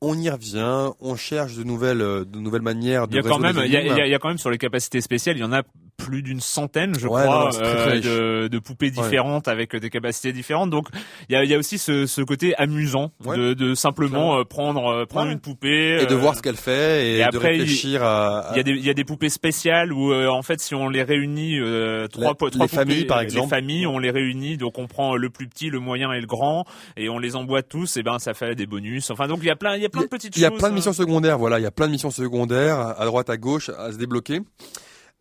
on 0.01 0.17
y 0.17 0.29
revient, 0.29 0.89
on 0.99 1.15
cherche 1.15 1.55
de 1.55 1.63
nouvelles, 1.63 2.01
euh, 2.01 2.25
de 2.25 2.39
nouvelles 2.39 2.63
manières 2.63 3.07
de 3.07 3.15
y 3.15 3.19
a 3.19 3.21
quand 3.21 3.39
même, 3.39 3.55
il 3.63 3.71
y 3.71 3.77
a- 3.77 4.05
il 4.05 4.11
y 4.11 4.13
a 4.15 4.19
quand 4.19 4.27
même 4.27 4.37
sur 4.39 4.49
les 4.49 4.57
capacités 4.57 4.99
spéciales, 4.99 5.37
il 5.37 5.41
y 5.41 5.45
en 5.45 5.53
a 5.53 5.63
plus 6.05 6.21
d'une 6.23 6.41
centaine, 6.41 6.93
je 6.99 7.07
Ouais, 7.07 7.21
crois, 7.23 7.25
non, 7.25 7.45
non, 7.45 7.51
c'est 7.51 7.61
très, 7.61 7.99
très 8.01 8.07
euh, 8.07 8.43
de, 8.43 8.47
de 8.49 8.59
poupées 8.59 8.91
différentes 8.91 9.47
avec 9.47 9.75
des 9.75 9.89
capacités 9.89 10.33
différentes. 10.33 10.69
Donc 10.69 10.87
il 11.29 11.33
y 11.33 11.35
a, 11.35 11.43
y 11.43 11.53
a 11.53 11.57
aussi 11.57 11.77
ce, 11.77 12.05
ce 12.05 12.21
côté 12.21 12.55
amusant 12.57 13.11
Ouais. 13.25 13.37
de, 13.37 13.53
de 13.53 13.75
simplement 13.75 14.37
euh, 14.39 14.43
prendre 14.43 14.85
euh, 14.91 15.05
prendre 15.05 15.31
une 15.31 15.39
poupée 15.39 16.01
et 16.01 16.05
de 16.05 16.15
voir 16.15 16.35
ce 16.35 16.41
qu'elle 16.41 16.55
fait 16.55 17.05
et, 17.07 17.15
et 17.15 17.17
de 17.19 17.23
après, 17.23 17.49
réfléchir 17.49 18.03
à, 18.03 18.47
Il 18.51 18.57
y 18.57 18.59
a 18.59 18.63
des 18.63 18.71
y 18.73 18.89
a 18.89 18.93
des 18.93 19.03
poupées 19.03 19.29
spéciales 19.29 19.93
où 19.93 20.11
euh, 20.11 20.27
en 20.27 20.41
fait 20.41 20.59
si 20.59 20.73
on 20.75 20.89
les 20.89 21.03
réunit 21.03 21.59
euh, 21.59 22.07
trois 22.07 22.33
trois 22.35 22.49
les 22.53 22.67
familles, 22.67 22.95
poupées, 22.97 23.07
par 23.07 23.19
les 23.19 23.25
exemple. 23.25 23.49
familles 23.49 23.85
on 23.87 23.99
les 23.99 24.11
réunit 24.11 24.57
donc 24.57 24.77
on 24.79 24.87
prend 24.87 25.15
le 25.15 25.29
plus 25.29 25.47
petit 25.47 25.69
le 25.69 25.79
moyen 25.79 26.11
et 26.13 26.19
le 26.19 26.27
grand 26.27 26.65
et 26.97 27.09
on 27.09 27.19
les 27.19 27.35
emboîte 27.35 27.67
tous 27.69 27.97
et 27.97 28.03
ben 28.03 28.19
ça 28.19 28.33
fait 28.33 28.55
des 28.55 28.65
bonus 28.65 29.09
enfin 29.11 29.27
donc 29.27 29.39
il 29.41 29.47
y 29.47 29.51
a 29.51 29.55
plein 29.55 29.75
il 29.75 29.81
y 29.81 29.85
a 29.85 29.89
plein 29.89 30.01
de 30.03 30.07
petites 30.07 30.35
Il 30.37 30.41
y 30.41 30.45
a 30.45 30.49
choses 30.49 30.59
plein 30.59 30.69
de 30.69 30.75
missions 30.75 30.93
secondaires, 30.93 31.37
voilà, 31.37 31.59
il 31.59 31.63
y 31.63 31.67
a 31.67 31.71
plein 31.71 31.87
de 31.87 31.91
missions 31.91 32.11
secondaires 32.11 32.79
à 32.79 33.05
droite, 33.05 33.29
à 33.29 33.37
gauche, 33.37 33.69
à 33.69 33.91
se 33.91 33.97
débloquer. 33.97 34.39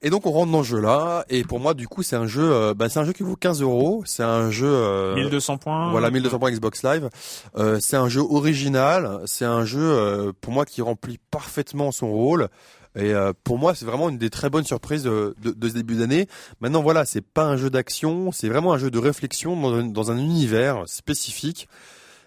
Et 0.03 0.09
donc 0.09 0.25
on 0.27 0.31
rentre 0.31 0.51
dans 0.51 0.63
ce 0.63 0.69
jeu-là, 0.69 1.25
et 1.29 1.45
pour 1.45 1.61
moi 1.61 1.75
du 1.75 1.87
coup 1.87 2.03
c'est 2.03 2.17
un 2.17 2.27
jeu, 2.27 2.51
euh, 2.51 2.73
bah, 2.75 2.89
c'est 2.89 2.99
un 3.01 3.05
jeu 3.05 3.13
qui 3.13 3.23
vaut 3.23 3.37
15 3.37 3.61
euros, 3.61 4.03
c'est 4.07 4.23
un 4.23 4.51
jeu, 4.51 4.67
euh, 4.67 5.15
1200 5.15 5.59
points 5.59 5.91
voilà 5.91 6.11
1200 6.11 6.39
points 6.39 6.51
Xbox 6.51 6.83
Live, 6.83 7.11
Euh, 7.59 7.79
c'est 7.81 7.97
un 7.99 8.09
jeu 8.09 8.23
original, 8.23 9.21
c'est 9.27 9.45
un 9.45 9.65
jeu 9.67 9.81
euh, 9.83 10.33
pour 10.41 10.53
moi 10.55 10.65
qui 10.65 10.81
remplit 10.81 11.19
parfaitement 11.31 11.93
son 11.93 12.11
rôle. 12.11 12.49
Et 12.97 13.15
euh, 13.15 13.33
pour 13.45 13.57
moi, 13.57 13.77
c'est 13.77 13.85
vraiment 13.85 14.09
une 14.09 14.19
des 14.19 14.31
très 14.31 14.51
bonnes 14.51 14.65
surprises 14.65 15.05
de, 15.05 15.37
de, 15.41 15.53
de 15.53 15.69
ce 15.69 15.75
début 15.75 15.95
d'année. 15.95 16.27
Maintenant, 16.61 16.83
voilà, 16.83 17.05
c'est 17.05 17.21
pas 17.25 17.45
un 17.45 17.57
jeu 17.57 17.71
d'action, 17.71 18.33
c'est 18.33 18.49
vraiment 18.49 18.73
un 18.73 18.79
jeu 18.79 18.91
de 18.91 18.99
réflexion 18.99 19.55
dans 19.55 19.73
un, 19.75 19.85
dans 19.85 20.11
un 20.11 20.19
univers 20.19 20.83
spécifique. 20.89 21.69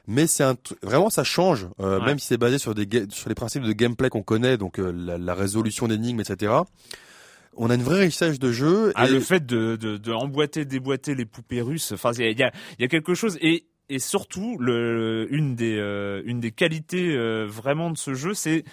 Mais 0.07 0.25
c'est 0.25 0.43
un 0.43 0.55
vraiment 0.81 1.09
ça 1.09 1.23
change, 1.25 1.67
euh, 1.81 1.99
Ouais. 1.99 2.05
même 2.05 2.19
si 2.19 2.27
c'est 2.27 2.37
basé 2.37 2.59
sur 2.59 2.75
des 2.75 2.87
sur 3.09 3.27
les 3.29 3.35
principes 3.35 3.63
de 3.63 3.73
gameplay 3.73 4.09
qu'on 4.09 4.21
connaît, 4.23 4.57
donc 4.57 4.79
euh, 4.79 4.91
la, 4.95 5.17
la 5.17 5.33
résolution 5.33 5.87
d'énigmes, 5.89 6.21
etc. 6.21 6.53
On 7.55 7.69
a 7.69 7.75
une 7.75 7.83
vraie 7.83 8.01
richesse 8.01 8.39
de 8.39 8.51
jeu. 8.51 8.91
Ah, 8.95 9.07
et- 9.07 9.11
le 9.11 9.19
fait 9.19 9.45
de, 9.45 9.75
de, 9.75 9.97
de 9.97 10.11
emboîter, 10.11 10.65
déboîter 10.65 11.15
les 11.15 11.25
poupées 11.25 11.61
russes. 11.61 11.91
Enfin, 11.91 12.11
il 12.13 12.21
y 12.21 12.43
a, 12.43 12.51
il 12.77 12.81
y, 12.81 12.83
a, 12.85 12.87
quelque 12.87 13.13
chose 13.13 13.37
et 13.41 13.65
et 13.89 13.99
surtout 13.99 14.57
le 14.59 15.27
une 15.29 15.55
des 15.55 15.77
euh, 15.77 16.21
une 16.25 16.39
des 16.39 16.51
qualités 16.51 17.15
euh, 17.15 17.45
vraiment 17.45 17.91
de 17.91 17.97
ce 17.97 18.13
jeu, 18.13 18.33
c'est 18.33 18.63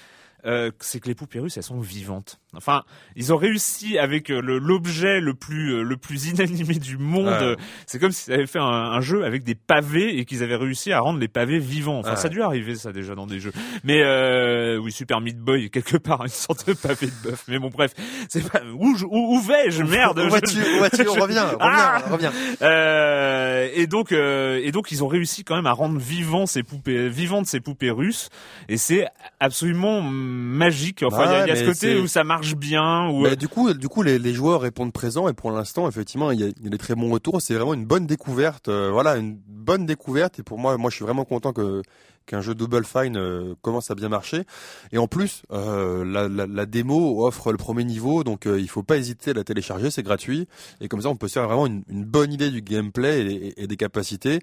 euh, 0.46 0.70
c'est 0.80 1.00
que 1.00 1.08
les 1.08 1.14
poupées 1.14 1.40
russes 1.40 1.56
elles 1.56 1.62
sont 1.62 1.80
vivantes. 1.80 2.40
Enfin, 2.56 2.82
ils 3.16 3.32
ont 3.32 3.36
réussi 3.36 3.96
avec 3.98 4.30
euh, 4.30 4.40
le- 4.40 4.58
l'objet 4.58 5.20
le 5.20 5.34
plus 5.34 5.74
euh, 5.74 5.82
le 5.82 5.96
plus 5.96 6.26
inanimé 6.28 6.74
du 6.74 6.98
monde. 6.98 7.26
Ouais. 7.28 7.56
C'est 7.86 7.98
comme 8.00 8.10
s'ils 8.12 8.32
avaient 8.32 8.46
fait 8.46 8.58
un, 8.58 8.64
un 8.64 9.00
jeu 9.00 9.24
avec 9.24 9.44
des 9.44 9.54
pavés 9.54 10.18
et 10.18 10.24
qu'ils 10.24 10.42
avaient 10.42 10.56
réussi 10.56 10.92
à 10.92 11.00
rendre 11.00 11.20
les 11.20 11.28
pavés 11.28 11.58
vivants. 11.60 11.98
Enfin, 12.00 12.10
Ouais. 12.10 12.16
ça 12.16 12.26
a 12.26 12.30
dû 12.30 12.42
arriver 12.42 12.74
ça 12.74 12.92
déjà 12.92 13.14
dans 13.14 13.26
des 13.26 13.38
jeux. 13.40 13.52
Mais 13.84 14.02
euh, 14.02 14.78
oui, 14.78 14.90
Super 14.92 15.20
Meat 15.20 15.38
Boy 15.38 15.70
quelque 15.70 15.96
part 15.96 16.22
une 16.22 16.28
sorte 16.28 16.66
de 16.66 16.72
pavé 16.72 17.06
de 17.06 17.28
bœuf. 17.30 17.44
Mais 17.48 17.58
bon, 17.58 17.68
bref, 17.70 17.92
c'est 18.28 18.48
pas 18.50 18.62
où 18.74 18.94
où, 19.08 19.36
où 19.36 19.40
vais-je? 19.40 19.82
Merde. 19.84 20.18
Où 20.18 20.24
je- 20.24 20.28
vas-tu 20.30 20.58
Où 20.76 20.80
vas-tu? 20.80 21.04
Je- 21.04 21.08
Reviens, 21.20 21.44
reviens, 21.44 21.56
Ah 21.60 22.02
reviens. 22.10 22.32
euh, 22.62 23.68
et 23.74 23.86
donc, 23.86 24.12
euh, 24.12 24.60
et 24.62 24.72
donc, 24.72 24.90
ils 24.90 25.04
ont 25.04 25.08
réussi 25.08 25.44
quand 25.44 25.54
même 25.56 25.66
à 25.66 25.72
rendre 25.72 25.98
vivant 25.98 26.46
ces 26.46 26.62
poupées, 26.62 27.08
vivantes 27.08 27.46
ces 27.46 27.60
poupées 27.60 27.90
russes, 27.90 28.28
et 28.68 28.76
c'est 28.76 29.06
absolument 29.38 30.00
magique. 30.02 31.02
Enfin, 31.02 31.24
il 31.26 31.30
y 31.30 31.34
a- 31.34 31.46
il 31.46 31.48
y, 31.48 31.50
a 31.50 31.54
Ouais, 31.54 31.60
ce 31.60 31.64
côté 31.64 31.96
où 32.00 32.06
ça 32.06 32.24
marche 32.24 32.39
bien, 32.56 33.08
où 33.10 33.22
Bah, 33.22 33.36
du 33.36 33.48
coup, 33.48 33.72
du 33.74 33.88
coup, 33.88 34.02
les, 34.02 34.18
les 34.18 34.34
joueurs 34.34 34.60
répondent 34.60 34.92
présents 34.92 35.28
et 35.28 35.32
pour 35.32 35.50
l'instant, 35.52 35.88
effectivement, 35.88 36.30
il 36.30 36.40
y, 36.40 36.44
a, 36.44 36.48
il 36.48 36.64
y 36.64 36.66
a 36.66 36.70
des 36.70 36.78
très 36.78 36.94
bons 36.94 37.10
retours. 37.10 37.40
C'est 37.42 37.54
vraiment 37.54 37.74
une 37.74 37.86
bonne 37.86 38.06
découverte. 38.06 38.68
euh, 38.68 38.90
voilà, 38.92 39.16
une 39.16 39.38
bonne 39.46 39.86
découverte. 39.86 40.38
Et 40.38 40.42
pour 40.42 40.58
moi, 40.58 40.76
moi, 40.76 40.90
je 40.90 40.96
suis 40.96 41.04
vraiment 41.04 41.24
content 41.24 41.52
que 41.52 41.82
qu'un 42.26 42.42
jeu 42.42 42.54
Double 42.54 42.84
Fine 42.84 43.16
euh, 43.16 43.54
commence 43.62 43.90
à 43.90 43.94
bien 43.94 44.08
marcher. 44.08 44.44
Et 44.92 44.98
en 44.98 45.08
plus, 45.08 45.42
euh, 45.52 46.04
la, 46.04 46.28
la, 46.28 46.46
la 46.46 46.66
démo 46.66 47.26
offre 47.26 47.50
le 47.50 47.56
premier 47.58 47.82
niveau, 47.82 48.22
donc 48.24 48.46
euh, 48.46 48.60
il 48.60 48.68
faut 48.68 48.82
pas 48.84 48.98
hésiter 48.98 49.30
à 49.30 49.34
la 49.34 49.42
télécharger. 49.42 49.90
C'est 49.90 50.02
gratuit. 50.04 50.46
Et 50.80 50.88
comme 50.88 51.00
ça, 51.00 51.08
on 51.08 51.16
peut 51.16 51.28
se 51.28 51.32
faire 51.34 51.46
vraiment 51.46 51.66
une, 51.66 51.82
une 51.88 52.04
bonne 52.04 52.32
idée 52.32 52.50
du 52.50 52.62
gameplay 52.62 53.22
et, 53.26 53.46
et- 53.48 53.62
et 53.62 53.66
des 53.66 53.76
capacités. 53.76 54.40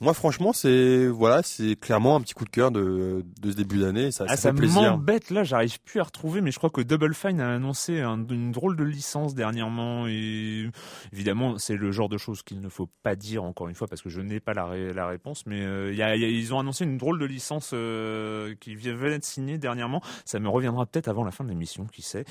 Moi, 0.00 0.12
franchement, 0.12 0.52
c'est 0.52 1.06
voilà, 1.06 1.42
c'est 1.42 1.74
clairement 1.74 2.16
un 2.16 2.20
petit 2.20 2.34
coup 2.34 2.44
de 2.44 2.50
cœur 2.50 2.70
de, 2.70 3.24
de 3.40 3.50
ce 3.50 3.56
début 3.56 3.78
d'année. 3.78 4.10
Ça, 4.10 4.24
Ah, 4.28 4.36
ça 4.36 4.42
ça 4.42 4.52
m'embête 4.90 5.30
là, 5.30 5.42
j'arrive 5.42 5.80
plus 5.80 6.00
à 6.00 6.02
retrouver, 6.02 6.42
mais 6.42 6.50
je 6.50 6.58
crois 6.58 6.68
que 6.68 6.82
Double 6.82 7.14
Fine 7.14 7.40
a 7.40 7.54
annoncé 7.54 8.00
un- 8.00 8.22
une 8.28 8.52
drôle 8.52 8.76
de 8.76 8.84
licence 8.84 9.34
dernièrement 9.34 10.06
et 10.06 10.68
évidemment 11.14 11.56
c'est 11.56 11.76
le 11.76 11.92
genre 11.92 12.10
de 12.10 12.18
choses 12.18 12.42
qu'il 12.42 12.60
ne 12.60 12.68
faut 12.68 12.90
pas 13.02 13.16
dire 13.16 13.42
encore 13.42 13.68
une 13.68 13.74
fois 13.74 13.86
parce 13.88 14.02
que 14.02 14.10
je 14.10 14.20
n'ai 14.20 14.38
pas 14.38 14.52
la, 14.52 14.66
ré- 14.66 14.92
la 14.92 15.06
réponse, 15.06 15.44
mais 15.46 15.62
euh, 15.62 15.90
il 15.92 15.96
y 15.98 16.02
a- 16.02 16.14
il 16.14 16.20
y 16.20 16.24
a- 16.26 16.28
ils 16.28 16.52
ont 16.52 16.58
annoncé 16.58 16.84
une 16.84 16.98
drôle 16.98 17.18
de 17.18 17.24
licence 17.24 17.70
euh, 17.72 18.54
qui 18.60 18.74
vient 18.74 18.94
venait 18.94 19.18
de 19.18 19.24
signer 19.24 19.56
dernièrement. 19.56 20.02
Ça 20.26 20.38
me 20.40 20.48
reviendra 20.50 20.84
peut-être 20.84 21.08
avant 21.08 21.24
la 21.24 21.30
fin 21.30 21.42
de 21.44 21.48
l'émission, 21.48 21.86
qui 21.86 22.02
sait. 22.02 22.26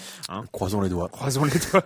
Croisons 0.51 0.82
les 0.82 0.89
doigts. 0.89 1.10
Croisons 1.10 1.45
les 1.45 1.51
doigts. 1.71 1.84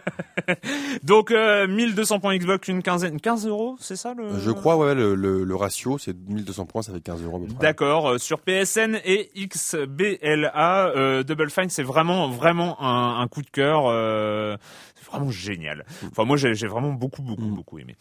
Donc 1.03 1.31
euh, 1.31 1.67
1200 1.67 2.19
points 2.19 2.35
Xbox, 2.37 2.67
une 2.67 2.83
quinzaine, 2.83 3.19
15 3.21 3.47
euros, 3.47 3.77
c'est 3.79 3.95
ça 3.95 4.13
le 4.13 4.37
Je 4.39 4.51
crois, 4.51 4.75
ouais, 4.77 4.93
le, 4.93 5.15
le, 5.15 5.43
le 5.45 5.55
ratio, 5.69 5.97
c'est 5.97 6.15
1200 6.15 6.65
points, 6.65 6.81
ça 6.81 6.91
fait 6.93 6.99
15 7.01 7.23
euros. 7.23 7.45
D'accord, 7.59 8.09
euh, 8.09 8.17
sur 8.17 8.39
PSN 8.39 8.99
et 9.05 9.29
XBLA, 9.35 10.87
euh, 10.95 11.23
Double 11.23 11.49
Fine, 11.49 11.69
c'est 11.69 11.83
vraiment 11.83 12.27
vraiment 12.29 12.81
un, 12.81 13.21
un 13.21 13.27
coup 13.27 13.41
de 13.41 13.49
cœur, 13.49 13.83
euh, 13.87 14.57
c'est 14.95 15.05
vraiment 15.05 15.29
génial. 15.31 15.85
Enfin 16.11 16.25
moi 16.25 16.37
j'ai 16.37 16.53
j'ai 16.55 16.67
vraiment 16.67 16.91
beaucoup 16.93 17.21
beaucoup 17.21 17.43
Mm. 17.45 17.55
beaucoup 17.55 17.79
aimé. 17.79 17.95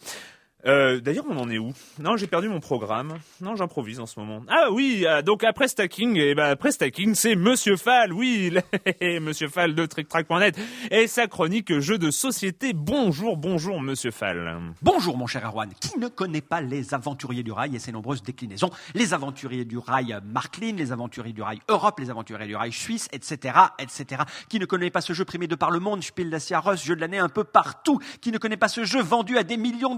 Euh, 0.65 0.99
D'ailleurs, 0.99 1.25
on 1.29 1.37
en 1.37 1.49
est 1.49 1.57
où? 1.57 1.71
Non, 1.99 2.17
j'ai 2.17 2.27
perdu 2.27 2.49
mon 2.49 2.59
programme. 2.59 3.17
Non, 3.39 3.55
j'improvise 3.55 3.99
en 4.01 4.05
ce 4.05 4.19
moment. 4.19 4.41
Ah 4.49 4.67
oui, 4.71 5.05
euh, 5.07 5.21
donc 5.21 5.45
après 5.45 5.69
stacking, 5.69 6.17
et 6.17 6.35
ben 6.35 6.49
après 6.49 6.71
stacking, 6.71 7.15
c'est 7.15 7.35
Monsieur 7.35 7.77
Fall, 7.77 8.11
oui, 8.11 8.53
Monsieur 9.21 9.47
Fall 9.47 9.73
de 9.73 9.85
TrickTrack.net 9.85 10.59
et 10.91 11.07
sa 11.07 11.27
chronique 11.27 11.79
jeu 11.79 11.97
de 11.97 12.11
société. 12.11 12.73
Bonjour, 12.73 13.37
bonjour, 13.37 13.79
Monsieur 13.79 14.11
Fall. 14.11 14.59
Bonjour 14.81 15.17
mon 15.17 15.27
cher 15.27 15.45
Erwan, 15.45 15.69
qui 15.79 15.97
ne 15.97 16.09
connaît 16.09 16.41
pas 16.41 16.59
les 16.59 16.93
aventuriers 16.93 17.43
du 17.43 17.53
rail 17.53 17.75
et 17.75 17.79
ses 17.79 17.93
nombreuses 17.93 18.21
déclinaisons? 18.21 18.69
Les 18.95 19.13
aventuriers 19.13 19.65
du 19.65 19.77
rail 19.77 20.17
Marklin, 20.25 20.73
les 20.75 20.91
aventuriers 20.91 21.33
du 21.33 21.41
rail 21.41 21.59
Europe, 21.69 21.99
les 21.99 22.09
aventuriers 22.09 22.47
du 22.47 22.55
rail 22.57 22.73
Suisse, 22.73 23.07
etc., 23.13 23.57
etc. 23.79 24.23
Qui 24.49 24.59
ne 24.59 24.65
connaît 24.65 24.89
pas 24.89 25.01
ce 25.01 25.13
jeu 25.13 25.23
primé 25.23 25.47
de 25.47 25.55
par 25.55 25.71
le 25.71 25.79
monde, 25.79 26.03
Spiel 26.03 26.29
des 26.29 26.39
Jahres, 26.39 26.75
jeu 26.75 26.95
de 26.95 27.01
l'année 27.01 27.19
un 27.19 27.29
peu 27.29 27.45
partout 27.45 27.99
Qui 28.19 28.31
ne 28.31 28.37
connaît 28.37 28.57
pas 28.57 28.67
ce 28.67 28.83
jeu 28.83 29.01
vendu 29.01 29.37
à 29.37 29.43
des 29.43 29.57
millions 29.57 29.95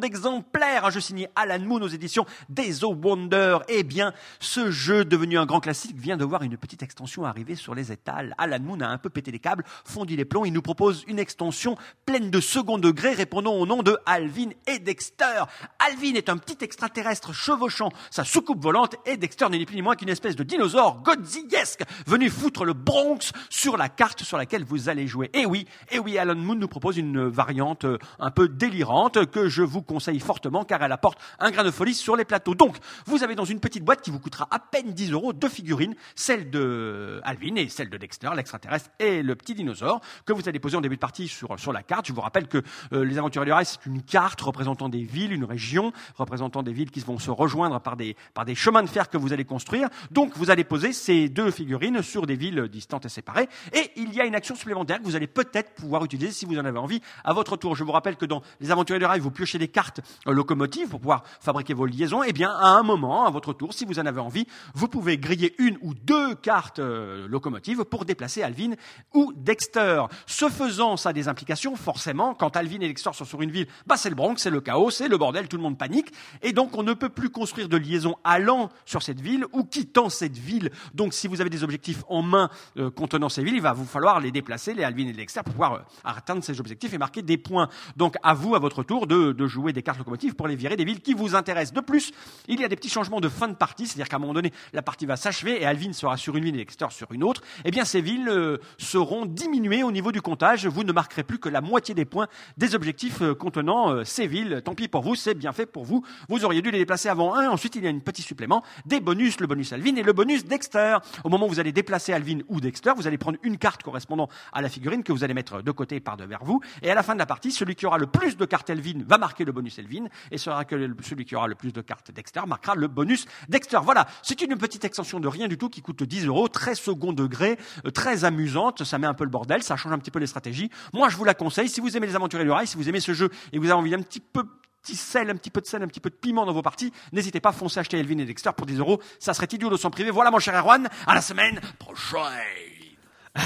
d'exemplaires 0.51 0.85
Un 0.85 0.89
jeu 0.89 0.99
signé 0.99 1.27
Alan 1.35 1.59
Moon 1.59 1.81
aux 1.81 1.87
éditions 1.87 2.25
Days 2.49 2.83
of 2.83 2.97
Wonder 3.03 3.59
Eh 3.67 3.83
bien, 3.83 4.13
ce 4.39 4.71
jeu 4.71 5.05
devenu 5.05 5.37
un 5.37 5.45
grand 5.45 5.59
classique 5.59 5.95
vient 5.97 6.17
de 6.17 6.25
voir 6.25 6.43
une 6.43 6.57
petite 6.57 6.83
extension 6.83 7.25
arriver 7.25 7.55
sur 7.55 7.75
les 7.75 7.91
étals. 7.91 8.33
Alan 8.37 8.59
Moon 8.59 8.79
a 8.81 8.87
un 8.87 8.97
peu 8.97 9.09
pété 9.09 9.31
les 9.31 9.39
câbles, 9.39 9.63
fondu 9.85 10.15
les 10.15 10.25
plombs, 10.25 10.45
il 10.45 10.53
nous 10.53 10.61
propose 10.61 11.03
une 11.07 11.19
extension 11.19 11.75
pleine 12.05 12.31
de 12.31 12.39
second 12.39 12.77
degré 12.77 13.13
répondant 13.13 13.53
au 13.53 13.65
nom 13.65 13.83
de 13.83 13.97
Alvin 14.05 14.49
et 14.67 14.79
Dexter. 14.79 15.43
Alvin 15.79 16.15
est 16.15 16.29
un 16.29 16.37
petit 16.37 16.63
extraterrestre 16.63 17.33
chevauchant 17.33 17.89
sa 18.09 18.23
soucoupe 18.23 18.61
volante 18.61 18.95
et 19.05 19.17
Dexter 19.17 19.49
n'est 19.49 19.57
ni 19.57 19.65
plus 19.65 19.75
ni 19.75 19.81
moins 19.81 19.95
qu'une 19.95 20.09
espèce 20.09 20.35
de 20.35 20.43
dinosaure 20.43 21.01
godzillesque 21.01 21.83
venu 22.07 22.29
foutre 22.29 22.65
le 22.65 22.73
Bronx 22.73 23.31
sur 23.49 23.77
la 23.77 23.89
carte 23.89 24.23
sur 24.23 24.37
laquelle 24.37 24.63
vous 24.63 24.89
allez 24.89 25.07
jouer. 25.07 25.29
Et 25.33 25.45
oui, 25.45 25.65
et 25.91 25.99
oui, 25.99 26.17
Alan 26.17 26.35
Moon 26.35 26.55
nous 26.55 26.67
propose 26.67 26.97
une 26.97 27.27
variante 27.27 27.85
euh, 27.85 27.97
un 28.19 28.31
peu 28.31 28.47
délirante 28.47 29.25
que 29.27 29.49
je 29.49 29.63
vous 29.63 29.81
conseille 29.81 30.19
fortement 30.19 30.40
car 30.67 30.81
elle 30.83 30.91
apporte 30.91 31.19
un 31.39 31.51
grain 31.51 31.63
de 31.63 31.71
folie 31.71 31.93
sur 31.93 32.15
les 32.15 32.25
plateaux. 32.25 32.55
Donc, 32.55 32.77
vous 33.05 33.23
avez 33.23 33.35
dans 33.35 33.45
une 33.45 33.59
petite 33.59 33.83
boîte 33.83 34.01
qui 34.01 34.11
vous 34.11 34.19
coûtera 34.19 34.47
à 34.51 34.59
peine 34.59 34.93
10 34.93 35.11
euros 35.11 35.33
deux 35.33 35.49
figurines, 35.49 35.95
celle 36.15 36.49
de 36.49 37.21
Alvin 37.23 37.55
et 37.55 37.69
celle 37.69 37.89
de 37.89 37.97
Dexter, 37.97 38.29
l'extraterrestre 38.35 38.89
et 38.99 39.21
le 39.21 39.35
petit 39.35 39.53
dinosaure 39.53 40.01
que 40.25 40.33
vous 40.33 40.47
allez 40.47 40.59
poser 40.59 40.77
en 40.77 40.81
début 40.81 40.95
de 40.95 41.01
partie 41.01 41.27
sur, 41.27 41.59
sur 41.59 41.73
la 41.73 41.83
carte. 41.83 42.07
Je 42.07 42.13
vous 42.13 42.21
rappelle 42.21 42.47
que 42.47 42.61
euh, 42.93 43.03
les 43.03 43.17
Aventuriers 43.17 43.45
du 43.45 43.53
Rail, 43.53 43.65
c'est 43.65 43.85
une 43.85 44.01
carte 44.01 44.41
représentant 44.41 44.89
des 44.89 45.03
villes, 45.03 45.33
une 45.33 45.45
région, 45.45 45.91
représentant 46.15 46.63
des 46.63 46.73
villes 46.73 46.91
qui 46.91 46.99
vont 47.01 47.19
se 47.19 47.31
rejoindre 47.31 47.79
par 47.79 47.97
des, 47.97 48.15
par 48.33 48.45
des 48.45 48.55
chemins 48.55 48.83
de 48.83 48.89
fer 48.89 49.09
que 49.09 49.17
vous 49.17 49.33
allez 49.33 49.45
construire. 49.45 49.89
Donc, 50.11 50.35
vous 50.35 50.51
allez 50.51 50.63
poser 50.63 50.93
ces 50.93 51.29
deux 51.29 51.51
figurines 51.51 52.01
sur 52.01 52.25
des 52.25 52.35
villes 52.35 52.67
distantes 52.67 53.05
et 53.05 53.09
séparées. 53.09 53.49
Et 53.73 53.91
il 53.95 54.13
y 54.13 54.21
a 54.21 54.25
une 54.25 54.35
action 54.35 54.55
supplémentaire 54.55 54.99
que 54.99 55.03
vous 55.03 55.15
allez 55.15 55.27
peut-être 55.27 55.73
pouvoir 55.73 56.03
utiliser 56.03 56.31
si 56.31 56.45
vous 56.45 56.57
en 56.57 56.65
avez 56.65 56.79
envie 56.79 57.01
à 57.23 57.33
votre 57.33 57.57
tour. 57.57 57.75
Je 57.75 57.83
vous 57.83 57.91
rappelle 57.91 58.15
que 58.15 58.25
dans 58.25 58.41
les 58.59 58.71
Aventuriers 58.71 58.99
du 58.99 59.05
Rail, 59.05 59.19
vous 59.19 59.31
piochez 59.31 59.57
des 59.57 59.67
cartes 59.67 60.01
euh, 60.27 60.30
locomotives 60.33 60.89
pour 60.89 60.99
pouvoir 60.99 61.23
fabriquer 61.39 61.73
vos 61.73 61.85
liaisons. 61.85 62.23
Eh 62.23 62.33
bien, 62.33 62.51
à 62.51 62.69
un 62.69 62.83
moment, 62.83 63.25
à 63.25 63.29
votre 63.29 63.53
tour, 63.53 63.73
si 63.73 63.85
vous 63.85 63.99
en 63.99 64.05
avez 64.05 64.19
envie, 64.19 64.47
vous 64.73 64.87
pouvez 64.87 65.17
griller 65.17 65.55
une 65.57 65.77
ou 65.81 65.93
deux 65.93 66.35
cartes 66.35 66.79
euh, 66.79 67.27
locomotives 67.27 67.83
pour 67.85 68.05
déplacer 68.05 68.43
Alvin 68.43 68.71
ou 69.13 69.33
Dexter. 69.35 70.03
Ce 70.25 70.49
faisant, 70.49 70.97
ça 70.97 71.09
a 71.09 71.13
des 71.13 71.27
implications, 71.27 71.75
forcément. 71.75 72.33
Quand 72.33 72.55
Alvin 72.55 72.81
et 72.81 72.87
Dexter 72.87 73.11
sont 73.13 73.25
sur 73.25 73.41
une 73.41 73.51
ville, 73.51 73.67
bah, 73.87 73.97
c'est 73.97 74.09
le 74.09 74.15
Bronx, 74.15 74.35
c'est 74.37 74.49
le 74.49 74.61
chaos, 74.61 74.91
c'est 74.91 75.07
le 75.07 75.17
bordel, 75.17 75.47
tout 75.47 75.57
le 75.57 75.63
monde 75.63 75.77
panique. 75.77 76.11
Et 76.41 76.53
donc, 76.53 76.77
on 76.77 76.83
ne 76.83 76.93
peut 76.93 77.09
plus 77.09 77.29
construire 77.29 77.69
de 77.69 77.77
liaison 77.77 78.15
allant 78.23 78.69
sur 78.85 79.01
cette 79.01 79.19
ville 79.19 79.45
ou 79.53 79.63
quittant 79.63 80.09
cette 80.09 80.37
ville. 80.37 80.71
Donc, 80.93 81.13
si 81.13 81.27
vous 81.27 81.41
avez 81.41 81.49
des 81.49 81.63
objectifs 81.63 82.03
en 82.07 82.21
main 82.21 82.49
euh, 82.77 82.89
contenant 82.89 83.29
ces 83.29 83.43
villes, 83.43 83.55
il 83.55 83.61
va 83.61 83.73
vous 83.73 83.85
falloir 83.85 84.19
les 84.19 84.31
déplacer, 84.31 84.73
les 84.73 84.83
Alvin 84.83 85.07
et 85.07 85.13
Dexter, 85.13 85.41
pour 85.43 85.53
pouvoir 85.53 85.73
euh, 85.73 85.79
atteindre 86.03 86.43
ces 86.43 86.59
objectifs 86.59 86.93
et 86.93 86.97
marquer 86.97 87.21
des 87.21 87.37
points. 87.37 87.69
Donc, 87.97 88.15
à 88.23 88.33
vous, 88.33 88.55
à 88.55 88.59
votre 88.59 88.83
tour, 88.83 89.07
de, 89.07 89.31
de 89.31 89.47
jouer 89.47 89.73
des 89.73 89.81
cartes 89.81 89.97
locomotives 89.97 90.20
pour 90.29 90.47
les 90.47 90.55
virer 90.55 90.75
des 90.75 90.85
villes 90.85 91.01
qui 91.01 91.13
vous 91.13 91.35
intéressent. 91.35 91.73
De 91.73 91.81
plus, 91.81 92.11
il 92.47 92.59
y 92.59 92.63
a 92.63 92.67
des 92.67 92.75
petits 92.75 92.89
changements 92.89 93.19
de 93.19 93.29
fin 93.29 93.47
de 93.47 93.55
partie, 93.55 93.87
c'est-à-dire 93.87 94.07
qu'à 94.07 94.17
un 94.17 94.19
moment 94.19 94.33
donné, 94.33 94.53
la 94.73 94.81
partie 94.81 95.05
va 95.05 95.15
s'achever 95.15 95.61
et 95.61 95.65
Alvin 95.65 95.93
sera 95.93 96.17
sur 96.17 96.35
une 96.37 96.43
ville 96.43 96.55
et 96.55 96.59
Dexter 96.59 96.87
sur 96.91 97.11
une 97.11 97.23
autre. 97.23 97.41
Eh 97.65 97.71
bien, 97.71 97.85
ces 97.85 98.01
villes 98.01 98.29
euh, 98.29 98.57
seront 98.77 99.25
diminuées 99.25 99.83
au 99.83 99.91
niveau 99.91 100.11
du 100.11 100.21
comptage. 100.21 100.67
Vous 100.67 100.83
ne 100.83 100.91
marquerez 100.91 101.23
plus 101.23 101.39
que 101.39 101.49
la 101.49 101.61
moitié 101.61 101.95
des 101.95 102.05
points 102.05 102.27
des 102.57 102.75
objectifs 102.75 103.21
euh, 103.21 103.33
contenant 103.33 103.91
euh, 103.91 104.03
ces 104.03 104.27
villes. 104.27 104.61
Tant 104.63 104.75
pis 104.75 104.87
pour 104.87 105.01
vous, 105.01 105.15
c'est 105.15 105.33
bien 105.33 105.53
fait 105.53 105.65
pour 105.65 105.85
vous. 105.85 106.05
Vous 106.29 106.45
auriez 106.45 106.61
dû 106.61 106.71
les 106.71 106.79
déplacer 106.79 107.09
avant 107.09 107.35
un. 107.35 107.49
Ensuite, 107.49 107.75
il 107.75 107.83
y 107.83 107.87
a 107.87 107.89
un 107.89 107.99
petit 107.99 108.21
supplément, 108.21 108.63
des 108.85 108.99
bonus, 108.99 109.39
le 109.39 109.47
bonus 109.47 109.73
Alvin 109.73 109.95
et 109.95 110.03
le 110.03 110.13
bonus 110.13 110.45
Dexter. 110.45 110.97
Au 111.23 111.29
moment 111.29 111.45
où 111.47 111.49
vous 111.49 111.59
allez 111.59 111.71
déplacer 111.71 112.13
Alvin 112.13 112.39
ou 112.47 112.61
Dexter, 112.61 112.91
vous 112.95 113.07
allez 113.07 113.17
prendre 113.17 113.37
une 113.43 113.57
carte 113.57 113.83
correspondant 113.83 114.29
à 114.53 114.61
la 114.61 114.69
figurine 114.69 115.03
que 115.03 115.11
vous 115.11 115.23
allez 115.23 115.33
mettre 115.33 115.61
de 115.61 115.71
côté 115.71 115.99
par 115.99 116.17
devers 116.17 116.43
vous. 116.43 116.61
Et 116.81 116.91
à 116.91 116.95
la 116.95 117.03
fin 117.03 117.13
de 117.13 117.19
la 117.19 117.25
partie, 117.25 117.51
celui 117.51 117.75
qui 117.75 117.85
aura 117.85 117.97
le 117.97 118.07
plus 118.07 118.37
de 118.37 118.45
cartes 118.45 118.69
Elvin 118.69 119.03
va 119.07 119.17
marquer 119.17 119.45
le 119.45 119.51
bonus 119.51 119.79
Elvin 119.79 120.05
et 120.31 120.37
sera 120.37 120.65
que 120.65 120.75
celui 121.01 121.25
qui 121.25 121.35
aura 121.35 121.47
le 121.47 121.55
plus 121.55 121.73
de 121.73 121.81
cartes 121.81 122.11
Dexter 122.11 122.41
marquera 122.47 122.75
le 122.75 122.87
bonus 122.87 123.25
Dexter. 123.49 123.79
Voilà, 123.83 124.07
c'est 124.23 124.41
une 124.41 124.57
petite 124.57 124.85
extension 124.85 125.19
de 125.19 125.27
rien 125.27 125.47
du 125.47 125.57
tout 125.57 125.69
qui 125.69 125.81
coûte 125.81 126.03
10 126.03 126.27
euros, 126.27 126.47
très 126.47 126.75
second 126.75 127.13
degré, 127.13 127.57
euh, 127.85 127.91
très 127.91 128.25
amusante. 128.25 128.83
Ça 128.83 128.97
met 128.97 129.07
un 129.07 129.13
peu 129.13 129.23
le 129.23 129.29
bordel, 129.29 129.63
ça 129.63 129.75
change 129.75 129.93
un 129.93 129.99
petit 129.99 130.11
peu 130.11 130.19
les 130.19 130.27
stratégies. 130.27 130.69
Moi, 130.93 131.09
je 131.09 131.17
vous 131.17 131.25
la 131.25 131.33
conseille. 131.33 131.69
Si 131.69 131.81
vous 131.81 131.95
aimez 131.97 132.07
les 132.07 132.15
aventuriers 132.15 132.45
du 132.45 132.51
rail, 132.51 132.67
si 132.67 132.77
vous 132.77 132.89
aimez 132.89 132.99
ce 132.99 133.13
jeu 133.13 133.29
et 133.51 133.57
que 133.57 133.61
vous 133.61 133.69
avez 133.69 133.79
envie 133.79 133.91
d'un 133.91 134.01
petit 134.01 134.19
peu 134.19 134.43
petit 134.81 134.95
sel, 134.95 135.29
un 135.29 135.35
petit 135.35 135.51
peu 135.51 135.61
de 135.61 135.67
sel, 135.67 135.83
un 135.83 135.87
petit 135.87 135.99
peu 135.99 136.09
de 136.09 136.15
piment 136.15 136.45
dans 136.45 136.53
vos 136.53 136.63
parties, 136.63 136.91
n'hésitez 137.11 137.39
pas 137.39 137.49
à 137.49 137.53
foncer 137.53 137.79
acheter 137.79 137.99
Elvin 137.99 138.17
et 138.17 138.25
Dexter 138.25 138.49
pour 138.55 138.65
10 138.65 138.79
euros. 138.79 138.99
Ça 139.19 139.33
serait 139.33 139.47
idiot 139.51 139.69
de 139.69 139.77
s'en 139.77 139.91
priver. 139.91 140.11
Voilà, 140.11 140.31
mon 140.31 140.39
cher 140.39 140.55
Erwan. 140.55 140.89
À 141.05 141.13
la 141.13 141.21
semaine 141.21 141.61
prochaine. 141.77 142.70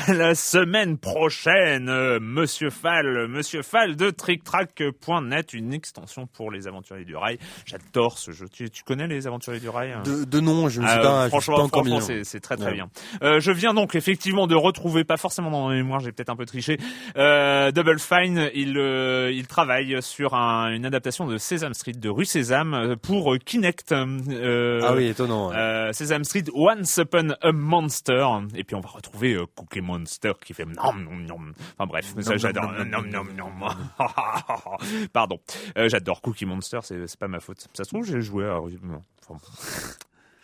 La 0.07 0.33
semaine 0.33 0.97
prochaine, 0.97 1.89
euh, 1.89 2.19
Monsieur 2.19 2.71
Fall, 2.71 3.27
Monsieur 3.27 3.61
Fall 3.61 3.95
de 3.95 4.09
TrickTrack.net, 4.09 5.53
une 5.53 5.73
extension 5.73 6.25
pour 6.25 6.49
les 6.49 6.67
aventuriers 6.67 7.05
du 7.05 7.15
rail. 7.15 7.37
J'adore 7.65 8.17
ce 8.17 8.31
jeu. 8.31 8.47
Tu, 8.51 8.71
tu 8.71 8.83
connais 8.83 9.05
les 9.05 9.27
aventuriers 9.27 9.59
du 9.59 9.69
rail 9.69 9.91
hein? 9.91 10.01
De, 10.03 10.23
de 10.25 10.39
nom, 10.39 10.69
je 10.69 10.81
ne 10.81 10.87
sais 10.87 10.93
Ah, 10.97 11.01
pas, 11.03 11.29
franchement, 11.29 11.69
pas 11.69 11.83
franchement, 11.83 11.99
c'est, 12.01 12.39
très 12.39 12.57
très 12.57 12.65
Ouais. 12.67 12.73
bien. 12.73 12.89
Euh, 13.21 13.39
je 13.39 13.51
viens 13.51 13.75
donc 13.75 13.93
effectivement 13.93 14.47
de 14.47 14.55
retrouver, 14.55 15.03
pas 15.03 15.17
forcément 15.17 15.51
dans 15.51 15.67
ma 15.67 15.75
mémoire, 15.75 15.99
j'ai 15.99 16.11
peut-être 16.11 16.31
un 16.31 16.35
peu 16.35 16.47
triché, 16.47 16.77
euh, 17.15 17.71
Double 17.71 17.99
Fine. 17.99 18.49
Il 18.55 18.79
euh, 18.79 19.31
il 19.31 19.45
travaille 19.45 20.01
sur 20.01 20.33
un- 20.33 20.71
une 20.73 20.85
adaptation 20.87 21.27
de 21.27 21.37
Sesame 21.37 21.75
Street, 21.75 21.91
de 21.93 22.09
Rue 22.09 22.25
Sésame, 22.25 22.95
pour 23.03 23.35
Kinect. 23.45 23.91
euh, 23.91 24.79
Ah 24.83 24.93
oui, 24.95 25.05
étonnant. 25.09 25.49
ouais. 25.49 25.55
euh, 25.55 25.93
Sesame 25.93 26.23
Street 26.23 26.45
Once 26.55 26.97
Upon 26.97 27.35
a 27.41 27.51
Monster 27.51 28.25
et 28.55 28.63
puis 28.63 28.75
on 28.75 28.79
va 28.81 28.89
retrouver 28.89 29.37
Cookie 29.75 29.85
Monster 29.85 30.33
qui 30.43 30.53
fait 30.53 30.65
nom 30.65 30.93
nom 30.93 31.15
nom. 31.15 31.51
Enfin 31.77 31.87
bref 31.87 32.13
ça 32.21 32.37
j'adore. 32.37 32.71
nom 32.85 33.01
nom 33.01 33.25
nom 33.25 33.51
pardon. 35.13 35.39
Euh, 35.77 35.89
j'adore 35.89 36.21
Cookie 36.21 36.45
Monster 36.45 36.79
c'est 36.83 37.07
c'est 37.07 37.19
pas 37.19 37.27
ma 37.27 37.39
faute. 37.39 37.67
Ça 37.73 37.83
se 37.83 37.89
trouve 37.89 38.05
j'ai 38.05 38.21
joué 38.21 38.45
à 38.45 38.59
enfin, 38.59 39.39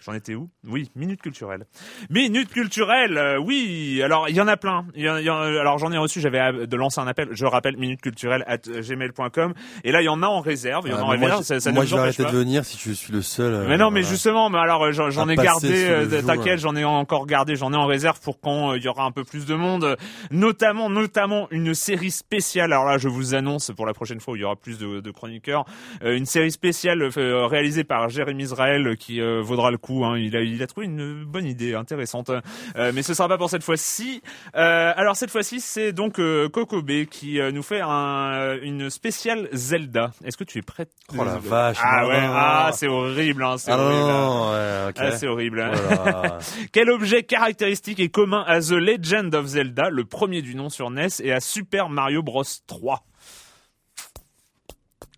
J'en 0.03 0.13
étais 0.13 0.33
où? 0.35 0.49
Oui, 0.67 0.89
minute 0.95 1.21
culturelle. 1.21 1.65
Minute 2.09 2.49
culturelle, 2.51 3.17
euh, 3.17 3.37
oui. 3.37 4.01
Alors 4.03 4.27
il 4.29 4.35
y 4.35 4.41
en 4.41 4.47
a 4.47 4.57
plein. 4.57 4.85
Il 4.95 5.03
y 5.03 5.09
en- 5.09 5.17
il 5.17 5.25
y 5.25 5.29
en- 5.29 5.37
alors 5.41 5.77
j'en 5.77 5.91
ai 5.91 5.97
reçu. 5.97 6.19
J'avais 6.19 6.65
de 6.65 6.75
lancer 6.75 6.99
un 6.99 7.07
appel. 7.07 7.29
Je 7.31 7.45
rappelle 7.45 7.77
minute 7.77 8.01
culturelle 8.01 8.43
at 8.47 8.57
gmail.com. 8.57 9.53
Et 9.83 9.91
là 9.91 10.01
il 10.01 10.05
y 10.05 10.09
en 10.09 10.23
a 10.23 10.27
en 10.27 10.39
réserve. 10.41 10.85
Il 10.87 10.91
y 10.91 10.93
en 10.93 10.97
a 10.97 10.99
Ah, 11.01 11.03
en 11.03 11.05
moi, 11.07 11.15
réserve. 11.17 11.39
je- 11.47 11.59
Ça, 11.59 11.71
moi, 11.71 11.85
je 11.85 11.93
vais 11.95 12.01
arrêter 12.01 12.23
de 12.23 12.29
venir 12.29 12.65
si 12.65 12.77
je 12.77 12.91
suis 12.93 13.13
le 13.13 13.21
seul. 13.21 13.53
euh, 13.53 13.65
Mais 13.67 13.77
non, 13.77 13.91
mais 13.91 14.01
voilà. 14.01 14.13
justement, 14.13 14.49
mais 14.49 14.57
alors 14.57 14.83
euh, 14.85 14.91
j'en 14.91 15.29
ai 15.29 15.35
gardé, 15.35 15.85
euh, 15.87 16.21
t'inquiète, 16.21 16.59
j'en 16.59 16.75
ai 16.75 16.83
encore 16.83 17.25
gardé, 17.27 17.55
j'en 17.55 17.71
ai 17.71 17.75
en 17.77 17.85
réserve 17.85 18.19
pour 18.21 18.39
quand 18.39 18.71
euh, 18.71 18.77
il 18.77 18.83
y 18.83 18.87
aura 18.87 19.03
un 19.05 19.11
peu 19.11 19.23
plus 19.23 19.45
de 19.45 19.53
monde, 19.55 19.95
notamment, 20.31 20.89
notamment 20.89 21.47
une 21.51 21.73
série 21.75 22.11
spéciale. 22.11 22.73
Alors 22.73 22.85
là, 22.85 22.97
je 22.97 23.07
vous 23.07 23.35
annonce 23.35 23.71
pour 23.75 23.85
la 23.85 23.93
prochaine 23.93 24.19
fois 24.19 24.33
où 24.33 24.37
il 24.37 24.41
y 24.41 24.45
aura 24.45 24.55
plus 24.55 24.77
de, 24.79 24.99
de 24.99 25.11
chroniqueurs, 25.11 25.65
euh, 26.03 26.15
une 26.17 26.25
série 26.25 26.51
spéciale 26.51 27.01
euh, 27.17 27.45
réalisée 27.45 27.83
par 27.83 28.09
Jérémy 28.09 28.43
Israël 28.43 28.87
euh, 28.87 28.95
qui 28.95 29.21
euh, 29.21 29.41
vaudra 29.41 29.69
le 29.69 29.77
coup. 29.77 29.90
Hein. 30.03 30.17
Il 30.17 30.35
a, 30.35 30.41
il 30.41 30.61
a 30.63 30.67
trouvé 30.67 30.85
une 30.87 31.23
bonne 31.25 31.45
idée, 31.45 31.75
intéressante, 31.75 32.31
Euh, 32.75 32.91
mais 32.93 33.03
ce 33.03 33.13
sera 33.13 33.27
pas 33.27 33.37
pour 33.37 33.49
cette 33.49 33.63
fois-ci. 33.63 34.21
Euh, 34.55 34.93
alors 34.95 35.15
cette 35.15 35.29
fois-ci, 35.31 35.59
c'est 35.59 35.91
donc 35.93 36.19
euh, 36.19 36.49
Kokobé 36.49 37.05
qui 37.07 37.39
euh, 37.39 37.51
nous 37.51 37.63
fait 37.63 37.81
un, 37.81 38.57
une 38.61 38.89
spéciale 38.89 39.49
Zelda. 39.53 40.11
Est-ce 40.23 40.37
que 40.37 40.43
tu 40.43 40.57
es 40.57 40.61
prêt 40.61 40.87
Oh 41.17 41.23
la 41.23 41.37
vache, 41.37 41.77
Ah 41.81 42.01
non, 42.03 42.07
ouais, 42.09 42.21
non, 42.27 42.33
ah 42.35 42.71
c'est 42.73 42.87
horrible, 42.87 43.43
hein, 43.43 43.57
c'est 43.57 43.71
Ah 43.71 43.77
horrible. 43.79 44.01
non, 44.01 44.51
ouais, 44.51 44.89
ok. 44.89 44.95
Ah, 44.99 45.11
c'est 45.17 45.27
horrible. 45.27 45.61
hein. 45.61 45.71
Voilà. 45.73 46.39
Quel 46.71 46.89
objet 46.89 47.23
caractéristique 47.23 47.99
est 47.99 48.09
commun 48.09 48.43
à 48.47 48.59
The 48.61 48.71
Legend 48.71 49.33
of 49.35 49.45
Zelda, 49.45 49.89
le 49.89 50.05
premier 50.05 50.41
du 50.41 50.55
nom 50.55 50.69
sur 50.69 50.89
NES, 50.89 51.07
et 51.23 51.31
à 51.31 51.39
Super 51.39 51.89
Mario 51.89 52.23
Bros 52.23 52.43
3 52.67 53.03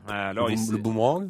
Alors, 0.07 0.49
boom- 0.49 0.71
le 0.71 0.78
boomerang? 0.78 1.30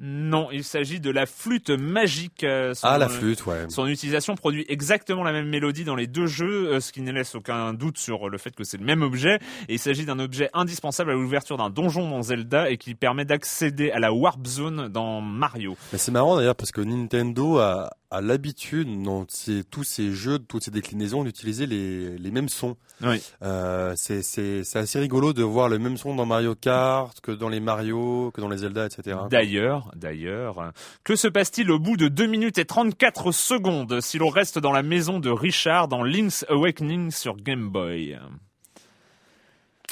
Non, 0.00 0.48
il 0.52 0.64
s'agit 0.64 1.00
de 1.00 1.10
la 1.10 1.26
flûte 1.26 1.70
magique. 1.70 2.44
euh, 2.44 2.74
son- 2.74 2.86
Ah, 2.86 2.98
la 2.98 3.08
flûte, 3.08 3.46
ouais. 3.46 3.64
Son 3.68 3.86
utilisation 3.86 4.34
produit 4.34 4.64
exactement 4.68 5.22
la 5.22 5.32
même 5.32 5.48
mélodie 5.48 5.84
dans 5.84 5.94
les 5.96 6.06
deux 6.06 6.26
jeux, 6.26 6.68
euh, 6.72 6.80
ce 6.80 6.92
qui 6.92 7.00
ne 7.00 7.12
laisse 7.12 7.34
aucun 7.34 7.72
doute 7.74 7.98
sur 7.98 8.28
le 8.28 8.38
fait 8.38 8.54
que 8.54 8.64
c'est 8.64 8.76
le 8.76 8.84
même 8.84 9.02
objet. 9.02 9.36
Et 9.68 9.74
il 9.74 9.78
s'agit 9.78 10.04
d'un 10.04 10.18
objet 10.18 10.50
indispensable 10.52 11.10
à 11.10 11.14
l'ouverture 11.14 11.56
d'un 11.56 11.70
donjon 11.70 12.08
dans 12.08 12.22
Zelda 12.22 12.70
et 12.70 12.76
qui 12.76 12.94
permet 12.94 13.24
d'accéder 13.24 13.90
à 13.90 13.98
la 13.98 14.12
Warp 14.12 14.46
Zone 14.46 14.88
dans 14.88 15.20
Mario. 15.20 15.76
Mais 15.92 15.98
c'est 15.98 16.12
marrant 16.12 16.36
d'ailleurs 16.36 16.56
parce 16.56 16.72
que 16.72 16.80
Nintendo 16.80 17.58
a, 17.58 17.90
a 18.14 18.20
l'habitude 18.20 19.02
dans 19.02 19.24
ces- 19.28 19.64
tous 19.64 19.84
ces 19.84 20.12
jeux, 20.12 20.38
toutes 20.38 20.64
ces 20.64 20.70
déclinaisons, 20.70 21.24
d'utiliser 21.24 21.66
les, 21.66 22.16
les 22.18 22.30
mêmes 22.30 22.48
sons. 22.48 22.76
Oui. 23.02 23.20
Euh, 23.42 23.92
c'est 23.96 24.62
assez 24.74 24.98
rigolo 25.00 25.32
de 25.32 25.42
voir 25.42 25.68
le 25.68 25.78
même 25.78 25.96
son 25.96 26.14
dans 26.14 26.26
Mario 26.26 26.54
Kart 26.54 27.20
que 27.20 27.32
dans 27.32 27.48
les 27.48 27.60
Mario, 27.60 28.30
que 28.32 28.40
dans 28.40 28.48
les 28.48 28.58
Zelda, 28.58 28.86
etc. 28.86 29.16
D'ailleurs, 29.30 29.90
d'ailleurs, 29.96 30.72
que 31.02 31.16
se 31.16 31.28
passe-t-il 31.28 31.70
au 31.70 31.78
bout 31.78 31.96
de 31.96 32.08
2 32.08 32.26
minutes 32.26 32.58
et 32.58 32.64
34 32.64 33.32
secondes 33.32 34.00
si 34.00 34.18
l'on 34.18 34.28
reste 34.28 34.58
dans 34.58 34.72
la 34.72 34.82
maison 34.82 35.18
de 35.18 35.30
Richard 35.30 35.88
dans 35.88 36.02
Link's 36.02 36.44
Awakening 36.48 37.10
sur 37.10 37.36
Game 37.36 37.68
Boy? 37.68 38.18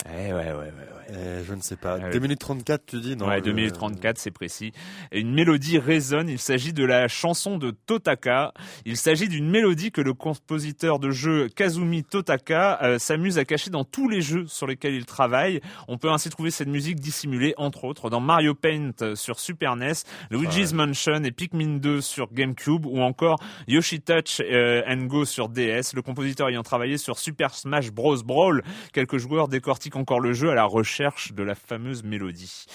Eh 0.06 0.32
ouais, 0.32 0.32
ouais, 0.32 0.52
ouais, 0.52 0.54
ouais. 0.54 0.72
Eh, 1.14 1.44
je 1.44 1.52
ne 1.54 1.60
sais 1.60 1.76
pas. 1.76 1.98
Ah 2.00 2.04
oui. 2.06 2.12
2 2.12 2.18
minutes 2.20 2.38
34, 2.40 2.86
tu 2.86 3.00
dis 3.00 3.16
non 3.16 3.28
ouais, 3.28 3.38
je- 3.38 3.44
2 3.44 3.52
minutes 3.52 3.74
34, 3.74 4.18
c'est 4.18 4.30
précis. 4.30 4.72
Et 5.12 5.20
une 5.20 5.32
mélodie 5.34 5.78
résonne. 5.78 6.28
Il 6.28 6.38
s'agit 6.38 6.72
de 6.72 6.84
la 6.84 7.06
chanson 7.06 7.58
de 7.58 7.70
Totaka. 7.70 8.52
Il 8.84 8.96
s'agit 8.96 9.28
d'une 9.28 9.48
mélodie 9.48 9.92
que 9.92 10.00
le 10.00 10.14
compositeur 10.14 10.98
de 10.98 11.10
jeu 11.10 11.48
Kazumi 11.54 12.02
Totaka 12.04 12.80
euh, 12.82 12.98
s'amuse 12.98 13.38
à 13.38 13.44
cacher 13.44 13.70
dans 13.70 13.84
tous 13.84 14.08
les 14.08 14.22
jeux 14.22 14.46
sur 14.46 14.66
lesquels 14.66 14.94
il 14.94 15.04
travaille. 15.04 15.60
On 15.86 15.98
peut 15.98 16.10
ainsi 16.10 16.30
trouver 16.30 16.50
cette 16.50 16.68
musique 16.68 16.98
dissimulée, 16.98 17.54
entre 17.56 17.84
autres, 17.84 18.08
dans 18.10 18.20
Mario 18.20 18.54
Paint 18.54 19.14
sur 19.14 19.38
Super 19.38 19.76
NES, 19.76 19.92
Luigi's 20.30 20.72
Mansion 20.72 21.22
et 21.24 21.30
Pikmin 21.32 21.76
2 21.78 22.00
sur 22.00 22.32
GameCube, 22.32 22.86
ou 22.86 23.00
encore 23.02 23.38
Yoshi 23.68 24.00
Touch 24.00 24.40
euh, 24.40 24.82
and 24.88 25.04
Go 25.06 25.24
sur 25.26 25.48
DS. 25.48 25.92
Le 25.94 26.00
compositeur 26.02 26.48
ayant 26.48 26.62
travaillé 26.62 26.96
sur 26.96 27.18
Super 27.18 27.54
Smash 27.54 27.90
Bros. 27.92 28.16
Brawl, 28.24 28.62
quelques 28.92 29.18
joueurs 29.18 29.48
décortiquent 29.48 29.91
encore 29.96 30.20
le 30.20 30.32
jeu 30.32 30.50
à 30.50 30.54
la 30.54 30.64
recherche 30.64 31.32
de 31.32 31.42
la 31.42 31.54
fameuse 31.54 32.02
mélodie. 32.04 32.66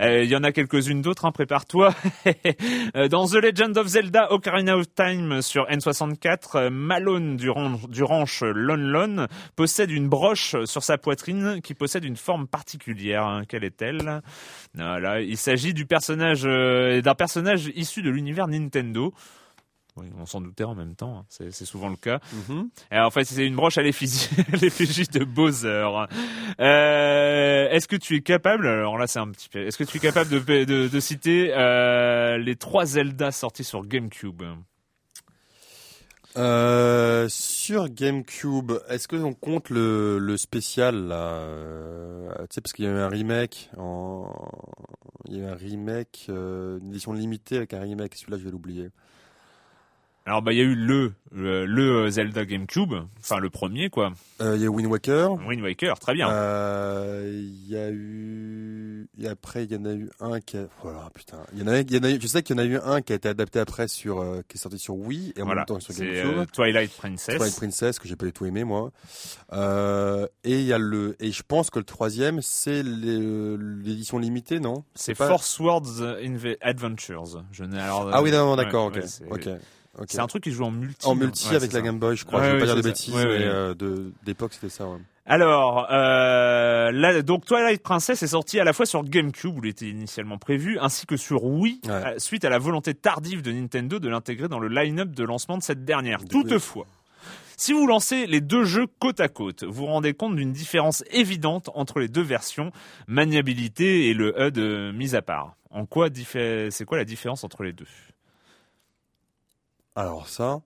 Euh, 0.00 0.22
Il 0.22 0.30
y 0.30 0.36
en 0.36 0.42
a 0.44 0.52
quelques-unes 0.52 1.02
d'autres, 1.02 1.24
hein, 1.24 1.32
prépare-toi. 1.32 1.94
Euh, 2.96 3.08
Dans 3.08 3.26
The 3.26 3.34
Legend 3.34 3.76
of 3.78 3.86
Zelda 3.86 4.32
Ocarina 4.32 4.76
of 4.76 4.86
Time 4.94 5.42
sur 5.42 5.64
N64, 5.66 6.38
euh, 6.56 6.70
Malone 6.70 7.36
du, 7.36 7.50
ran- 7.50 7.78
du 7.88 8.02
ranch 8.02 8.42
Lon 8.42 8.76
Lon 8.76 9.26
possède 9.56 9.90
une 9.90 10.08
broche 10.08 10.56
sur 10.64 10.82
sa 10.82 10.96
poitrine 10.98 11.60
qui 11.62 11.74
possède 11.74 12.04
une 12.04 12.16
forme 12.16 12.46
particulière. 12.46 13.24
hein. 13.26 13.42
Quelle 13.48 13.64
est-elle? 13.64 14.22
Il 14.76 15.36
s'agit 15.36 15.74
personnage 15.86 16.42
d'un 16.42 17.14
personnage 17.14 17.70
issu 17.74 18.02
de 18.02 18.10
l'univers 18.10 18.46
Nintendo. 18.48 19.12
Oui, 19.98 20.06
on 20.18 20.26
s'en 20.26 20.40
doutait 20.40 20.64
en 20.64 20.74
même 20.74 20.94
temps, 20.94 21.18
hein. 21.18 21.24
c'est 21.28 21.64
souvent 21.64 21.88
le 21.88 21.96
cas. 21.96 22.20
Mhm. 22.32 22.68
Et 22.92 22.98
en 22.98 23.10
fait, 23.10 23.24
c'est 23.24 23.46
une 23.46 23.56
broche 23.56 23.78
à 23.78 23.82
l'effigie 23.82 24.28
de 25.12 25.24
Bowser. 25.24 25.88
Euh, 26.60 27.68
est-ce 27.70 27.88
que 27.88 27.96
tu 27.96 28.16
es 28.16 28.20
capable, 28.20 28.66
alors 28.66 28.98
là 28.98 29.06
c'est 29.06 29.18
un 29.18 29.30
petit 29.30 29.48
peu, 29.48 29.66
est-ce 29.66 29.76
que 29.76 29.84
tu 29.84 29.96
es 29.96 30.00
capable 30.00 30.30
de, 30.30 30.64
de, 30.64 30.88
de 30.88 31.00
citer 31.00 31.52
euh, 31.54 32.38
les 32.38 32.56
trois 32.56 32.86
Zelda 32.86 33.32
sortis 33.32 33.64
sur 33.64 33.84
GameCube? 33.84 34.42
Euh, 36.36 37.26
sur 37.28 37.88
GameCube, 37.88 38.72
est-ce 38.88 39.08
que 39.08 39.16
on 39.16 39.32
compte 39.32 39.70
le, 39.70 40.18
le 40.18 40.36
spécial 40.36 41.08
là 41.08 41.42
Tu 42.42 42.46
sais 42.50 42.60
parce 42.60 42.72
qu'il 42.72 42.84
y 42.84 42.88
a 42.88 42.92
eu 42.92 42.98
un 42.98 43.08
remake 43.08 43.70
en 43.76 44.30
il 45.28 45.36
y 45.36 45.40
a 45.40 45.44
eu 45.44 45.46
un 45.46 45.54
remake 45.54 46.26
une 46.28 46.90
édition 46.90 47.12
limitée 47.12 47.56
avec 47.56 47.74
un 47.74 47.80
remake, 47.80 48.14
celui-là 48.14 48.38
je 48.38 48.44
vais 48.44 48.50
l'oublier. 48.50 48.90
Alors 50.28 50.42
bah 50.42 50.52
il 50.52 50.58
y 50.58 50.60
a 50.60 50.64
eu 50.64 50.74
le, 50.74 51.12
le 51.32 51.64
le 51.64 52.10
Zelda 52.10 52.44
GameCube, 52.44 52.92
enfin 53.18 53.38
le 53.38 53.48
premier 53.48 53.88
quoi, 53.88 54.12
Euh, 54.42 54.56
il 54.56 54.62
y 54.62 54.66
a 54.66 54.68
Wind 54.68 54.86
Waker. 54.90 55.32
Wind 55.46 55.62
Waker, 55.62 55.98
très 55.98 56.12
bien. 56.12 56.28
Euh, 56.30 57.32
Il 57.34 57.66
y 57.66 57.76
a 57.78 57.88
eu 57.90 59.08
et 59.18 59.26
après 59.26 59.64
il 59.64 59.72
y 59.72 59.76
en 59.76 59.86
a 59.86 59.92
eu 59.94 60.10
un 60.20 60.38
qui 60.40 60.58
a 60.58 60.66
voilà 60.82 61.08
putain, 61.14 61.38
il 61.54 61.60
y 61.60 61.62
en 61.62 61.68
a 61.68 61.78
il 61.78 61.90
y 61.94 61.98
en 61.98 62.02
a 62.04 62.10
eu, 62.10 62.18
je 62.20 62.26
sais 62.26 62.42
qu'il 62.42 62.56
y 62.56 62.60
en 62.60 62.62
a 62.62 62.66
eu 62.66 62.76
un 62.76 63.00
qui 63.00 63.14
a 63.14 63.16
été 63.16 63.26
adapté 63.28 63.58
après 63.58 63.88
sur 63.88 64.20
euh, 64.20 64.42
qui 64.48 64.58
est 64.58 64.60
sorti 64.60 64.78
sur 64.78 64.96
Wii 64.96 65.32
et 65.34 65.40
en 65.40 65.46
voilà, 65.46 65.60
même 65.62 65.66
temps 65.66 65.80
sur 65.80 65.94
GameCube. 65.94 66.38
euh, 66.40 66.44
Twilight 66.52 66.92
Princess. 66.94 67.34
Twilight 67.36 67.56
Princess 67.56 67.98
que 67.98 68.06
j'ai 68.06 68.16
pas 68.16 68.26
du 68.26 68.32
tout 68.34 68.44
aimé 68.44 68.64
moi. 68.64 68.90
Euh, 69.54 70.26
et 70.44 70.58
il 70.60 70.66
y 70.66 70.74
a 70.74 70.78
le 70.78 71.16
et 71.20 71.32
je 71.32 71.42
pense 71.42 71.70
que 71.70 71.78
le 71.78 71.86
troisième 71.86 72.42
c'est 72.42 72.82
l'édition 72.82 74.18
limitée 74.18 74.60
non? 74.60 74.84
C'est 74.94 75.14
pas- 75.14 75.28
Force 75.28 75.58
Words 75.58 76.02
Adventures. 76.60 77.44
Je 77.50 77.64
n'ai 77.64 77.78
alors. 77.80 78.10
Ah 78.12 78.22
oui 78.22 78.30
non, 78.30 78.56
d'accord 78.56 78.92
ouais, 78.92 79.02
ok 79.30 79.46
ok 79.46 79.48
C'est 80.06 80.20
un 80.20 80.26
truc 80.26 80.44
qui 80.44 80.52
joue 80.52 80.64
en 80.64 80.70
multi. 80.70 81.06
en 81.06 81.14
non 81.14 81.22
multi 81.26 81.48
Ouais, 81.48 81.56
avec 81.56 81.72
la 81.72 81.80
ça. 81.80 81.84
Game 81.84 81.98
Boy 81.98 82.16
je 82.16 82.24
crois. 82.24 82.40
Ouais, 82.40 82.46
je 82.46 82.52
vais 82.52 82.58
pas 82.60 82.66
dire 82.66 82.76
de 82.76 82.82
bêtises 82.82 83.14
Ouais, 83.14 83.24
mais 83.24 83.44
euh, 83.44 83.74
de 83.74 84.12
d'époque 84.24 84.52
c'était 84.54 84.68
ça. 84.68 84.86
Alors, 85.30 85.86
euh, 85.90 86.90
là, 86.90 87.20
donc 87.20 87.44
Twilight 87.44 87.82
Princess 87.82 88.22
est 88.22 88.28
sorti 88.28 88.58
à 88.60 88.64
la 88.64 88.72
fois 88.72 88.86
sur 88.86 89.04
GameCube 89.04 89.58
où 89.58 89.60
il 89.62 89.68
était 89.68 89.88
initialement 89.88 90.38
prévu, 90.38 90.78
ainsi 90.80 91.04
que 91.04 91.18
sur 91.18 91.44
Wii, 91.44 91.82
euh, 91.86 92.14
suite 92.16 92.46
à 92.46 92.48
la 92.48 92.58
volonté 92.58 92.94
tardive 92.94 93.42
de 93.42 93.52
Nintendo 93.52 93.98
de 93.98 94.08
l'intégrer 94.08 94.48
dans 94.48 94.58
le 94.58 94.68
line-up 94.68 95.10
de 95.10 95.24
lancement 95.24 95.58
de 95.58 95.62
cette 95.62 95.84
dernière. 95.84 96.24
Toutefois, 96.24 96.86
si 97.58 97.74
vous 97.74 97.86
lancez 97.86 98.26
les 98.26 98.40
deux 98.40 98.64
jeux 98.64 98.86
côte 99.00 99.20
à 99.20 99.28
côte, 99.28 99.64
vous 99.64 99.72
vous 99.72 99.86
rendez 99.86 100.14
compte 100.14 100.34
d'une 100.34 100.52
différence 100.52 101.04
évidente 101.10 101.68
entre 101.74 102.00
les 102.00 102.08
deux 102.08 102.22
versions, 102.22 102.72
maniabilité 103.06 104.08
et 104.08 104.14
le 104.14 104.32
HUD 104.40 104.58
euh, 104.58 104.92
mis 104.92 105.14
à 105.14 105.20
part. 105.20 105.56
En 105.70 105.84
quoi 105.84 106.08
c'est 106.14 106.84
quoi 106.86 106.96
la 106.96 107.04
différence 107.04 107.44
entre 107.44 107.64
les 107.64 107.74
deux? 107.74 107.86
Alors 109.98 110.28
ça, 110.28 110.60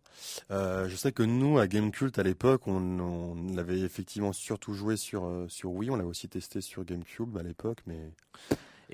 euh, 0.50 0.90
je 0.90 0.94
sais 0.94 1.10
que 1.10 1.22
nous 1.22 1.58
à 1.58 1.66
Gamecult 1.66 2.18
à 2.18 2.22
l'époque, 2.22 2.68
on, 2.68 3.00
on 3.00 3.54
l'avait 3.54 3.80
effectivement 3.80 4.34
surtout 4.34 4.74
joué 4.74 4.98
sur 4.98 5.24
euh, 5.24 5.46
sur 5.48 5.72
Wii, 5.72 5.88
on 5.88 5.96
l'avait 5.96 6.06
aussi 6.06 6.28
testé 6.28 6.60
sur 6.60 6.84
GameCube 6.84 7.38
à 7.38 7.42
l'époque, 7.42 7.78
mais 7.86 8.12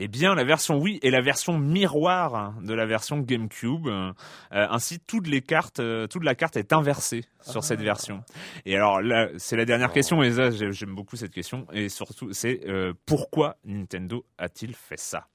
Eh 0.01 0.07
bien, 0.07 0.37
la 0.37 0.45
version 0.45 0.79
Wii 0.79 1.01
est 1.03 1.11
la 1.11 1.21
version 1.21 1.59
miroir 1.59 2.55
de 2.63 2.73
la 2.73 2.87
version 2.87 3.19
GameCube. 3.19 3.89
Euh, 3.89 4.13
ainsi, 4.53 5.01
toutes 5.01 5.27
les 5.27 5.41
cartes, 5.43 5.81
euh, 5.81 6.07
toute 6.07 6.23
la 6.23 6.37
carte 6.37 6.57
est 6.57 6.73
inversée 6.73 7.25
sur 7.43 7.65
cette 7.65 7.81
version. 7.81 8.23
Et 8.65 8.77
alors 8.77 9.03
là, 9.03 9.29
c'est 9.39 9.57
la 9.57 9.65
dernière 9.65 9.91
question, 9.91 10.23
et 10.23 10.31
ça, 10.31 10.53
j'aime 10.53 10.95
beaucoup 10.95 11.17
cette 11.17 11.33
question. 11.33 11.67
Et 11.73 11.89
surtout, 11.89 12.33
c'est 12.33 12.61
euh, 12.69 12.93
pourquoi 13.07 13.57
Nintendo 13.65 14.25
a-t-il 14.39 14.77
fait 14.77 15.01
ça? 15.01 15.27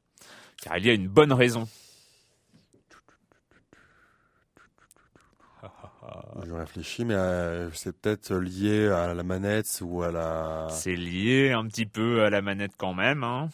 Car 0.62 0.78
il 0.78 0.86
y 0.86 0.90
a 0.90 0.94
une 0.94 1.10
bonne 1.10 1.34
raison. 1.34 1.68
Je 6.48 6.54
réfléchis, 6.54 7.06
mais 7.06 7.14
euh, 7.16 7.70
c'est 7.72 7.96
peut-être 7.96 8.34
lié 8.36 8.88
à 8.88 9.14
la 9.14 9.24
manette 9.24 9.80
ou 9.82 10.04
à 10.04 10.12
la. 10.12 10.68
C'est 10.70 10.96
lié 10.96 11.52
un 11.52 11.66
petit 11.68 11.86
peu 11.86 12.24
à 12.24 12.30
la 12.30 12.42
manette 12.42 12.72
quand 12.78 12.94
même. 12.94 13.24
Hein. 13.24 13.50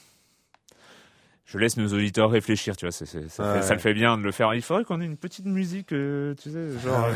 Je 1.46 1.58
laisse 1.58 1.78
nos 1.78 1.88
auditeurs 1.94 2.30
réfléchir, 2.30 2.78
tu 2.78 2.86
vois, 2.86 2.92
ça, 2.92 3.08
fait- 3.08 3.20
Ouais. 3.42 3.62
ça 3.64 3.74
le 3.74 3.80
fait 3.80 3.96
bien 3.96 4.18
de 4.20 4.24
le 4.24 4.32
faire. 4.32 4.54
Il 4.54 4.62
faudrait 4.62 4.84
qu'on 4.84 5.02
ait 5.02 5.06
une 5.06 5.18
petite 5.18 5.46
musique, 5.48 5.94
euh, 5.94 6.36
tu 6.36 6.52
sais, 6.52 6.78
genre... 6.78 7.08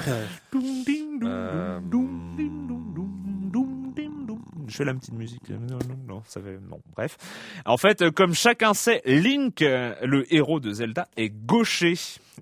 Je 4.67 4.77
fais 4.77 4.85
la 4.85 4.93
petite 4.93 5.13
musique. 5.13 5.49
Non, 5.49 5.77
non, 5.87 5.99
non, 6.15 6.21
ça 6.25 6.41
fait... 6.41 6.57
Bon, 6.57 6.79
bref. 6.95 7.17
En 7.65 7.77
fait, 7.77 8.09
comme 8.11 8.33
chacun 8.33 8.73
sait, 8.73 9.01
Link, 9.05 9.61
euh, 9.61 9.93
le 10.03 10.31
héros 10.33 10.59
de 10.59 10.71
Zelda, 10.73 11.07
est 11.17 11.29
gaucher. 11.29 11.93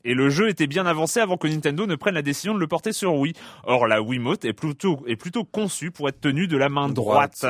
Et 0.03 0.13
le 0.13 0.29
jeu 0.29 0.49
était 0.49 0.67
bien 0.67 0.85
avancé 0.85 1.19
avant 1.19 1.37
que 1.37 1.47
Nintendo 1.47 1.85
ne 1.85 1.95
prenne 1.95 2.15
la 2.15 2.21
décision 2.21 2.53
de 2.53 2.59
le 2.59 2.67
porter 2.67 2.93
sur 2.93 3.13
Wii. 3.15 3.33
Or, 3.63 3.87
la 3.87 4.01
Wiimote 4.01 4.45
est 4.45 4.53
plutôt, 4.53 5.03
est 5.07 5.15
plutôt 5.15 5.43
conçue 5.43 5.91
pour 5.91 6.07
être 6.09 6.19
tenue 6.21 6.47
de 6.47 6.57
la 6.57 6.69
main 6.69 6.89
droite. 6.89 7.37
ouais. 7.43 7.49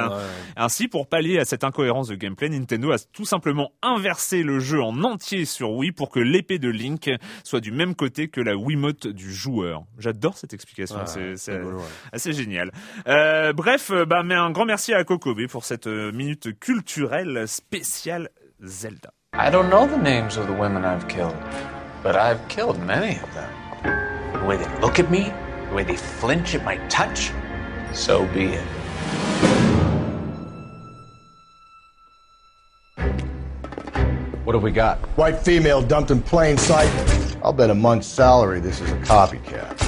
Ainsi, 0.58 0.88
pour 0.88 1.08
pallier 1.08 1.40
à 1.40 1.46
cette 1.46 1.64
incohérence 1.64 2.08
de 2.08 2.16
gameplay, 2.16 2.50
Nintendo 2.50 2.92
a 2.92 2.98
tout 3.14 3.26
simplement 3.26 3.72
inversé 3.82 4.44
le 4.44 4.60
jeu 4.60 4.82
en 4.82 5.04
entier 5.04 5.46
sur 5.46 5.72
Wii 5.72 5.92
pour 5.92 6.10
que 6.10 6.20
l'épée 6.20 6.60
de 6.60 6.70
Link 6.70 7.10
soit 7.44 7.60
du 7.62 7.72
même 7.72 7.96
côté 7.96 8.28
que 8.28 8.42
la 8.42 8.56
Wiimote 8.56 9.08
du 9.08 9.34
joueur. 9.34 9.84
J'adore 10.00 10.38
cette 10.38 10.54
explication, 10.54 10.98
Ouais, 10.98 11.34
c'est 11.36 11.62
ouais. 11.62 11.74
assez 12.12 12.34
génial. 12.34 12.72
Euh, 13.08 13.54
bref, 13.54 13.92
euh, 13.92 14.06
bah, 14.06 14.24
mais 14.24 14.36
un 14.36 14.52
grand 14.52 14.66
merci 14.66 14.94
à 14.94 15.04
Kokobe 15.04 15.48
pour 15.48 15.64
cette 15.66 15.88
euh, 15.88 16.12
minute 16.12 16.58
culturelle 16.60 17.48
spéciale 17.48 18.30
Zelda. 18.62 19.12
I 19.34 19.50
don't 19.52 19.70
know 19.70 19.88
the 19.88 20.02
names 20.02 20.38
of 20.38 20.48
the 20.48 20.60
women 20.60 20.84
I've 20.84 21.08
killed, 21.08 21.34
but 22.04 22.16
I've 22.16 22.46
killed 22.48 22.80
many 22.80 23.20
of 23.20 23.34
them. 23.34 24.34
The 24.34 24.46
way 24.46 24.58
they 24.58 24.80
look 24.80 25.00
at 25.00 25.12
me, 25.12 25.34
the 25.70 25.76
way 25.76 25.84
they 25.84 25.96
flinch 25.96 26.56
at 26.56 26.64
my 26.64 26.78
touch, 26.88 27.32
so 27.94 28.26
be 28.28 28.46
it. 28.46 28.66
What 34.44 34.56
have 34.56 34.64
we 34.64 34.72
got? 34.72 34.98
White 35.18 35.40
female 35.40 35.82
dumped 35.82 36.12
in 36.12 36.22
plain 36.22 36.58
sight. 36.58 36.90
I'll 37.44 37.54
bet 37.54 37.70
a 37.70 37.76
month's 37.76 38.08
salary 38.08 38.60
this 38.60 38.82
is 38.82 38.92
a 38.92 38.98
copycat. 38.98 39.80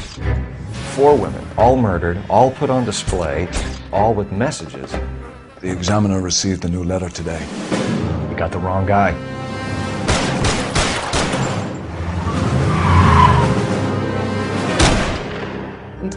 Four 0.95 1.17
women, 1.17 1.45
all 1.57 1.75
murdered, 1.75 2.21
all 2.29 2.51
put 2.51 2.69
on 2.69 2.85
display, 2.85 3.47
all 3.91 4.13
with 4.13 4.31
messages. 4.31 4.95
The 5.59 5.71
examiner 5.71 6.21
received 6.21 6.65
a 6.65 6.69
new 6.69 6.83
letter 6.83 7.09
today. 7.09 7.43
We 8.29 8.35
got 8.35 8.51
the 8.51 8.59
wrong 8.59 8.85
guy. 8.85 9.11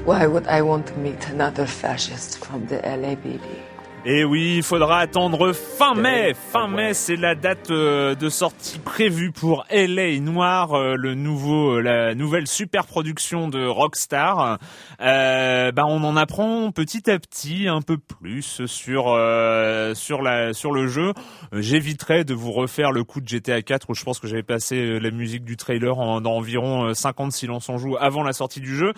Why 0.00 0.26
would 0.26 0.46
I 0.46 0.62
want 0.62 0.86
to 0.88 0.98
meet 0.98 1.28
another 1.28 1.66
fascist 1.66 2.38
from 2.38 2.66
the 2.66 2.78
LAPD? 2.78 3.65
Et 4.08 4.22
oui, 4.22 4.58
il 4.58 4.62
faudra 4.62 5.00
attendre 5.00 5.52
fin 5.52 5.94
mai. 5.94 6.32
Fin 6.52 6.68
mai, 6.68 6.94
c'est 6.94 7.16
la 7.16 7.34
date 7.34 7.72
euh, 7.72 8.14
de 8.14 8.28
sortie 8.28 8.78
prévue 8.78 9.32
pour 9.32 9.66
LA 9.68 10.20
Noir, 10.20 10.74
euh, 10.74 10.94
le 10.96 11.16
nouveau, 11.16 11.78
euh, 11.78 11.80
la 11.80 12.14
nouvelle 12.14 12.46
super 12.46 12.86
production 12.86 13.48
de 13.48 13.66
Rockstar. 13.66 14.60
Euh, 15.00 15.72
bah, 15.72 15.82
on 15.88 16.04
en 16.04 16.16
apprend 16.16 16.70
petit 16.70 17.10
à 17.10 17.18
petit 17.18 17.66
un 17.66 17.82
peu 17.82 17.98
plus 17.98 18.64
sur 18.66 19.08
euh, 19.08 19.92
sur 19.94 20.22
la 20.22 20.52
sur 20.52 20.70
le 20.70 20.86
jeu. 20.86 21.12
J'éviterai 21.52 22.22
de 22.22 22.32
vous 22.32 22.52
refaire 22.52 22.92
le 22.92 23.02
coup 23.02 23.20
de 23.20 23.26
GTA 23.26 23.60
4 23.60 23.90
où 23.90 23.94
je 23.94 24.04
pense 24.04 24.20
que 24.20 24.28
j'avais 24.28 24.44
passé 24.44 25.00
la 25.00 25.10
musique 25.10 25.42
du 25.42 25.56
trailer 25.56 25.98
en, 25.98 26.20
dans 26.20 26.36
environ 26.36 26.90
euh, 26.90 26.94
50 26.94 27.32
silence 27.32 27.68
en 27.68 27.76
joue 27.76 27.96
avant 27.98 28.22
la 28.22 28.32
sortie 28.32 28.60
du 28.60 28.76
jeu. 28.76 28.92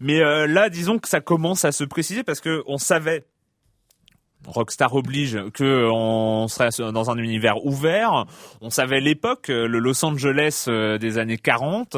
Mais 0.00 0.20
euh, 0.20 0.46
là, 0.46 0.68
disons 0.68 0.98
que 0.98 1.08
ça 1.08 1.22
commence 1.22 1.64
à 1.64 1.72
se 1.72 1.84
préciser 1.84 2.24
parce 2.24 2.40
que 2.40 2.62
on 2.66 2.76
savait 2.76 3.24
Rockstar 4.46 4.94
oblige 4.94 5.38
que 5.52 5.88
on 5.92 6.48
serait 6.48 6.70
dans 6.92 7.10
un 7.10 7.18
univers 7.18 7.64
ouvert. 7.66 8.24
On 8.60 8.70
savait 8.70 9.00
l'époque, 9.00 9.48
le 9.48 9.66
Los 9.78 10.04
Angeles 10.04 10.64
euh, 10.68 10.98
des 10.98 11.18
années 11.18 11.36
40. 11.36 11.96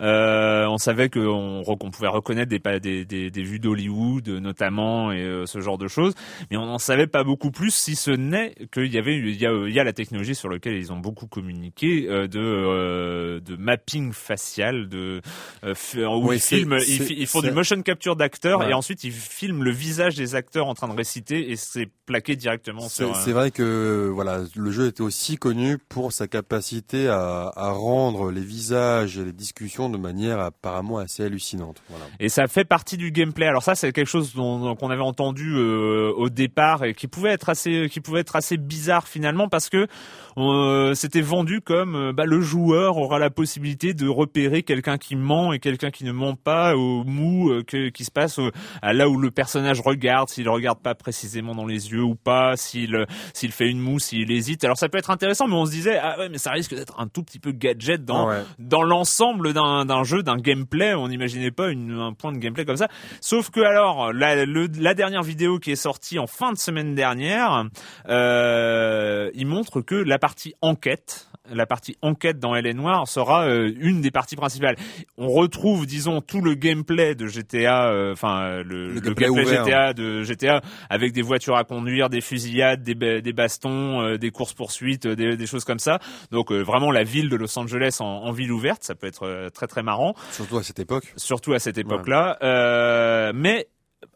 Euh, 0.00 0.66
on 0.66 0.78
savait 0.78 1.08
qu'on 1.10 1.62
pouvait 1.92 2.08
reconnaître 2.08 2.48
des, 2.48 2.58
pa- 2.60 2.78
des, 2.78 3.04
des, 3.04 3.30
des 3.30 3.42
vues 3.42 3.58
d'Hollywood 3.58 4.28
notamment 4.28 5.12
et 5.12 5.18
euh, 5.22 5.46
ce 5.46 5.60
genre 5.60 5.78
de 5.78 5.88
choses. 5.88 6.14
Mais 6.50 6.56
on 6.56 6.66
n'en 6.66 6.78
savait 6.78 7.06
pas 7.06 7.24
beaucoup 7.24 7.50
plus, 7.50 7.74
si 7.74 7.96
ce 7.96 8.10
n'est 8.10 8.54
qu'il 8.72 8.92
y 8.92 8.98
avait 8.98 9.16
il 9.18 9.36
y 9.40 9.46
a, 9.46 9.52
il 9.66 9.72
y 9.74 9.80
a 9.80 9.84
la 9.84 9.92
technologie 9.92 10.34
sur 10.34 10.48
laquelle 10.48 10.74
ils 10.76 10.92
ont 10.92 10.98
beaucoup 10.98 11.26
communiqué 11.26 12.06
euh, 12.08 12.26
de 12.28 12.38
euh, 12.40 13.40
de 13.40 13.56
mapping 13.56 14.12
facial, 14.12 14.88
de 14.88 15.20
euh, 15.64 15.74
où 16.16 16.32
ils 16.32 16.40
filment, 16.40 16.78
ils, 16.86 17.26
font 17.26 17.40
du 17.42 17.50
motion 17.50 17.80
capture 17.82 18.16
d'acteurs 18.16 18.60
Ouais. 18.60 18.70
et 18.70 18.74
ensuite 18.74 19.04
ils 19.04 19.12
filment 19.12 19.62
le 19.64 19.70
visage 19.70 20.14
des 20.16 20.34
acteurs 20.34 20.66
en 20.66 20.74
train 20.74 20.88
de 20.88 20.94
réciter 20.96 21.50
et 21.50 21.56
c'est 21.56 21.79
plaqué 21.86 22.36
directement 22.36 22.88
C'est 22.88 23.04
sur. 23.04 23.16
c'est 23.16 23.32
vrai 23.32 23.50
que 23.50 24.10
voilà, 24.12 24.40
le 24.56 24.70
jeu 24.70 24.88
était 24.88 25.02
aussi 25.02 25.36
connu 25.36 25.78
pour 25.78 26.12
sa 26.12 26.26
capacité 26.26 27.08
à, 27.08 27.52
à 27.54 27.70
rendre 27.70 28.30
les 28.30 28.40
visages 28.40 29.18
et 29.18 29.24
les 29.24 29.32
discussions 29.32 29.88
de 29.88 29.98
manière 29.98 30.40
apparemment 30.40 30.98
assez 30.98 31.24
hallucinante. 31.24 31.82
Voilà. 31.88 32.04
Et 32.18 32.28
ça 32.28 32.48
fait 32.48 32.64
partie 32.64 32.96
du 32.96 33.12
gameplay. 33.12 33.46
Alors 33.46 33.62
ça, 33.62 33.74
c'est 33.74 33.92
quelque 33.92 34.08
chose 34.08 34.34
dont 34.34 34.74
qu'on 34.74 34.90
avait 34.90 35.02
entendu 35.02 35.54
euh, 35.54 36.12
au 36.16 36.28
départ 36.28 36.84
et 36.84 36.94
qui 36.94 37.06
pouvait 37.06 37.30
être 37.30 37.48
assez, 37.48 37.88
qui 37.90 38.00
pouvait 38.00 38.20
être 38.20 38.36
assez 38.36 38.56
bizarre 38.56 39.08
finalement 39.08 39.48
parce 39.48 39.68
que 39.68 39.86
euh, 40.38 40.94
c'était 40.94 41.20
vendu 41.20 41.60
comme 41.60 41.94
euh, 41.96 42.12
bah, 42.12 42.24
le 42.24 42.40
joueur 42.40 42.96
aura 42.96 43.18
la 43.18 43.30
possibilité 43.30 43.94
de 43.94 44.08
repérer 44.08 44.62
quelqu'un 44.62 44.96
qui 44.96 45.16
ment 45.16 45.52
et 45.52 45.58
quelqu'un 45.58 45.90
qui 45.90 46.04
ne 46.04 46.12
ment 46.12 46.34
pas 46.34 46.76
au 46.76 47.04
mou 47.04 47.50
euh, 47.50 47.62
que, 47.62 47.88
qui 47.88 48.04
se 48.04 48.10
passe 48.10 48.40
à 48.82 48.92
là 48.92 49.08
où 49.08 49.18
le 49.18 49.30
personnage 49.30 49.80
regarde, 49.80 50.28
s'il 50.28 50.48
regarde 50.48 50.80
pas 50.80 50.94
précisément 50.94 51.54
dans 51.54 51.66
les 51.66 51.69
yeux 51.72 52.02
ou 52.02 52.14
pas, 52.14 52.56
s'il 52.56 52.94
euh, 52.94 53.04
s'il 53.34 53.52
fait 53.52 53.68
une 53.68 53.80
moue, 53.80 53.98
s'il 53.98 54.30
hésite. 54.30 54.64
Alors 54.64 54.76
ça 54.78 54.88
peut 54.88 54.98
être 54.98 55.10
intéressant, 55.10 55.46
mais 55.48 55.54
on 55.54 55.66
se 55.66 55.70
disait 55.70 55.98
ah 55.98 56.18
ouais, 56.18 56.28
mais 56.28 56.38
ça 56.38 56.50
risque 56.50 56.74
d'être 56.74 56.98
un 57.00 57.06
tout 57.08 57.22
petit 57.22 57.38
peu 57.38 57.52
gadget 57.52 58.04
dans 58.04 58.28
Ah 58.28 58.30
ouais. 58.38 58.42
dans 58.58 58.82
l'ensemble 58.82 59.52
d'un 59.52 59.84
d'un 59.84 60.04
jeu, 60.04 60.22
d'un 60.22 60.36
gameplay. 60.36 60.94
On 60.94 61.08
n'imaginait 61.08 61.50
pas 61.50 61.68
une, 61.70 61.92
un 61.98 62.12
point 62.12 62.32
de 62.32 62.38
gameplay 62.38 62.64
comme 62.64 62.76
ça. 62.76 62.88
Sauf 63.20 63.50
que 63.50 63.60
alors, 63.60 64.12
la, 64.12 64.44
le- 64.44 64.68
la 64.78 64.94
dernière 64.94 65.22
vidéo 65.22 65.58
qui 65.58 65.70
est 65.70 65.76
sortie 65.76 66.18
en 66.18 66.26
fin 66.26 66.52
de 66.52 66.58
semaine 66.58 66.94
dernière, 66.94 67.64
euh, 68.08 69.30
il 69.34 69.46
montre 69.46 69.80
que 69.80 69.94
la 69.94 70.18
partie 70.18 70.54
enquête, 70.60 71.29
la 71.52 71.66
partie 71.66 71.96
enquête 72.02 72.38
dans 72.38 72.54
LA 72.54 72.72
Noir 72.72 73.06
sera 73.08 73.46
euh, 73.46 73.72
une 73.80 74.00
des 74.00 74.10
parties 74.10 74.36
principales. 74.36 74.76
On 75.18 75.28
retrouve, 75.28 75.86
disons, 75.86 76.20
tout 76.20 76.40
le 76.40 76.54
gameplay 76.54 77.14
de 77.14 77.26
GTA, 77.26 77.88
euh, 77.90 78.12
enfin 78.12 78.42
euh, 78.42 78.62
le, 78.64 78.92
le 78.94 79.00
gameplay. 79.00 79.44
GTA 79.44 79.92
de 79.92 80.22
GTA 80.22 80.60
avec 80.88 81.12
des 81.12 81.22
voitures 81.22 81.56
à 81.56 81.64
conduire, 81.64 82.08
des 82.10 82.20
fusillades, 82.20 82.82
des, 82.82 82.94
ba- 82.94 83.20
des 83.20 83.32
bastons, 83.32 84.00
euh, 84.02 84.16
des 84.18 84.30
courses 84.30 84.54
poursuites, 84.54 85.06
des, 85.06 85.36
des 85.36 85.46
choses 85.46 85.64
comme 85.64 85.78
ça. 85.78 85.98
Donc 86.30 86.52
vraiment 86.52 86.90
la 86.90 87.02
ville 87.04 87.28
de 87.28 87.36
Los 87.36 87.58
Angeles 87.58 87.98
en, 88.00 88.04
en 88.06 88.32
ville 88.32 88.52
ouverte, 88.52 88.82
ça 88.84 88.94
peut 88.94 89.06
être 89.06 89.50
très 89.54 89.66
très 89.66 89.82
marrant, 89.82 90.14
Surtout 90.30 90.58
à 90.58 90.62
cette 90.62 90.78
époque. 90.78 91.12
surtout 91.16 91.52
à 91.52 91.58
cette 91.58 91.78
époque-là. 91.78 92.38
Mais 93.34 93.66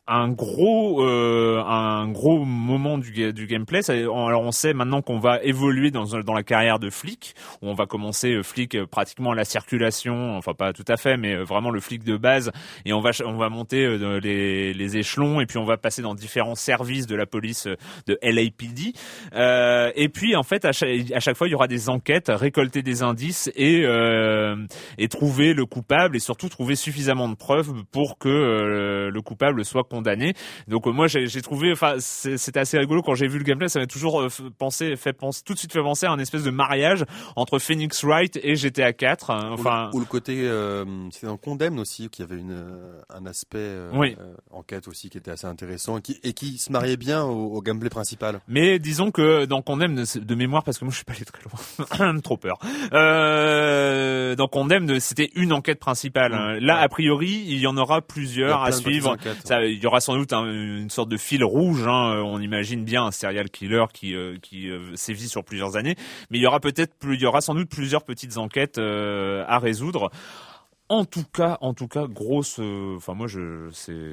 un 0.06 0.28
gros 0.28 1.02
euh, 1.02 1.62
un 1.66 2.08
gros 2.08 2.44
moment 2.44 2.98
du, 2.98 3.32
du 3.32 3.46
gameplay. 3.46 3.80
Alors 3.90 4.42
on 4.42 4.52
sait 4.52 4.74
maintenant 4.74 5.00
qu'on 5.00 5.18
va 5.18 5.42
évoluer 5.42 5.90
dans 5.90 6.04
dans 6.04 6.34
la 6.34 6.42
carrière 6.42 6.78
de 6.78 6.90
flic 6.90 7.34
où 7.62 7.68
on 7.68 7.74
va 7.74 7.86
commencer 7.86 8.34
euh, 8.34 8.42
flic 8.42 8.74
euh, 8.74 8.86
pratiquement 8.86 9.32
à 9.32 9.34
la 9.34 9.44
circulation 9.46 10.36
enfin 10.36 10.52
pas 10.52 10.72
tout 10.74 10.84
à 10.88 10.96
fait 10.96 11.16
mais 11.16 11.34
euh, 11.34 11.44
vraiment 11.44 11.70
le 11.70 11.80
flic 11.80 12.04
de 12.04 12.18
base 12.18 12.50
et 12.84 12.92
on 12.92 13.00
va 13.00 13.10
on 13.24 13.36
va 13.36 13.48
monter 13.48 13.96
les, 14.20 14.74
les 14.74 14.96
échelons 14.98 15.40
et 15.40 15.46
puis 15.46 15.56
on 15.56 15.64
va 15.64 15.78
passer 15.78 16.02
dans 16.02 16.14
différents 16.14 16.54
services 16.54 17.06
de 17.06 17.16
la 17.16 17.24
police 17.24 17.66
de 18.06 18.18
LAPD 18.22 18.92
euh, 19.34 19.90
et 19.94 20.10
puis 20.10 20.36
en 20.36 20.42
fait 20.42 20.66
à 20.66 20.72
chaque, 20.72 20.90
à 21.12 21.20
chaque 21.20 21.36
fois 21.36 21.48
il 21.48 21.52
y 21.52 21.54
aura 21.54 21.68
des 21.68 21.88
enquêtes 21.88 22.28
récolter 22.28 22.82
des 22.82 23.02
indices 23.02 23.50
et 23.56 23.84
euh, 23.86 24.56
et 24.98 25.08
trouver 25.08 25.54
le 25.54 25.64
coupable 25.64 26.16
et 26.16 26.20
surtout 26.20 26.50
trouver 26.50 26.76
suffisamment 26.76 27.28
de 27.28 27.36
preuves 27.36 27.72
pour 27.90 28.18
que 28.18 28.28
le 28.28 29.22
coupable 29.22 29.64
soit 29.64 29.88
condamné. 29.94 30.34
Donc 30.68 30.86
euh, 30.86 30.90
moi 30.92 31.06
j'ai 31.06 31.42
trouvé, 31.42 31.72
enfin 31.72 31.94
c'est- 31.98 32.36
c'était 32.36 32.60
assez 32.60 32.78
rigolo 32.78 33.02
quand 33.02 33.14
j'ai 33.14 33.28
vu 33.28 33.38
le 33.38 33.44
gameplay, 33.44 33.68
ça 33.68 33.78
m'a 33.80 33.86
toujours 33.86 34.20
euh, 34.22 34.28
pensé, 34.58 34.96
fait 34.96 35.12
penser, 35.12 35.42
tout 35.44 35.54
de 35.54 35.58
suite 35.58 35.72
fait 35.72 35.82
penser 35.82 36.06
à 36.06 36.10
un 36.12 36.18
espèce 36.18 36.42
de 36.42 36.50
mariage 36.50 37.04
entre 37.36 37.58
Phoenix 37.58 38.02
Wright 38.04 38.38
et 38.42 38.56
GTA 38.56 38.92
4. 38.92 39.30
hein. 39.30 39.50
Enfin 39.52 39.88
ou, 39.88 39.90
le- 39.92 39.96
ou 39.96 40.00
le 40.00 40.06
côté, 40.06 40.40
euh, 40.48 40.84
c'était 41.10 41.26
dans 41.28 41.36
Condemn 41.36 41.78
aussi, 41.78 42.08
qui 42.08 42.22
avait 42.22 42.36
une, 42.38 42.52
euh, 42.52 43.00
un 43.14 43.26
aspect 43.26 43.58
euh, 43.60 43.90
Oui. 43.94 44.16
euh, 44.20 44.34
enquête 44.50 44.88
aussi 44.88 45.10
qui 45.10 45.18
était 45.18 45.30
assez 45.30 45.46
intéressant 45.46 45.98
et 45.98 46.02
qui, 46.02 46.18
et 46.24 46.32
qui 46.32 46.58
se 46.58 46.72
mariait 46.72 46.96
bien 46.96 47.22
au, 47.24 47.54
au 47.54 47.62
gameplay 47.62 47.90
principal. 47.90 48.40
Mais 48.48 48.78
disons 48.78 49.10
que 49.10 49.44
dans 49.44 49.62
Condemn 49.62 49.94
de, 49.94 50.34
mémoire, 50.34 50.64
parce 50.64 50.78
que 50.78 50.84
moi 50.84 50.90
je 50.92 50.96
suis 50.96 51.04
pas 51.04 51.12
allé 51.14 51.24
très 51.24 51.42
loin, 51.44 52.20
trop 52.22 52.36
peur. 52.36 52.58
Euh, 52.92 54.34
dans 54.36 54.48
Condemn, 54.48 54.86
de- 54.86 54.98
c'était 54.98 55.30
une 55.34 55.52
enquête 55.52 55.78
principale. 55.78 56.34
hein. 56.34 56.58
Là, 56.60 56.78
a 56.78 56.88
priori, 56.88 57.44
il 57.46 57.58
y 57.58 57.66
en 57.66 57.76
aura 57.76 58.00
plusieurs 58.02 58.62
à 58.62 58.72
suivre. 58.72 59.16
il 59.62 59.78
y 59.84 59.86
aura 59.86 60.00
sans 60.00 60.16
doute 60.16 60.32
un- 60.32 60.44
une 60.46 60.90
sorte 60.90 61.08
de 61.08 61.16
fil 61.16 61.44
rouge. 61.44 61.86
hein. 61.86 62.20
On 62.24 62.40
imagine 62.40 62.84
bien 62.84 63.04
un 63.04 63.10
serial 63.12 63.50
killer 63.50 63.84
qui 63.92 64.14
euh, 64.14 64.36
qui 64.42 64.68
euh, 64.70 64.96
sévit 64.96 65.28
sur 65.28 65.44
plusieurs 65.44 65.76
années, 65.76 65.94
mais 66.30 66.38
il 66.38 66.42
y 66.42 66.46
aura 66.46 66.60
peut-être 66.60 66.94
plus, 66.94 67.14
il 67.14 67.20
y 67.22 67.26
aura 67.26 67.40
sans 67.40 67.54
doute 67.54 67.68
plusieurs 67.68 68.02
petites 68.04 68.36
enquêtes 68.36 68.78
euh, 68.78 69.44
à 69.46 69.58
résoudre. 69.58 70.10
En 70.90 71.06
tout 71.06 71.24
cas, 71.32 71.56
en 71.62 71.72
tout 71.72 71.88
cas, 71.88 72.06
grosse. 72.06 72.56
euh, 72.60 72.96
Enfin, 72.98 73.14
moi, 73.14 73.26
je. 73.26 73.70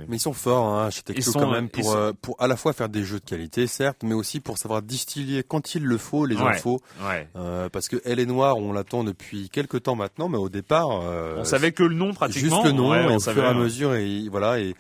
Mais 0.08 0.16
ils 0.16 0.20
sont 0.22 0.32
forts, 0.32 0.68
hein, 0.74 0.90
chez 0.90 1.02
Tecto 1.02 1.20
Ils 1.20 1.24
sont, 1.24 1.40
quand 1.40 1.52
même, 1.52 1.68
pour, 1.68 1.84
sont- 1.84 1.98
euh, 1.98 2.14
pour 2.22 2.42
à 2.42 2.48
la 2.48 2.56
fois 2.56 2.72
faire 2.72 2.88
des 2.88 3.04
jeux 3.04 3.20
de 3.20 3.26
qualité, 3.26 3.68
certes, 3.68 3.98
mais 4.04 4.14
aussi 4.14 4.40
pour 4.40 4.58
savoir 4.58 4.82
distiller 4.82 5.44
quand 5.44 5.76
il 5.76 5.84
le 5.84 5.98
faut 5.98 6.26
les 6.26 6.38
Ouais. 6.38 6.44
infos. 6.44 6.80
Ouais. 7.06 7.28
Euh, 7.36 7.68
parce 7.68 7.90
que 7.90 7.98
Elle 8.06 8.22
est 8.22 8.26
Noire, 8.26 8.56
on 8.58 8.72
l'attend 8.72 9.04
depuis 9.04 9.50
quelques 9.50 9.84
temps 9.84 9.96
maintenant, 9.96 10.30
mais 10.30 10.38
au 10.38 10.48
départ, 10.48 10.88
euh, 11.04 11.36
On 11.40 11.44
savait 11.44 11.74
que 11.74 11.84
le 11.84 11.94
nom 11.94 12.14
pratiquement. 12.14 12.56
juste 12.64 12.66
le 12.66 12.72
nom, 12.72 12.92
Ouais, 12.92 13.04
et 13.04 13.08
on 13.08 13.16
au 13.18 13.20
savait, 13.20 13.42
fur 13.42 13.44
et 13.44 13.48
à 13.48 13.52
hein. 13.52 13.54
mesure, 13.54 13.94
et 13.96 14.30
voilà, 14.30 14.60
et, 14.62 14.74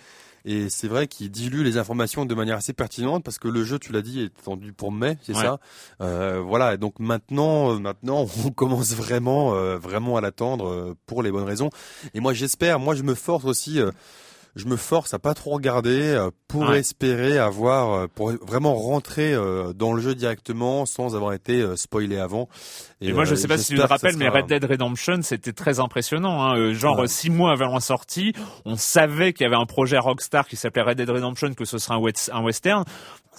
et 0.45 0.69
c'est 0.69 0.87
vrai 0.87 1.07
qu'il 1.07 1.29
dilue 1.31 1.63
les 1.63 1.77
informations 1.77 2.25
de 2.25 2.33
manière 2.35 2.57
assez 2.57 2.73
pertinente 2.73 3.23
parce 3.23 3.37
que 3.37 3.47
le 3.47 3.63
jeu, 3.63 3.79
tu 3.79 3.91
l'as 3.91 4.01
dit, 4.01 4.21
est 4.21 4.31
attendu 4.39 4.73
pour 4.73 4.91
mai, 4.91 5.17
c'est 5.23 5.35
Ouais. 5.35 5.41
ça? 5.43 5.59
Euh, 6.01 6.41
voilà, 6.45 6.73
et 6.73 6.77
donc 6.77 6.99
maintenant, 6.99 7.73
euh, 7.73 7.79
maintenant, 7.79 8.25
on 8.45 8.51
commence 8.51 8.93
vraiment, 8.93 9.55
euh, 9.55 9.77
vraiment 9.77 10.17
à 10.17 10.21
l'attendre 10.21 10.67
euh, 10.67 10.95
pour 11.05 11.23
les 11.23 11.31
bonnes 11.31 11.43
raisons. 11.43 11.69
Et 12.13 12.19
moi, 12.19 12.33
j'espère, 12.33 12.79
moi, 12.79 12.95
je 12.95 13.03
me 13.03 13.15
force 13.15 13.45
aussi. 13.45 13.79
euh, 13.79 13.91
je 14.57 14.65
me 14.65 14.75
force 14.75 15.13
à 15.13 15.19
pas 15.19 15.33
trop 15.33 15.51
regarder 15.51 16.01
euh, 16.01 16.29
pour 16.49 16.67
Ouais. 16.71 16.79
espérer 16.79 17.37
avoir, 17.37 18.09
pour 18.09 18.31
vraiment 18.45 18.75
rentrer 18.75 19.33
dans 19.75 19.93
le 19.93 20.01
jeu 20.01 20.13
directement 20.13 20.85
sans 20.85 21.15
avoir 21.15 21.31
été 21.31 21.65
spoilé 21.77 22.17
avant. 22.17 22.49
Et, 23.01 23.13
moi, 23.13 23.25
je 23.25 23.33
euh, 23.33 23.35
sais 23.35 23.47
pas 23.47 23.57
si 23.57 23.73
tu 23.73 23.77
te 23.77 23.81
rappelles, 23.81 24.15
mais 24.17 24.29
Red 24.29 24.45
Dead 24.45 24.63
Redemption, 24.63 25.21
c'était 25.23 25.53
très 25.53 25.79
impressionnant. 25.79 26.43
Hein. 26.43 26.57
Euh, 26.57 26.73
Genre 26.73 26.99
Ouais. 26.99 27.07
six 27.07 27.29
mois 27.31 27.51
avant 27.51 27.73
la 27.73 27.79
sortie, 27.79 28.33
on 28.65 28.75
savait 28.75 29.33
qu'il 29.33 29.43
y 29.43 29.47
avait 29.47 29.55
un 29.59 29.65
projet 29.65 29.97
Rockstar 29.97 30.47
qui 30.47 30.55
s'appelait 30.55 30.83
Red 30.83 30.97
Dead 30.97 31.09
Redemption, 31.09 31.53
que 31.53 31.65
ce 31.65 31.77
serait 31.79 31.95
un, 31.95 32.37
un 32.37 32.43
western. 32.43 32.83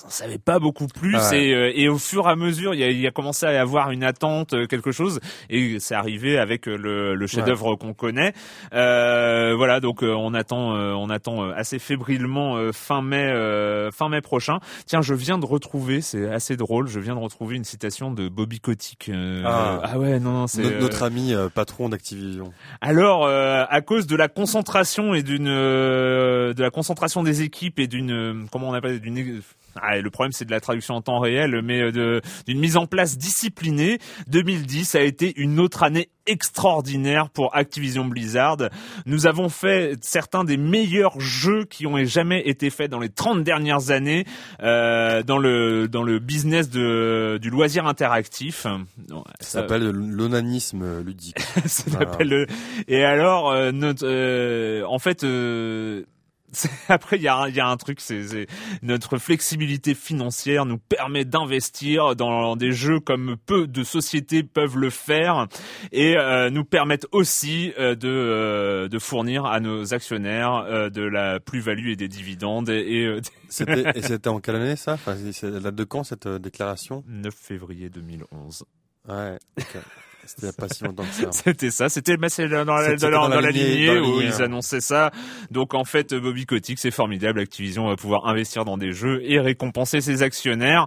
On 0.06 0.08
savait 0.10 0.38
pas 0.38 0.58
beaucoup 0.58 0.86
plus. 0.86 1.14
Ah 1.16 1.30
ouais. 1.30 1.44
Et, 1.48 1.54
euh, 1.54 1.70
et 1.74 1.88
au 1.90 1.98
fur 1.98 2.26
et 2.26 2.30
à 2.30 2.34
mesure, 2.34 2.72
il 2.74 2.80
y 2.80 2.84
a, 2.84 2.90
y 2.90 3.06
a 3.06 3.10
commencé 3.10 3.44
à 3.44 3.52
y 3.52 3.56
avoir 3.56 3.90
une 3.90 4.02
attente, 4.02 4.54
euh, 4.54 4.66
quelque 4.66 4.90
chose, 4.90 5.20
et 5.50 5.78
c'est 5.80 5.94
arrivé 5.94 6.38
avec 6.38 6.64
le, 6.64 7.14
le 7.14 7.26
chef-d'œuvre 7.26 7.76
qu'on 7.76 7.92
connaît. 7.92 8.32
Euh, 8.72 9.54
voilà, 9.54 9.80
donc 9.80 10.02
euh, 10.02 10.14
on 10.16 10.32
attend, 10.32 10.74
euh, 10.74 10.92
on 10.94 11.10
attend 11.10 11.50
assez 11.50 11.78
fébrilement 11.78 12.56
euh, 12.56 12.72
fin 12.72 13.02
mai, 13.02 13.30
euh, 13.30 13.90
fin 13.90 14.08
mai 14.08 14.22
prochain. 14.22 14.58
Tiens, 14.86 15.02
je 15.02 15.12
viens 15.14 15.38
de 15.38 15.44
retrouver, 15.46 16.00
c'est 16.00 16.26
assez 16.32 16.56
drôle, 16.56 16.88
je 16.88 16.98
viens 16.98 17.14
de 17.14 17.20
retrouver 17.20 17.56
une 17.56 17.64
citation 17.64 18.10
de 18.10 18.28
Bobby 18.30 18.60
Kotick. 18.60 19.10
Euh, 19.52 19.78
Ah. 19.82 19.98
ouais, 19.98 20.18
non, 20.20 20.32
non, 20.32 20.46
c'est 20.46 20.62
No- 20.62 20.68
euh, 20.70 20.80
notre 20.80 21.02
ami 21.02 21.34
euh, 21.34 21.48
patron 21.48 21.88
d'Activision. 21.88 22.52
alors, 22.80 23.24
euh, 23.26 23.64
à 23.68 23.80
cause 23.80 24.06
de 24.06 24.16
la 24.16 24.28
concentration 24.28 25.14
et 25.14 25.22
d'une 25.22 25.48
euh, 25.48 26.54
de 26.54 26.62
la 26.62 26.70
concentration 26.70 27.22
des 27.22 27.42
équipes 27.42 27.78
et 27.78 27.86
d'une 27.86 28.10
euh, 28.12 28.34
comment 28.50 28.68
on 28.70 28.74
appelle 28.74 29.00
d'une 29.00 29.40
Ah, 29.80 29.96
et 29.96 30.02
le 30.02 30.10
problème, 30.10 30.32
c'est 30.32 30.44
de 30.44 30.50
la 30.50 30.60
traduction 30.60 30.94
en 30.94 31.02
temps 31.02 31.18
réel, 31.18 31.60
mais 31.64 31.80
euh, 31.80 32.20
d'une 32.46 32.58
mise 32.58 32.76
en 32.76 32.86
place 32.86 33.16
disciplinée. 33.16 33.98
2010 34.28 34.94
a 34.94 35.00
été 35.02 35.32
une 35.40 35.58
autre 35.60 35.82
année 35.82 36.08
extraordinaire 36.26 37.30
pour 37.30 37.56
Activision 37.56 38.04
Blizzard. 38.04 38.58
Nous 39.06 39.26
avons 39.26 39.48
fait 39.48 39.96
certains 40.02 40.44
des 40.44 40.56
meilleurs 40.56 41.18
jeux 41.20 41.64
qui 41.64 41.86
ont 41.86 41.96
jamais 42.04 42.42
été 42.48 42.70
faits 42.70 42.90
dans 42.90 43.00
les 43.00 43.08
30 43.08 43.42
dernières 43.42 43.90
années 43.90 44.24
euh, 44.62 45.22
dans 45.22 45.38
le 45.38 45.88
dans 45.88 46.02
le 46.02 46.18
business 46.18 46.68
de 46.70 47.38
du 47.40 47.50
loisir 47.50 47.86
interactif. 47.86 48.66
Non, 49.08 49.24
Ça 49.40 49.60
s'appelle 49.62 49.90
l'onanisme 49.90 51.00
ludique. 51.02 51.40
ça 51.66 51.84
Voilà. 51.88 52.10
s'appelle 52.12 52.28
le- 52.28 52.46
Et 52.88 53.04
alors, 53.04 53.50
euh, 53.50 53.72
notre, 53.72 54.04
euh, 54.06 54.84
en 54.86 54.98
fait, 54.98 55.24
euh, 55.24 56.04
après 56.88 57.16
il 57.16 57.22
y 57.22 57.28
a, 57.28 57.36
un- 57.36 57.48
il 57.48 57.54
y 57.54 57.60
a 57.60 57.66
un 57.66 57.76
truc, 57.76 58.00
c'est 58.00 58.46
notre 58.82 59.18
flexibilité 59.18 59.94
financière 59.94 60.66
nous 60.66 60.78
permet 60.78 61.24
d'investir 61.24 62.14
dans 62.16 62.56
des 62.56 62.72
jeux 62.72 63.00
comme 63.00 63.36
peu 63.46 63.66
de 63.66 63.82
sociétés 63.84 64.42
peuvent 64.42 64.76
le 64.76 64.90
faire 64.90 65.46
et 65.92 66.16
euh, 66.16 66.50
nous 66.50 66.64
permettent 66.64 67.06
aussi 67.12 67.72
euh, 67.78 67.94
de 67.94 68.08
euh, 68.08 68.88
de 68.88 68.98
fournir 68.98 69.46
à 69.46 69.60
nos 69.60 69.94
actionnaires 69.94 70.90
de 70.90 71.02
la 71.02 71.40
plus-value 71.40 71.88
et 71.88 71.96
des 71.96 72.08
dividendes 72.08 72.68
et, 72.68 73.02
et, 73.04 73.20
C'était 73.48 74.28
en 74.28 74.40
quelle 74.40 74.56
année 74.56 74.76
ça? 74.76 74.94
Enfin, 74.94 75.16
C'est 75.32 75.50
la 75.50 75.60
date 75.60 75.74
de 75.74 75.84
quand 75.84 76.04
cette 76.04 76.26
déclaration? 76.28 77.04
9 77.08 77.34
février 77.34 77.90
2011. 77.90 78.64
Ouais. 79.08 79.38
ok. 79.58 79.76
C'était 80.24 80.42
il 80.42 80.46
y 80.46 80.48
a 80.48 80.52
pas 80.52 80.68
si 80.68 80.84
longtemps 80.84 81.02
que 81.04 81.24
ça. 81.24 81.32
C'était 81.32 81.70
ça, 81.70 81.88
c'était 81.88 82.16
bah, 82.16 82.28
c'est 82.28 82.48
dans 82.48 82.64
la, 82.64 82.96
dans 82.96 83.10
dans 83.10 83.28
la 83.28 83.36
dans 83.36 83.40
la 83.40 83.50
lignée- 83.50 83.98
où 83.98 84.20
ils 84.20 84.32
hein. 84.34 84.44
annonçaient 84.44 84.80
ça. 84.80 85.10
Donc 85.50 85.74
en 85.74 85.84
fait, 85.84 86.14
Bobby 86.14 86.46
Kotick, 86.46 86.78
c'est 86.78 86.90
formidable. 86.90 87.40
Activision 87.40 87.88
va 87.88 87.96
pouvoir 87.96 88.26
investir 88.26 88.64
dans 88.64 88.76
des 88.78 88.92
jeux 88.92 89.20
et 89.24 89.40
récompenser 89.40 90.00
ses 90.00 90.22
actionnaires. 90.22 90.86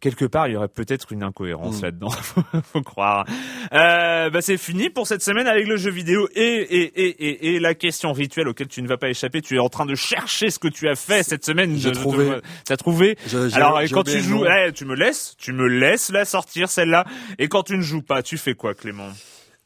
Quelque 0.00 0.24
part, 0.24 0.48
il 0.48 0.54
y 0.54 0.56
aurait 0.56 0.68
peut-être 0.68 1.12
une 1.12 1.22
incohérence 1.22 1.80
Mm. 1.80 1.84
là-dedans, 1.84 2.10
faut, 2.10 2.42
faut 2.72 2.82
croire. 2.82 3.26
Euh, 3.72 4.30
bah, 4.30 4.40
c'est 4.40 4.56
fini 4.56 4.88
pour 4.90 5.06
cette 5.06 5.22
semaine 5.22 5.46
avec 5.46 5.66
le 5.66 5.76
jeu 5.76 5.90
vidéo 5.90 6.26
et, 6.34 6.40
et, 6.42 7.02
et, 7.02 7.08
et, 7.08 7.54
et 7.56 7.60
la 7.60 7.74
question 7.74 8.12
rituelle 8.12 8.48
auquel 8.48 8.68
tu 8.68 8.80
ne 8.82 8.88
vas 8.88 8.96
pas 8.96 9.08
échapper. 9.10 9.42
Tu 9.42 9.56
es 9.56 9.58
en 9.58 9.68
train 9.68 9.86
de 9.86 9.94
chercher 9.94 10.50
ce 10.50 10.58
que 10.58 10.68
tu 10.68 10.88
as 10.88 10.96
fait 10.96 11.22
cette 11.22 11.44
semaine. 11.44 11.76
J'ai 11.76 11.92
trouvé. 11.92 12.30
T'as 12.64 12.76
trouvé 12.76 13.16
Je- 13.26 13.54
Alors 13.54 13.80
quand 13.92 14.04
tu 14.04 14.20
joues, 14.20 14.44
eh, 14.46 14.72
tu 14.72 14.84
me 14.86 14.94
laisses, 14.94 15.36
tu 15.38 15.52
me 15.52 15.66
laisses 15.66 16.10
la 16.10 16.24
sortir 16.24 16.70
celle-là. 16.70 17.04
Et 17.38 17.48
quand 17.48 17.64
tu 17.64 17.76
ne 17.76 17.82
joues 17.82 18.02
pas, 18.02 18.22
tu 18.22 18.38
fais 18.38 18.54
quoi, 18.54 18.74
Clément? 18.74 19.08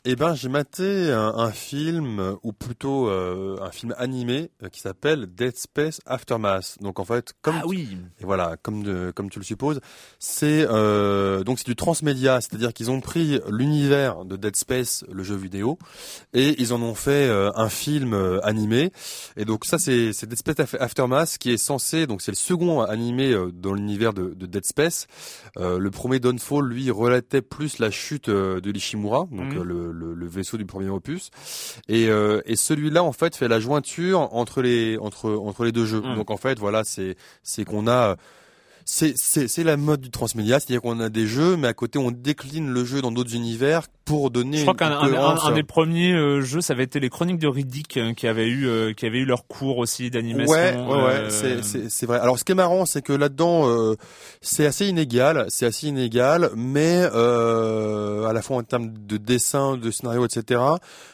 Eh 0.06 0.16
ben, 0.16 0.34
j'ai 0.34 0.50
maté 0.50 1.10
un, 1.12 1.32
un 1.34 1.50
film, 1.50 2.36
ou 2.42 2.52
plutôt 2.52 3.08
euh, 3.08 3.56
un 3.62 3.70
film 3.70 3.94
animé 3.96 4.50
euh, 4.62 4.68
qui 4.68 4.80
s'appelle 4.80 5.28
Dead 5.34 5.56
Space 5.56 6.02
Aftermath. 6.04 6.76
Donc 6.82 7.00
en 7.00 7.06
fait, 7.06 7.32
comme 7.40 7.54
Ah 7.58 7.66
oui. 7.66 7.96
et 8.20 8.24
voilà, 8.24 8.58
comme 8.62 8.82
de, 8.82 9.12
comme 9.12 9.30
tu 9.30 9.38
le 9.38 9.46
supposes, 9.46 9.80
c'est 10.18 10.66
euh, 10.68 11.42
donc 11.42 11.58
c'est 11.58 11.64
du 11.66 11.74
transmédia, 11.74 12.38
c'est-à-dire 12.42 12.74
qu'ils 12.74 12.90
ont 12.90 13.00
pris 13.00 13.40
l'univers 13.48 14.26
de 14.26 14.36
Dead 14.36 14.54
Space, 14.56 15.06
le 15.10 15.22
jeu 15.22 15.36
vidéo, 15.36 15.78
et 16.34 16.54
ils 16.60 16.74
en 16.74 16.82
ont 16.82 16.94
fait 16.94 17.26
euh, 17.30 17.50
un 17.54 17.70
film 17.70 18.12
euh, 18.12 18.40
animé. 18.44 18.92
Et 19.38 19.46
donc 19.46 19.64
ça, 19.64 19.78
c'est 19.78 20.12
c'est 20.12 20.26
Dead 20.26 20.36
Space 20.38 20.56
Af- 20.56 20.76
Aftermath 20.80 21.38
qui 21.38 21.50
est 21.50 21.56
censé, 21.56 22.06
donc 22.06 22.20
c'est 22.20 22.30
le 22.32 22.36
second 22.36 22.82
animé 22.82 23.34
dans 23.54 23.72
l'univers 23.72 24.12
de, 24.12 24.34
de 24.34 24.44
Dead 24.44 24.66
Space. 24.66 25.06
Le 25.56 25.88
premier 25.88 26.20
Dawnfall, 26.20 26.66
lui, 26.68 26.90
relatait 26.90 27.40
plus 27.40 27.78
la 27.78 27.90
chute 27.90 28.28
de 28.28 28.70
l'Ishimura, 28.70 29.26
donc 29.30 29.54
le, 29.54 29.92
le, 29.94 30.14
le 30.14 30.26
vaisseau 30.26 30.56
du 30.56 30.66
premier 30.66 30.90
opus. 30.90 31.30
Et, 31.88 32.08
euh, 32.08 32.40
et 32.46 32.56
celui-là, 32.56 33.02
en 33.02 33.12
fait, 33.12 33.36
fait 33.36 33.48
la 33.48 33.60
jointure 33.60 34.20
entre 34.34 34.62
les 34.62 34.98
entre 34.98 35.30
entre 35.30 35.64
les 35.64 35.72
deux 35.72 35.86
jeux. 35.86 36.00
Mhm. 36.00 36.16
Donc 36.16 36.30
en 36.30 36.36
fait, 36.36 36.58
voilà, 36.58 36.84
c'est 36.84 37.16
c'est 37.42 37.64
qu'on 37.64 37.86
a 37.86 38.16
c'est 38.86 39.64
la 39.64 39.76
mode 39.76 40.02
du 40.02 40.10
transmédia, 40.10 40.60
c'est-à-dire 40.60 40.82
qu'on 40.82 41.00
a 41.00 41.08
des 41.08 41.26
jeux, 41.26 41.56
mais 41.56 41.68
à 41.68 41.72
côté 41.72 41.98
on 41.98 42.10
décline 42.10 42.68
le 42.68 42.84
jeu 42.84 43.00
dans 43.00 43.12
d'autres 43.12 43.34
univers 43.34 43.88
pour 44.04 44.30
donner. 44.30 44.58
Je 44.58 44.62
crois 44.62 44.74
qu'un 44.74 44.90
un, 44.92 45.12
un- 45.14 45.36
un 45.44 45.52
des 45.52 45.62
premiers 45.62 46.12
euh, 46.12 46.40
jeux, 46.42 46.60
ça 46.60 46.74
avait 46.74 46.84
été 46.84 47.00
les 47.00 47.08
Chroniques 47.10 47.38
de 47.38 47.46
Riddick 47.48 47.96
euh, 47.96 48.12
qui 48.12 48.26
avaient 48.26 48.46
eu 48.48 48.66
euh, 48.68 48.92
qui 48.92 49.06
avaient 49.06 49.18
eu 49.20 49.24
leur 49.24 49.46
cours 49.46 49.78
aussi 49.78 50.10
d'animation. 50.10 50.52
Ouais, 50.52 50.74
ouais, 50.76 51.02
ouais, 51.04 51.10
euh, 51.14 51.30
c'est, 51.62 51.88
c'est, 51.88 52.06
vrai. 52.06 52.18
Alors, 52.20 52.38
ce 52.38 52.44
qui 52.44 52.52
est 52.52 52.56
marrant, 52.56 52.84
c'est 52.86 53.02
que 53.02 53.12
là-dedans, 53.12 53.68
euh, 53.68 53.94
c'est 54.42 54.66
assez 54.66 54.86
inégal, 54.86 55.46
c'est 55.48 55.66
assez 55.66 55.86
inégal, 55.88 56.50
mais 56.56 57.08
euh, 57.14 58.26
à 58.26 58.32
la 58.32 58.42
fois 58.42 58.58
en 58.58 58.62
termes 58.62 58.92
de 59.06 59.16
dessin, 59.16 59.76
de 59.76 59.90
scénario, 59.90 60.24
etc. 60.26 60.60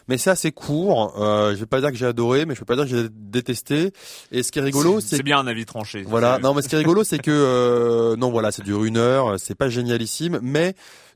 Mais 0.09 0.19
c'est 0.19 0.31
assez 0.31 0.51
court. 0.53 1.15
Euh, 1.21 1.55
je 1.55 1.61
vais 1.61 1.67
pas 1.67 1.81
dire 1.81 1.91
que 1.91 1.97
j'ai 1.97 2.07
adoré, 2.07 2.45
mais 2.47 2.55
je 2.55 2.61
peux 2.61 2.67
pas 2.67 2.77
dire 2.77 2.85
que 2.85 2.91
j'ai 2.91 3.09
détesté. 3.11 3.93
Et 4.33 4.43
ce 4.43 4.51
qui 4.53 4.59
est 4.59 4.63
rigolo, 4.63 5.01
c'est 5.01 5.17
c'est 5.17 5.23
bien 5.23 5.39
un 5.39 5.47
avis 5.47 5.65
tranché. 5.67 6.03
Voilà. 6.07 6.39
Non, 6.39 6.55
mais 6.55 6.63
ce 6.63 6.69
qui 6.69 6.75
est 6.75 6.79
rigolo, 6.79 7.05
c'est 7.05 7.19
que 7.19 7.31
euh, 7.31 8.17
non, 8.17 8.31
voilà, 8.31 8.51
ça 8.53 8.63
dure 8.63 8.85
une 8.85 8.97
heure, 8.97 9.35
c'est 9.39 9.55
pas 9.55 9.69
génialissime, 9.69 10.41
mais 10.43 10.75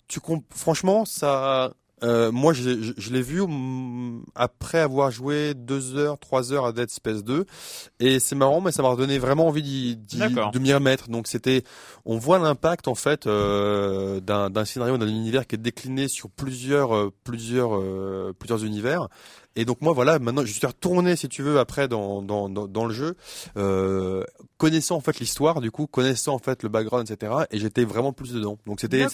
tu 0.09 0.21
comp- 0.21 0.45
franchement, 0.55 1.05
ça. 1.05 1.73
euh, 2.03 2.31
moi, 2.33 2.53
je, 2.53 2.83
je, 2.83 2.93
je 2.97 3.11
l'ai 3.13 3.23
vu 3.23 3.41
hum, 3.41 4.25
après 4.35 4.79
avoir 4.81 5.11
joué 5.11 5.55
deux 5.55 5.97
heures, 5.97 6.19
trois 6.19 6.53
heures 6.53 6.67
à 6.67 6.73
Dead 6.73 6.91
Space 6.91 7.25
2, 7.25 7.47
et 8.01 8.21
c'est 8.21 8.35
marrant, 8.35 8.61
mais 8.61 8.73
ça 8.73 8.83
m'a 8.83 8.89
redonné 8.89 9.19
vraiment 9.19 9.47
envie 9.47 9.63
d'y, 9.97 10.19
de 10.53 10.59
m'y 10.59 10.73
remettre. 10.75 11.09
Donc, 11.09 11.27
c'était, 11.29 11.63
on 12.05 12.19
voit 12.19 12.39
l'impact 12.39 12.89
en 12.89 12.95
fait 12.95 13.27
euh, 13.27 14.21
d'un, 14.21 14.51
d'un 14.51 14.65
scénario, 14.67 14.99
d'un 14.99 15.09
univers 15.09 15.47
qui 15.47 15.55
est 15.55 15.59
décliné 15.59 16.09
sur 16.09 16.29
plusieurs, 16.31 16.95
euh, 16.95 17.11
plusieurs, 17.25 17.75
euh, 17.77 18.35
plusieurs 18.39 18.65
univers. 18.65 19.09
Et 19.57 19.65
donc 19.65 19.81
moi 19.81 19.93
voilà 19.93 20.19
maintenant 20.19 20.45
je 20.45 20.53
suis 20.53 20.67
retourné 20.67 21.17
si 21.17 21.29
tu 21.29 21.43
veux 21.43 21.59
après 21.59 21.89
dans 21.89 22.23
dans 22.23 22.49
dans, 22.49 22.67
dans 22.67 22.85
le 22.85 22.93
jeu. 22.93 23.17
Euh, 23.57 24.25
connaissant 24.59 24.97
en 24.97 25.01
fait 25.01 25.19
l'histoire 25.21 25.61
du 25.61 25.71
coup 25.71 25.87
connaissant 25.87 26.35
en 26.35 26.39
fait 26.39 26.63
le 26.63 26.69
background 26.69 27.11
etc 27.11 27.33
et 27.51 27.59
j'étais 27.59 27.85
vraiment 27.85 28.13
plus 28.13 28.33
dedans. 28.33 28.59
Donc 28.67 28.81
c'était 28.81 29.07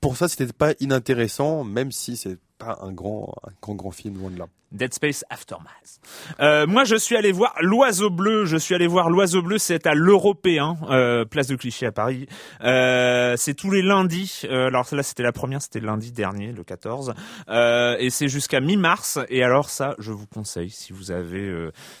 pour 0.00 0.16
ça 0.16 0.28
c'était 0.28 0.52
pas 0.52 0.72
inintéressant 0.80 1.64
même 1.64 1.92
si 1.92 2.16
c'est 2.16 2.38
pas 2.58 2.78
un 2.82 2.92
grand 2.92 3.34
un 3.44 3.52
grand 3.60 3.74
grand 3.74 3.90
film 3.90 4.18
loin 4.18 4.30
de 4.30 4.38
là 4.38 4.46
Dead 4.76 4.94
Space 4.94 5.24
Aftermath. 5.30 6.00
Euh, 6.40 6.66
moi, 6.66 6.84
je 6.84 6.96
suis 6.96 7.16
allé 7.16 7.32
voir 7.32 7.54
l'Oiseau 7.60 8.10
Bleu. 8.10 8.44
Je 8.44 8.56
suis 8.56 8.74
allé 8.74 8.86
voir 8.86 9.10
l'Oiseau 9.10 9.42
Bleu. 9.42 9.58
C'est 9.58 9.86
à 9.86 9.94
l'Européen, 9.94 10.76
euh, 10.90 11.24
place 11.24 11.48
de 11.48 11.56
Clichy 11.56 11.86
à 11.86 11.92
Paris. 11.92 12.26
Euh, 12.62 13.34
c'est 13.36 13.54
tous 13.54 13.70
les 13.70 13.82
lundis. 13.82 14.42
Alors 14.50 14.86
là, 14.92 15.02
c'était 15.02 15.22
la 15.22 15.32
première, 15.32 15.62
c'était 15.62 15.80
lundi 15.80 16.12
dernier, 16.12 16.52
le 16.52 16.62
14, 16.64 17.14
euh, 17.48 17.96
et 17.98 18.10
c'est 18.10 18.28
jusqu'à 18.28 18.60
mi-mars. 18.60 19.18
Et 19.28 19.42
alors 19.42 19.70
ça, 19.70 19.94
je 19.98 20.12
vous 20.12 20.26
conseille 20.26 20.70
si 20.70 20.92
vous 20.92 21.10
avez, 21.10 21.52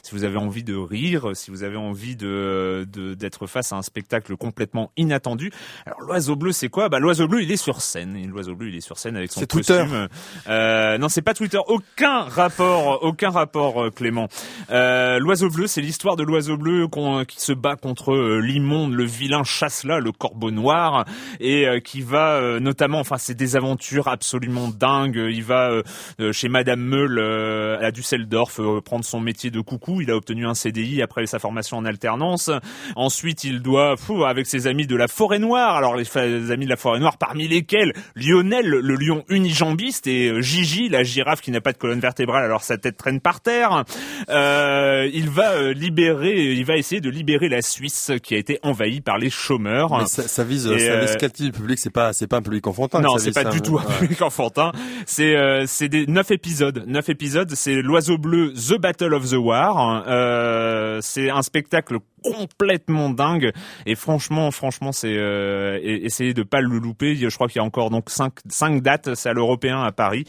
si 0.02 0.12
vous 0.14 0.24
avez 0.24 0.36
envie 0.38 0.62
de 0.64 0.76
rire, 0.76 1.30
si 1.34 1.50
vous 1.50 1.62
avez 1.62 1.76
envie 1.76 2.16
de 2.16 2.86
d'être 3.16 3.46
face 3.46 3.72
à 3.72 3.76
un 3.76 3.82
spectacle 3.82 4.36
complètement 4.36 4.90
inattendu. 4.96 5.50
Alors 5.86 6.00
l'Oiseau 6.02 6.36
Bleu, 6.36 6.52
c'est 6.52 6.68
quoi? 6.68 6.88
Bah 6.88 6.98
l'Oiseau 6.98 7.26
Bleu, 7.28 7.42
il 7.42 7.50
est 7.50 7.56
sur 7.56 7.80
scène. 7.80 8.16
L'Oiseau 8.28 8.54
Bleu, 8.54 8.68
il 8.68 8.76
est 8.76 8.80
sur 8.80 8.98
scène 8.98 9.16
avec 9.16 9.32
son 9.32 9.40
C'est 9.40 9.46
Twitter. 9.46 9.78
costume. 9.78 10.08
Euh, 10.48 10.98
non, 10.98 11.08
c'est 11.08 11.22
pas 11.22 11.34
Twitter. 11.34 11.58
Aucun 11.66 12.20
rapport, 12.22 12.65
aucun 13.02 13.30
rapport, 13.30 13.82
euh, 13.82 13.90
Clément. 13.90 14.28
Euh, 14.70 15.18
l'oiseau 15.18 15.48
bleu, 15.48 15.66
c'est 15.66 15.80
l'histoire 15.80 16.16
de 16.16 16.22
l'oiseau 16.22 16.56
bleu 16.56 16.86
qui 17.26 17.40
se 17.40 17.52
bat 17.52 17.76
contre 17.76 18.12
euh, 18.12 18.40
l'immonde, 18.40 18.92
le 18.92 19.04
vilain 19.04 19.44
chasse-là, 19.44 19.98
le 20.00 20.12
corbeau 20.12 20.50
noir, 20.50 21.04
et 21.40 21.66
euh, 21.66 21.80
qui 21.80 22.00
va 22.02 22.34
euh, 22.34 22.60
notamment, 22.60 23.00
enfin, 23.00 23.16
c'est 23.18 23.34
des 23.34 23.56
aventures 23.56 24.08
absolument 24.08 24.68
dingues. 24.68 25.20
Il 25.30 25.42
va 25.42 25.70
euh, 25.70 25.82
euh, 26.20 26.32
chez 26.32 26.48
Madame 26.48 26.80
Meul 26.80 27.18
euh, 27.18 27.78
à 27.80 27.90
Düsseldorf 27.90 28.60
euh, 28.60 28.80
prendre 28.80 29.04
son 29.04 29.20
métier 29.20 29.50
de 29.50 29.60
coucou. 29.60 30.00
Il 30.00 30.10
a 30.10 30.16
obtenu 30.16 30.46
un 30.46 30.54
CDI 30.54 31.02
après 31.02 31.26
sa 31.26 31.38
formation 31.38 31.76
en 31.78 31.84
alternance. 31.84 32.50
Ensuite, 32.94 33.44
il 33.44 33.60
doit, 33.60 33.96
fou, 33.96 34.24
avec 34.24 34.46
ses 34.46 34.66
amis 34.66 34.86
de 34.86 34.96
la 34.96 35.08
Forêt 35.08 35.38
Noire. 35.38 35.76
Alors 35.76 35.96
les, 35.96 36.50
amis 36.50 36.64
de 36.64 36.70
la 36.70 36.76
Forêt 36.76 37.00
Noire, 37.00 37.18
parmi 37.18 37.48
lesquels 37.48 37.92
Lionel, 38.14 38.66
le 38.66 38.94
lion 38.94 39.24
unijambiste, 39.28 40.06
et 40.06 40.28
euh, 40.28 40.40
Gigi, 40.40 40.88
la 40.88 41.02
girafe 41.02 41.40
qui 41.40 41.50
n'a 41.50 41.60
pas 41.60 41.72
de 41.72 41.78
colonne 41.78 42.00
vertébrale, 42.00 42.44
alors 42.46 42.62
sa 42.64 42.78
tête 42.78 42.96
traîne 42.96 43.20
par 43.20 43.40
terre. 43.40 43.84
Euh, 44.28 45.08
il 45.12 45.28
va 45.30 45.52
euh, 45.52 45.72
libérer, 45.74 46.52
il 46.54 46.64
va 46.64 46.76
essayer 46.76 47.00
de 47.00 47.10
libérer 47.10 47.48
la 47.48 47.62
Suisse 47.62 48.12
qui 48.22 48.34
a 48.34 48.38
été 48.38 48.58
envahie 48.62 49.00
par 49.00 49.18
les 49.18 49.30
chômeurs. 49.30 49.96
mais 49.98 50.06
ça, 50.06 50.26
ça 50.26 50.44
vise 50.44 50.66
Et, 50.66 50.78
ça 50.78 50.96
vise 51.00 51.10
euh, 51.10 51.16
quel 51.18 51.32
type 51.32 51.52
de 51.52 51.56
public? 51.56 51.78
C'est 51.78 51.90
pas 51.90 52.12
c'est 52.12 52.26
pas 52.26 52.38
un 52.38 52.42
public 52.42 52.66
enfantin 52.66 53.00
Non, 53.00 53.18
c'est 53.18 53.32
pas 53.32 53.42
ça, 53.44 53.50
du 53.50 53.60
tout 53.60 53.78
un 53.78 53.84
ouais. 53.84 53.98
public 53.98 54.22
enfantin. 54.22 54.72
C'est 55.04 55.36
euh, 55.36 55.64
c'est 55.66 55.88
des 55.88 56.06
neuf 56.06 56.30
épisodes. 56.30 56.84
Neuf 56.86 57.08
épisodes. 57.08 57.50
C'est 57.54 57.82
l'oiseau 57.82 58.18
bleu, 58.18 58.52
The 58.54 58.78
Battle 58.80 59.12
of 59.14 59.28
the 59.30 59.34
War. 59.36 60.04
Euh, 60.06 60.98
c'est 61.02 61.30
un 61.30 61.42
spectacle 61.42 61.98
complètement 62.22 63.10
dingue. 63.10 63.52
Et 63.86 63.94
franchement, 63.94 64.50
franchement, 64.50 64.92
c'est 64.92 65.16
euh, 65.16 65.78
et- 65.82 66.04
essayez 66.06 66.34
de 66.34 66.42
pas 66.42 66.60
le 66.60 66.78
louper. 66.78 67.14
Je 67.16 67.34
crois 67.34 67.48
qu'il 67.48 67.56
y 67.60 67.62
a 67.62 67.64
encore 67.64 67.90
donc 67.90 68.10
cinq 68.10 68.34
cinq 68.48 68.82
dates. 68.82 69.14
C'est 69.14 69.28
à 69.28 69.32
l'Européen 69.32 69.82
à 69.82 69.92
Paris. 69.92 70.24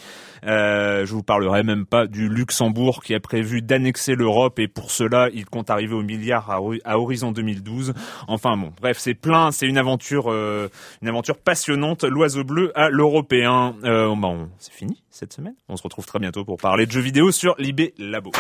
Euh, 0.48 1.06
je 1.06 1.14
vous 1.14 1.24
parlerai 1.24 1.64
même 1.64 1.86
pas 1.86 2.08
du 2.08 2.30
Luxembourg 2.30 3.04
qui 3.04 3.14
a 3.14 3.20
prévu 3.20 3.62
d'annexer 3.62 4.16
l'Europe 4.16 4.60
et 4.60 4.68
pour 4.68 4.92
cela, 4.92 5.30
il 5.34 5.46
compte 5.46 5.70
arriver 5.70 5.94
au 5.94 6.04
milliard 6.04 6.50
à, 6.50 6.98
horizon 6.98 7.32
2012. 7.32 7.94
Enfin 8.28 8.58
bon, 8.58 8.72
bref, 8.82 8.98
c'est 9.00 9.14
plein, 9.14 9.52
c'est 9.52 9.68
une 9.68 9.78
aventure, 9.78 10.32
euh, 10.32 10.70
une 11.02 11.10
aventure 11.10 11.38
passionnante. 11.38 12.04
L'oiseau 12.04 12.44
bleu 12.44 12.72
à 12.76 12.90
l'européen. 12.90 13.76
Euh, 13.84 14.16
bon, 14.16 14.50
c'est 14.58 14.74
fini 14.74 15.04
cette 15.10 15.34
semaine. 15.34 15.56
On 15.68 15.76
se 15.76 15.84
retrouve 15.84 16.06
très 16.06 16.20
bientôt 16.20 16.46
pour 16.46 16.58
parler 16.58 16.86
de 16.86 16.92
jeux 16.92 17.02
vidéo 17.02 17.32
sur 17.32 17.56
l'IB 17.58 17.94
Labo. 17.98 18.32